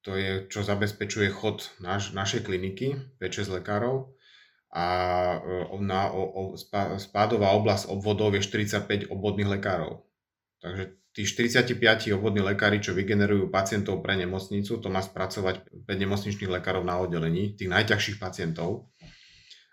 to 0.06 0.12
je, 0.14 0.46
čo 0.54 0.62
zabezpečuje 0.62 1.34
chod 1.34 1.74
naš, 1.82 2.14
našej 2.14 2.46
kliniky, 2.46 3.18
5-6 3.18 3.58
lekárov 3.62 4.14
a 4.76 4.86
na, 5.80 6.12
o, 6.12 6.24
o, 6.30 6.42
spádová 7.00 7.56
oblasť 7.56 7.88
obvodov 7.90 8.36
je 8.36 8.44
45 8.44 9.08
obvodných 9.08 9.48
lekárov. 9.58 10.04
Takže 10.60 11.00
tí 11.16 11.24
45 11.24 12.12
obvodní 12.12 12.44
lekári, 12.44 12.84
čo 12.84 12.92
vygenerujú 12.92 13.48
pacientov 13.48 14.04
pre 14.04 14.20
nemocnicu, 14.20 14.78
to 14.84 14.88
má 14.92 15.00
spracovať 15.00 15.88
5 15.88 15.88
nemocničných 15.88 16.52
lekárov 16.60 16.84
na 16.84 17.00
oddelení, 17.00 17.56
tých 17.56 17.72
najťažších 17.72 18.20
pacientov 18.20 18.92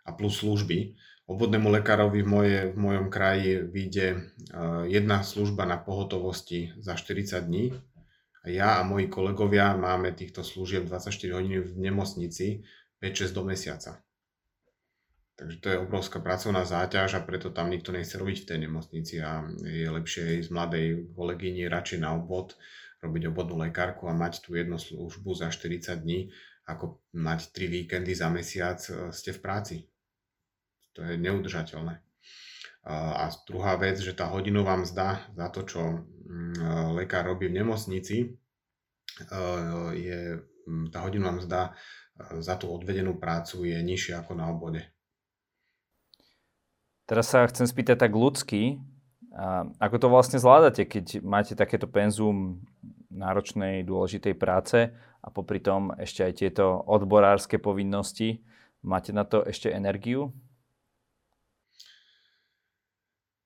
a 0.06 0.14
plus 0.14 0.38
služby. 0.38 0.94
Obvodnému 1.26 1.66
lekárovi 1.82 2.22
v, 2.22 2.28
moje, 2.28 2.58
v 2.70 2.76
mojom 2.78 3.06
kraji 3.10 3.62
vyjde 3.66 4.06
uh, 4.14 4.20
jedna 4.86 5.22
služba 5.26 5.66
na 5.66 5.82
pohotovosti 5.82 6.74
za 6.78 6.94
40 6.94 7.46
dní. 7.46 7.74
A 8.42 8.50
ja 8.50 8.78
a 8.78 8.82
moji 8.82 9.06
kolegovia 9.06 9.78
máme 9.78 10.10
týchto 10.18 10.42
služieb 10.42 10.90
24 10.90 11.14
hodín 11.38 11.62
v 11.62 11.72
nemocnici 11.78 12.66
5-6 12.98 13.30
do 13.34 13.42
mesiaca. 13.46 14.02
Takže 15.38 15.56
to 15.58 15.68
je 15.70 15.82
obrovská 15.82 16.20
pracovná 16.20 16.62
záťaž 16.62 17.18
a 17.18 17.24
preto 17.24 17.50
tam 17.50 17.70
nikto 17.70 17.90
nechce 17.90 18.14
robiť 18.14 18.44
v 18.44 18.48
tej 18.52 18.58
nemocnici 18.68 19.14
a 19.22 19.46
je 19.64 19.88
lepšie 19.88 20.44
ísť 20.44 20.50
mladej 20.52 20.86
kolegyni 21.16 21.66
radšej 21.66 21.98
na 22.04 22.14
obvod, 22.14 22.54
robiť 23.02 23.32
obvodnú 23.32 23.58
lekárku 23.58 24.06
a 24.06 24.14
mať 24.14 24.44
tú 24.44 24.54
jednu 24.54 24.78
službu 24.78 25.34
za 25.34 25.50
40 25.50 26.04
dní, 26.04 26.30
ako 26.68 27.02
mať 27.16 27.50
3 27.50 27.74
víkendy 27.74 28.14
za 28.14 28.30
mesiac 28.30 28.78
e, 28.86 29.10
ste 29.10 29.34
v 29.34 29.40
práci. 29.42 29.76
To 30.94 31.02
je 31.02 31.18
neudržateľné. 31.18 31.98
A 32.82 33.30
druhá 33.46 33.78
vec, 33.78 34.02
že 34.02 34.10
tá 34.10 34.26
hodinová 34.26 34.74
mzda 34.74 35.30
za 35.38 35.46
to, 35.54 35.62
čo 35.62 36.02
mm, 36.02 36.98
lekár 36.98 37.30
robí 37.30 37.46
v 37.46 37.62
nemocnici, 37.62 38.16
e, 38.26 38.28
je, 39.94 40.42
mm, 40.66 40.90
tá 40.90 41.06
hodinová 41.06 41.38
mzda 41.38 41.60
e, 41.70 41.72
za 42.42 42.58
tú 42.58 42.74
odvedenú 42.74 43.22
prácu 43.22 43.70
je 43.70 43.78
nižšia 43.78 44.26
ako 44.26 44.32
na 44.34 44.50
obvode. 44.50 44.82
Teraz 47.06 47.30
sa 47.30 47.46
chcem 47.46 47.70
spýtať 47.70 48.02
tak 48.02 48.12
ľudský, 48.18 48.82
ako 49.80 49.96
to 49.96 50.08
vlastne 50.12 50.38
zvládate, 50.38 50.84
keď 50.84 51.24
máte 51.24 51.56
takéto 51.56 51.88
penzum 51.88 52.60
náročnej, 53.08 53.84
dôležitej 53.84 54.34
práce 54.36 54.92
a 55.20 55.28
popri 55.32 55.60
tom 55.60 55.92
ešte 55.96 56.24
aj 56.24 56.32
tieto 56.36 56.84
odborárske 56.84 57.56
povinnosti. 57.56 58.44
Máte 58.84 59.12
na 59.12 59.24
to 59.24 59.44
ešte 59.44 59.72
energiu? 59.72 60.32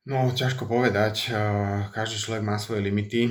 No, 0.07 0.31
ťažko 0.31 0.71
povedať. 0.71 1.35
Každý 1.91 2.17
človek 2.23 2.47
má 2.47 2.63
svoje 2.63 2.79
limity. 2.79 3.27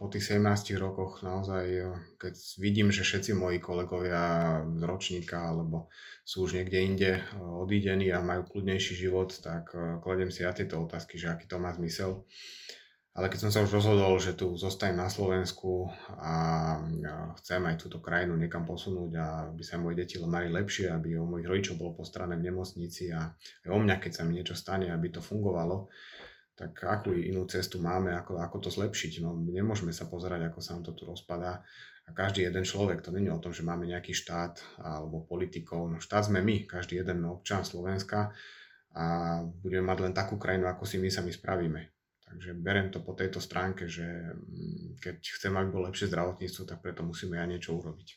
Po 0.00 0.08
tých 0.08 0.40
17 0.40 0.72
rokoch 0.80 1.20
naozaj, 1.20 1.92
keď 2.16 2.34
vidím, 2.56 2.88
že 2.88 3.04
všetci 3.04 3.36
moji 3.36 3.60
kolegovia 3.60 4.64
z 4.64 4.80
ročníka 4.80 5.52
alebo 5.52 5.92
sú 6.24 6.48
už 6.48 6.56
niekde 6.56 6.78
inde 6.80 7.10
odídení 7.36 8.08
a 8.08 8.24
majú 8.24 8.48
kľudnejší 8.48 8.96
život, 8.96 9.28
tak 9.44 9.76
kladem 10.00 10.32
si 10.32 10.40
ja 10.40 10.56
tieto 10.56 10.80
otázky, 10.80 11.20
že 11.20 11.36
aký 11.36 11.44
to 11.44 11.60
má 11.60 11.76
zmysel. 11.76 12.24
Ale 13.18 13.26
keď 13.34 13.38
som 13.42 13.50
sa 13.50 13.66
už 13.66 13.82
rozhodol, 13.82 14.14
že 14.22 14.38
tu 14.38 14.54
zostanem 14.54 14.94
na 14.94 15.10
Slovensku 15.10 15.90
a 16.22 16.34
chcem 17.42 17.58
aj 17.66 17.82
túto 17.82 17.98
krajinu 17.98 18.38
niekam 18.38 18.62
posunúť 18.62 19.10
a 19.18 19.26
aby 19.50 19.62
sa 19.66 19.74
moje 19.74 19.98
deti 19.98 20.22
mali 20.22 20.46
lepšie, 20.46 20.86
aby 20.86 21.18
o 21.18 21.26
mojich 21.26 21.50
rodičov 21.50 21.82
bolo 21.82 21.98
postarané 21.98 22.38
v 22.38 22.46
nemocnici 22.46 23.10
a 23.10 23.34
aj 23.66 23.68
o 23.74 23.78
mňa, 23.82 23.98
keď 23.98 24.12
sa 24.14 24.22
mi 24.22 24.38
niečo 24.38 24.54
stane, 24.54 24.94
aby 24.94 25.10
to 25.10 25.18
fungovalo, 25.18 25.90
tak 26.54 26.78
akú 26.78 27.10
inú 27.10 27.42
cestu 27.50 27.82
máme, 27.82 28.14
ako, 28.14 28.38
ako 28.38 28.56
to 28.62 28.70
zlepšiť. 28.70 29.18
No, 29.26 29.34
nemôžeme 29.34 29.90
sa 29.90 30.06
pozerať, 30.06 30.54
ako 30.54 30.62
sa 30.62 30.78
nám 30.78 30.86
to 30.86 30.94
tu 30.94 31.02
rozpadá. 31.02 31.66
A 32.06 32.14
každý 32.14 32.46
jeden 32.46 32.62
človek, 32.62 33.02
to 33.02 33.10
není 33.10 33.34
o 33.34 33.42
tom, 33.42 33.50
že 33.50 33.66
máme 33.66 33.90
nejaký 33.90 34.14
štát 34.14 34.62
alebo 34.78 35.26
politikov. 35.26 35.90
No, 35.90 35.98
štát 35.98 36.30
sme 36.30 36.38
my, 36.38 36.70
každý 36.70 37.02
jeden 37.02 37.26
občan 37.26 37.66
Slovenska 37.66 38.30
a 38.94 39.42
budeme 39.42 39.90
mať 39.90 39.98
len 40.06 40.14
takú 40.14 40.38
krajinu, 40.38 40.70
ako 40.70 40.86
si 40.86 41.02
my 41.02 41.10
sami 41.10 41.34
spravíme. 41.34 41.97
Takže 42.28 42.50
berem 42.60 42.92
to 42.92 43.00
po 43.00 43.16
tejto 43.16 43.40
stránke, 43.40 43.88
že 43.88 44.04
mm, 44.04 45.00
keď 45.00 45.16
chcem, 45.24 45.52
aby 45.56 45.68
bolo 45.72 45.88
lepšie 45.88 46.12
zdravotníctvo, 46.12 46.62
tak 46.68 46.78
preto 46.84 47.00
musíme 47.00 47.40
aj 47.40 47.48
niečo 47.48 47.72
urobiť. 47.74 48.08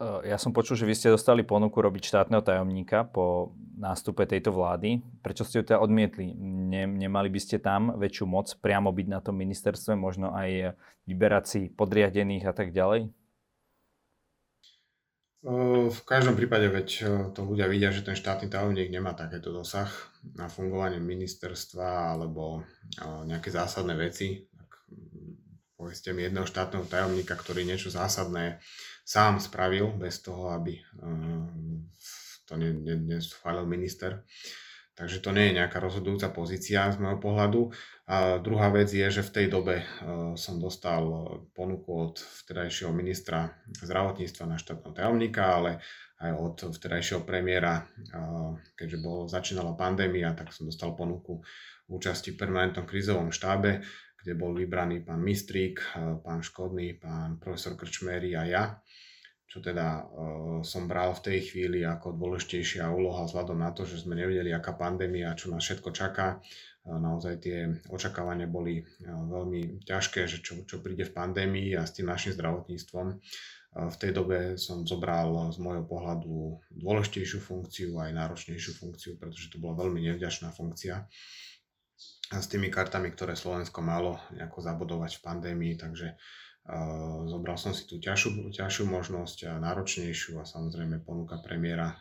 Ja 0.00 0.40
som 0.40 0.56
počul, 0.56 0.80
že 0.80 0.88
vy 0.88 0.96
ste 0.96 1.12
dostali 1.12 1.44
ponuku 1.44 1.76
robiť 1.76 2.08
štátneho 2.08 2.40
tajomníka 2.40 3.04
po 3.04 3.52
nástupe 3.76 4.24
tejto 4.24 4.48
vlády. 4.48 5.04
Prečo 5.20 5.44
ste 5.44 5.60
ju 5.60 5.68
teda 5.68 5.76
odmietli? 5.76 6.32
Ne, 6.40 6.88
nemali 6.88 7.28
by 7.28 7.36
ste 7.36 7.60
tam 7.60 7.92
väčšiu 8.00 8.24
moc 8.24 8.48
priamo 8.64 8.88
byť 8.96 9.06
na 9.12 9.20
tom 9.20 9.36
ministerstve, 9.36 10.00
možno 10.00 10.32
aj 10.32 10.72
vyberať 11.04 11.44
si 11.44 11.60
podriadených 11.68 12.48
a 12.48 12.52
tak 12.56 12.72
ďalej? 12.72 13.12
V 15.90 16.06
každom 16.06 16.38
prípade, 16.38 16.70
veď 16.70 16.88
to 17.34 17.42
ľudia 17.42 17.66
vidia, 17.66 17.90
že 17.90 18.06
ten 18.06 18.14
štátny 18.14 18.46
tajomník 18.46 18.94
nemá 18.94 19.10
takéto 19.18 19.50
dosah 19.50 19.90
na 20.38 20.46
fungovanie 20.46 21.02
ministerstva 21.02 22.14
alebo 22.14 22.62
nejaké 23.26 23.50
zásadné 23.50 23.98
veci. 23.98 24.46
Tak 24.46 24.70
mm, 24.86 25.32
povedzte 25.74 26.14
mi 26.14 26.22
jedného 26.22 26.46
štátneho 26.46 26.86
tajomníka, 26.86 27.34
ktorý 27.34 27.66
niečo 27.66 27.90
zásadné 27.90 28.62
sám 29.02 29.42
spravil, 29.42 29.90
bez 29.98 30.22
toho, 30.22 30.54
aby 30.54 30.78
to 32.46 32.54
neschválil 32.58 33.66
minister. 33.66 34.22
Takže 35.00 35.24
to 35.24 35.32
nie 35.32 35.48
je 35.48 35.56
nejaká 35.56 35.80
rozhodujúca 35.80 36.28
pozícia 36.28 36.92
z 36.92 37.00
môjho 37.00 37.16
pohľadu. 37.16 37.72
A 38.04 38.36
druhá 38.36 38.68
vec 38.68 38.92
je, 38.92 39.08
že 39.08 39.24
v 39.24 39.32
tej 39.32 39.46
dobe 39.48 39.80
uh, 39.80 40.36
som 40.36 40.60
dostal 40.60 41.00
ponuku 41.56 41.88
od 41.88 42.20
vtedajšieho 42.20 42.92
ministra 42.92 43.48
zdravotníctva 43.80 44.44
na 44.44 44.60
štátneho 44.60 44.92
tajomníka, 44.92 45.56
ale 45.56 45.80
aj 46.20 46.30
od 46.36 46.56
vtedajšieho 46.76 47.24
premiéra, 47.24 47.80
uh, 47.80 48.60
keďže 48.76 48.98
bolo, 49.00 49.24
začínala 49.24 49.72
pandémia, 49.72 50.36
tak 50.36 50.52
som 50.52 50.68
dostal 50.68 50.92
ponuku 50.92 51.40
účasti 51.88 52.36
v 52.36 52.44
permanentnom 52.44 52.84
krízovom 52.84 53.32
štábe, 53.32 53.80
kde 54.20 54.36
bol 54.36 54.52
vybraný 54.52 55.00
pán 55.00 55.24
Mistrík, 55.24 55.80
uh, 55.96 56.20
pán 56.20 56.44
Škodný, 56.44 57.00
pán 57.00 57.40
profesor 57.40 57.72
Krčmery 57.72 58.36
a 58.36 58.44
ja 58.44 58.64
čo 59.50 59.58
teda 59.58 60.06
uh, 60.06 60.62
som 60.62 60.86
bral 60.86 61.10
v 61.18 61.26
tej 61.26 61.38
chvíli 61.50 61.82
ako 61.82 62.14
dôležitejšia 62.14 62.86
úloha 62.86 63.26
vzhľadom 63.26 63.58
na 63.58 63.74
to, 63.74 63.82
že 63.82 64.06
sme 64.06 64.14
nevedeli, 64.14 64.54
aká 64.54 64.78
pandémia, 64.78 65.34
čo 65.34 65.50
nás 65.50 65.66
všetko 65.66 65.90
čaká. 65.90 66.38
Uh, 66.86 67.02
naozaj 67.02 67.42
tie 67.42 67.66
očakávania 67.90 68.46
boli 68.46 68.78
uh, 68.78 68.86
veľmi 69.26 69.82
ťažké, 69.82 70.30
že 70.30 70.38
čo, 70.38 70.62
čo 70.62 70.78
príde 70.78 71.02
v 71.02 71.16
pandémii 71.18 71.74
a 71.74 71.82
s 71.82 71.98
tým 71.98 72.06
našim 72.06 72.30
zdravotníctvom. 72.38 73.06
v 73.70 73.96
tej 73.98 74.10
dobe 74.14 74.38
som 74.54 74.86
zobral 74.86 75.50
z 75.50 75.58
môjho 75.58 75.82
pohľadu 75.82 76.58
dôležitejšiu 76.70 77.38
funkciu 77.42 77.98
aj 77.98 78.14
náročnejšiu 78.14 78.78
funkciu, 78.78 79.18
pretože 79.18 79.50
to 79.50 79.58
bola 79.58 79.82
veľmi 79.82 79.98
nevďačná 80.10 80.54
funkcia 80.54 81.10
a 82.30 82.38
s 82.38 82.46
tými 82.46 82.70
kartami, 82.70 83.10
ktoré 83.10 83.34
Slovensko 83.34 83.82
malo 83.82 84.22
nejako 84.30 84.62
zabodovať 84.62 85.18
v 85.18 85.24
pandémii, 85.26 85.74
takže 85.74 86.14
zobral 87.26 87.58
som 87.58 87.74
si 87.74 87.86
tú 87.90 87.98
ťažšiu, 87.98 88.54
ťažšiu 88.54 88.84
možnosť 88.86 89.58
náročnejšiu 89.58 90.38
a 90.38 90.46
samozrejme 90.46 91.02
ponuka 91.02 91.42
premiéra 91.42 91.98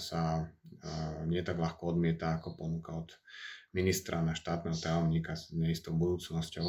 sa 0.00 0.40
uh, 0.40 1.22
nie 1.28 1.44
tak 1.44 1.60
ľahko 1.60 1.94
odmieta 1.94 2.40
ako 2.40 2.56
ponuka 2.56 2.96
od 2.96 3.12
ministra 3.76 4.24
na 4.24 4.32
štátneho 4.32 4.74
tajomníka 4.74 5.36
s 5.36 5.52
neistou 5.52 5.92
budúcnosťou 5.92 6.64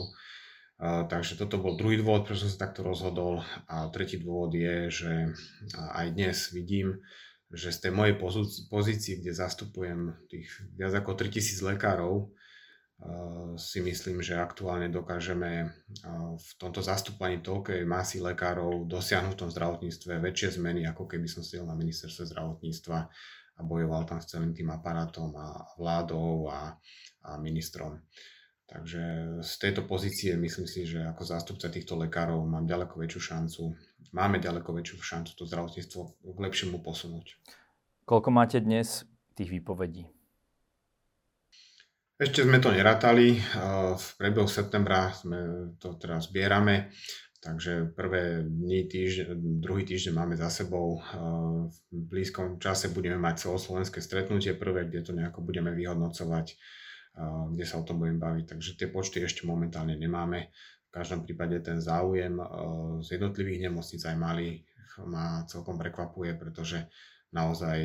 takže 0.81 1.41
toto 1.41 1.57
bol 1.57 1.73
druhý 1.73 1.97
dôvod, 1.97 2.29
prečo 2.29 2.45
som 2.45 2.53
sa 2.53 2.69
takto 2.69 2.85
rozhodol. 2.85 3.41
A 3.65 3.89
tretí 3.89 4.21
dôvod 4.21 4.53
je, 4.53 4.93
že 4.93 5.11
aj 5.73 6.13
dnes 6.13 6.37
vidím, 6.53 7.01
že 7.49 7.73
z 7.73 7.89
tej 7.89 7.91
mojej 7.95 8.15
pozícii, 8.69 9.23
kde 9.23 9.31
zastupujem 9.33 10.13
tých 10.29 10.51
viac 10.77 10.93
ako 10.93 11.17
3000 11.17 11.73
lekárov, 11.73 12.29
si 13.57 13.79
myslím, 13.81 14.25
že 14.25 14.41
aktuálne 14.41 14.89
dokážeme 14.89 15.69
v 16.37 16.49
tomto 16.57 16.81
zastúpaní 16.81 17.45
toľkej 17.45 17.85
masy 17.85 18.17
lekárov 18.17 18.89
dosiahnuť 18.89 19.33
v 19.37 19.41
tom 19.45 19.49
zdravotníctve 19.53 20.17
väčšie 20.17 20.57
zmeny, 20.57 20.85
ako 20.89 21.05
keby 21.05 21.29
som 21.29 21.45
sedel 21.45 21.69
na 21.69 21.77
ministerstve 21.77 22.25
zdravotníctva 22.33 22.99
a 23.57 23.61
bojoval 23.61 24.05
tam 24.09 24.17
s 24.21 24.33
celým 24.33 24.53
tým 24.53 24.69
aparátom 24.73 25.29
a 25.37 25.65
vládou 25.77 26.49
a, 26.49 26.77
a 27.25 27.29
ministrom. 27.37 28.01
Takže 28.67 29.01
z 29.45 29.53
tejto 29.61 29.87
pozície 29.87 30.35
myslím 30.35 30.67
si, 30.67 30.83
že 30.83 30.99
ako 31.05 31.23
zástupca 31.23 31.71
týchto 31.71 31.95
lekárov 31.95 32.43
mám 32.43 32.67
ďaleko 32.67 32.99
väčšiu 32.99 33.21
šancu, 33.33 33.63
máme 34.11 34.43
ďaleko 34.43 34.73
väčšiu 34.73 34.97
šancu 34.99 35.31
to 35.37 35.43
zdravotníctvo 35.47 36.01
k 36.33 36.37
lepšiemu 36.37 36.77
posunúť. 36.83 37.39
Koľko 38.03 38.29
máte 38.33 38.59
dnes 38.59 39.07
tých 39.39 39.53
výpovedí? 39.53 40.16
Ešte 42.17 42.41
sme 42.41 42.57
to 42.57 42.73
nerátali. 42.73 43.37
V 43.93 44.07
priebehu 44.17 44.49
septembra 44.49 45.13
sme 45.13 45.69
to 45.77 46.01
teraz 46.01 46.33
zbierame, 46.33 46.89
takže 47.37 47.93
prvé 47.93 48.41
dni, 48.41 48.89
týždeň, 48.89 49.61
druhý 49.61 49.85
týždeň 49.85 50.13
máme 50.17 50.33
za 50.33 50.49
sebou. 50.49 50.97
V 51.69 51.77
blízkom 51.93 52.57
čase 52.57 52.89
budeme 52.89 53.21
mať 53.21 53.45
celoslovenské 53.45 54.01
stretnutie 54.01 54.57
prvé, 54.57 54.89
kde 54.89 55.05
to 55.05 55.13
nejako 55.13 55.45
budeme 55.45 55.69
vyhodnocovať 55.77 56.57
kde 57.51 57.65
sa 57.65 57.81
o 57.81 57.87
tom 57.87 57.97
budem 57.97 58.21
baviť. 58.21 58.45
Takže 58.45 58.77
tie 58.77 58.87
počty 58.93 59.25
ešte 59.25 59.49
momentálne 59.49 59.97
nemáme. 59.97 60.53
V 60.87 60.91
každom 60.93 61.25
prípade 61.25 61.57
ten 61.65 61.81
záujem 61.81 62.37
z 63.01 63.07
jednotlivých 63.17 63.69
nemocníc 63.69 64.05
aj 64.05 64.17
malých 64.17 64.61
ma 65.05 65.45
celkom 65.45 65.77
prekvapuje, 65.77 66.33
pretože 66.37 66.89
naozaj 67.31 67.77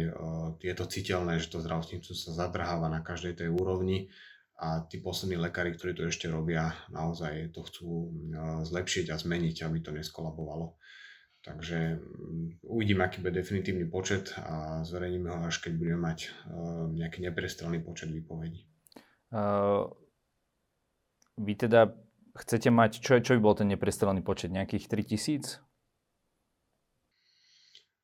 je 0.62 0.74
to 0.74 0.86
citeľné, 0.86 1.42
že 1.42 1.50
to 1.50 1.62
zdravotníctvo 1.62 2.14
sa 2.14 2.30
zadrháva 2.46 2.86
na 2.86 3.02
každej 3.02 3.42
tej 3.42 3.48
úrovni 3.50 4.10
a 4.62 4.86
tí 4.86 5.02
poslední 5.02 5.42
lekári, 5.42 5.74
ktorí 5.74 5.98
to 5.98 6.06
ešte 6.06 6.30
robia, 6.30 6.70
naozaj 6.94 7.50
to 7.50 7.66
chcú 7.66 8.14
zlepšiť 8.62 9.10
a 9.10 9.18
zmeniť, 9.18 9.66
aby 9.66 9.78
to 9.82 9.90
neskolabovalo. 9.90 10.78
Takže 11.42 11.98
mm, 11.98 12.62
uvidím, 12.70 13.02
aký 13.02 13.18
bude 13.18 13.34
definitívny 13.34 13.90
počet 13.90 14.30
a 14.38 14.86
zverejníme 14.86 15.26
ho 15.26 15.42
až 15.50 15.58
keď 15.58 15.72
budeme 15.74 15.98
mať 15.98 16.30
nejaký 16.94 17.18
neprestrelný 17.26 17.82
počet 17.82 18.14
výpovedí. 18.14 18.62
Uh, 19.34 19.90
vy 21.40 21.58
teda 21.58 21.90
chcete 22.38 22.70
mať, 22.70 23.02
čo, 23.02 23.18
čo 23.18 23.34
by 23.34 23.40
bol 23.42 23.54
ten 23.58 23.66
neprestrelný 23.66 24.22
počet, 24.22 24.54
nejakých 24.54 24.86
3000? 24.86 25.71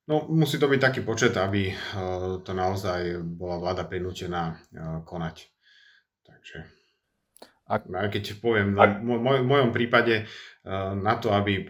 No, 0.09 0.25
musí 0.33 0.57
to 0.57 0.73
byť 0.73 0.81
taký 0.81 1.01
počet, 1.05 1.37
aby 1.37 1.69
uh, 1.69 2.41
to 2.41 2.57
naozaj 2.57 3.21
bola 3.21 3.61
vláda 3.61 3.85
prinútená 3.85 4.57
uh, 4.57 5.05
konať. 5.05 5.53
Takže 6.25 6.65
a... 7.69 7.77
Aj 7.77 8.09
keď 8.09 8.41
poviem, 8.41 8.73
a... 8.81 8.89
v 8.89 9.05
moj, 9.05 9.45
mojom 9.45 9.71
prípade 9.77 10.25
uh, 10.25 10.97
na 10.97 11.21
to, 11.21 11.37
aby 11.37 11.69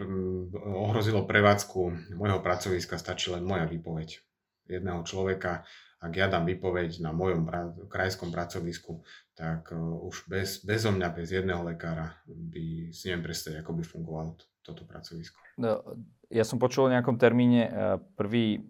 ohrozilo 0.55 1.27
prevádzku 1.27 2.15
môjho 2.15 2.39
pracoviska, 2.39 2.95
stačí 2.95 3.27
len 3.35 3.43
moja 3.43 3.67
výpoveď 3.67 4.23
jedného 4.71 5.03
človeka 5.03 5.67
ak 5.99 6.13
ja 6.15 6.31
dám 6.31 6.47
výpoveď 6.47 7.03
na 7.03 7.11
mojom 7.11 7.43
krajskom 7.91 8.31
pracovisku, 8.31 9.03
tak 9.35 9.75
už 9.75 10.31
bez, 10.31 10.63
bezo 10.63 10.95
mňa, 10.95 11.11
bez 11.11 11.35
jedného 11.35 11.59
lekára 11.59 12.15
by 12.23 12.95
si 12.95 13.11
neviem 13.11 13.27
predstaviť, 13.27 13.59
ako 13.59 13.71
by 13.75 13.83
fungovalo 13.83 14.31
to, 14.39 14.45
toto 14.63 14.87
pracovisko. 14.87 15.35
No, 15.59 15.83
ja 16.29 16.45
som 16.45 16.61
počul 16.61 16.87
o 16.87 16.93
nejakom 16.93 17.17
termíne 17.17 17.69
1. 18.17 18.21
Uh, 18.21 18.61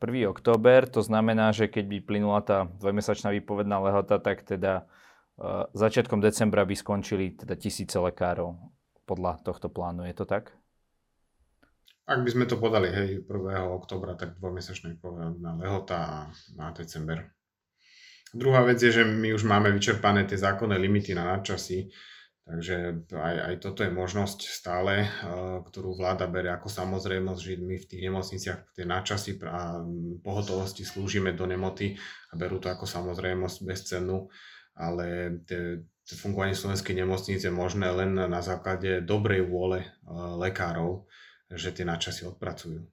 1. 0.00 0.32
október, 0.32 0.88
to 0.88 1.04
znamená, 1.04 1.52
že 1.52 1.68
keď 1.68 1.84
by 1.84 1.96
plynula 2.00 2.40
tá 2.40 2.64
dvojmesačná 2.80 3.28
výpovedná 3.36 3.84
lehota, 3.84 4.16
tak 4.16 4.48
teda 4.48 4.88
uh, 5.36 5.68
začiatkom 5.76 6.24
decembra 6.24 6.64
by 6.64 6.72
skončili 6.72 7.36
teda 7.36 7.52
tisíce 7.56 8.00
lekárov 8.00 8.56
podľa 9.04 9.44
tohto 9.44 9.68
plánu. 9.68 10.08
Je 10.08 10.16
to 10.16 10.24
tak? 10.24 10.56
Ak 12.10 12.26
by 12.26 12.30
sme 12.32 12.44
to 12.48 12.56
podali, 12.56 12.90
hej, 12.90 13.22
1. 13.28 13.28
oktobra, 13.70 14.16
tak 14.16 14.40
dvojmesačná 14.40 14.98
na 15.38 15.52
lehota 15.60 15.98
a 16.00 16.18
na 16.56 16.72
december. 16.72 17.28
Druhá 18.30 18.62
vec 18.62 18.78
je, 18.78 18.90
že 18.90 19.04
my 19.06 19.34
už 19.34 19.42
máme 19.42 19.74
vyčerpané 19.74 20.22
tie 20.26 20.38
zákonné 20.38 20.78
limity 20.78 21.14
na 21.14 21.26
nadčasy, 21.34 21.90
takže 22.46 23.06
aj, 23.12 23.36
aj 23.50 23.54
toto 23.60 23.84
je 23.84 23.92
možnosť 23.92 24.38
stále, 24.48 25.06
uh, 25.06 25.60
ktorú 25.64 25.96
vláda 25.96 26.24
bere 26.30 26.52
ako 26.54 26.68
samozrejmosť, 26.70 27.40
že 27.40 27.52
my 27.60 27.76
v 27.76 27.88
tých 27.88 28.02
nemocniciach 28.06 28.58
tie 28.76 28.84
nadčasy 28.88 29.40
a 29.44 29.80
pohotovosti 30.24 30.86
slúžime 30.86 31.36
do 31.36 31.44
nemoty 31.44 31.98
a 32.30 32.38
berú 32.38 32.62
to 32.62 32.72
ako 32.72 32.88
samozrejmosť 32.88 33.58
bez 33.66 33.80
cenu, 33.86 34.30
ale 34.78 35.38
tie, 35.44 35.84
tie 36.06 36.16
fungovanie 36.16 36.56
slovenskej 36.56 36.96
nemocnice 36.96 37.48
je 37.48 37.54
možné 37.54 37.90
len 37.92 38.16
na 38.16 38.40
základe 38.40 39.04
dobrej 39.04 39.44
vôle 39.48 39.84
uh, 39.84 40.38
lekárov, 40.40 41.10
že 41.50 41.74
tie 41.74 41.82
nadčasy 41.82 42.30
odpracujú. 42.30 42.86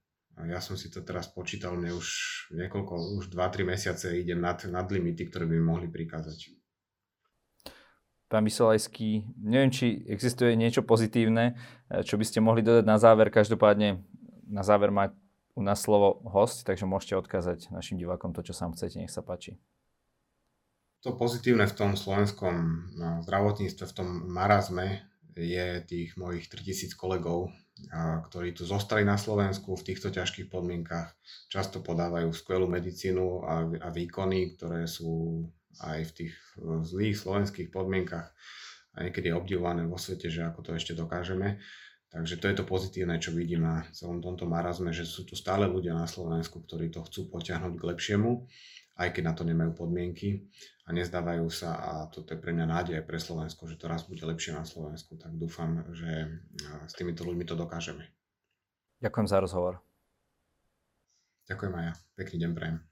Ja 0.46 0.62
som 0.62 0.78
si 0.78 0.94
to 0.94 1.02
teraz 1.02 1.34
počítal, 1.34 1.74
mne 1.74 1.98
už 1.98 2.08
niekoľko, 2.54 3.18
už 3.18 3.34
2-3 3.34 3.74
mesiace 3.74 4.14
idem 4.14 4.38
nad, 4.38 4.62
nad 4.70 4.86
limity, 4.86 5.26
ktoré 5.26 5.50
by 5.50 5.58
mi 5.58 5.66
mohli 5.66 5.90
prikázať. 5.90 6.57
Pán 8.28 8.44
Vysolajský, 8.44 9.24
neviem, 9.40 9.72
či 9.72 10.04
existuje 10.04 10.52
niečo 10.60 10.84
pozitívne, 10.84 11.56
eh, 11.88 12.04
čo 12.04 12.20
by 12.20 12.26
ste 12.28 12.44
mohli 12.44 12.60
dodať 12.60 12.84
na 12.84 13.00
záver. 13.00 13.32
Každopádne 13.32 14.04
na 14.48 14.64
záver 14.64 14.92
má 14.92 15.16
u 15.58 15.62
nás 15.66 15.82
slovo 15.82 16.22
host, 16.30 16.68
takže 16.68 16.86
môžete 16.86 17.18
odkázať 17.18 17.74
našim 17.74 17.98
divákom 17.98 18.30
to, 18.36 18.46
čo 18.46 18.54
sám 18.54 18.78
chcete. 18.78 19.02
Nech 19.02 19.10
sa 19.10 19.26
páči. 19.26 19.58
To 21.02 21.18
pozitívne 21.18 21.66
v 21.66 21.78
tom 21.78 21.92
slovenskom 21.98 22.56
no, 22.94 23.10
zdravotníctve, 23.26 23.86
v 23.86 23.96
tom 23.96 24.10
marazme 24.30 25.08
je 25.38 25.82
tých 25.86 26.18
mojich 26.18 26.50
3000 26.50 26.98
kolegov, 26.98 27.54
ktorí 28.30 28.58
tu 28.58 28.66
zostali 28.66 29.06
na 29.06 29.22
Slovensku 29.22 29.78
v 29.78 29.86
týchto 29.86 30.10
ťažkých 30.10 30.50
podmienkach. 30.50 31.14
Často 31.54 31.86
podávajú 31.86 32.34
skvelú 32.34 32.66
medicínu 32.66 33.46
a 33.78 33.90
výkony, 33.94 34.58
ktoré 34.58 34.90
sú 34.90 35.46
aj 35.84 36.00
v 36.10 36.12
tých 36.12 36.34
zlých 36.62 37.16
slovenských 37.18 37.70
podmienkach 37.70 38.34
a 38.98 38.98
niekedy 39.06 39.30
je 39.30 39.38
obdivované 39.38 39.86
vo 39.86 40.02
svete, 40.02 40.30
že 40.30 40.42
ako 40.42 40.60
to 40.66 40.72
ešte 40.74 40.98
dokážeme. 40.98 41.62
Takže 42.08 42.40
to 42.40 42.48
je 42.48 42.56
to 42.56 42.64
pozitívne, 42.64 43.20
čo 43.20 43.36
vidím 43.36 43.68
na 43.68 43.84
celom 43.92 44.24
tomto 44.24 44.48
marazme, 44.48 44.96
že 44.96 45.04
sú 45.04 45.28
tu 45.28 45.36
stále 45.36 45.68
ľudia 45.68 45.92
na 45.92 46.08
Slovensku, 46.08 46.64
ktorí 46.64 46.88
to 46.88 47.04
chcú 47.04 47.28
potiahnuť 47.28 47.76
k 47.76 47.84
lepšiemu, 47.84 48.48
aj 48.98 49.12
keď 49.12 49.24
na 49.28 49.34
to 49.36 49.44
nemajú 49.44 49.76
podmienky 49.76 50.48
a 50.88 50.96
nezdávajú 50.96 51.46
sa 51.52 51.76
a 51.78 51.92
toto 52.08 52.32
je 52.32 52.40
pre 52.40 52.56
mňa 52.56 52.66
nádej 52.66 53.04
pre 53.04 53.20
Slovensko, 53.20 53.68
že 53.68 53.76
to 53.76 53.92
raz 53.92 54.08
bude 54.08 54.24
lepšie 54.24 54.56
na 54.56 54.64
Slovensku, 54.64 55.20
tak 55.20 55.36
dúfam, 55.36 55.84
že 55.92 56.32
s 56.88 56.96
týmito 56.96 57.28
ľuďmi 57.28 57.44
to 57.44 57.60
dokážeme. 57.60 58.08
Ďakujem 59.04 59.28
za 59.28 59.38
rozhovor. 59.44 59.84
Ďakujem 61.52 61.74
aj 61.76 61.84
ja. 61.86 61.94
Pekný 62.16 62.38
deň 62.48 62.52
prajem. 62.56 62.87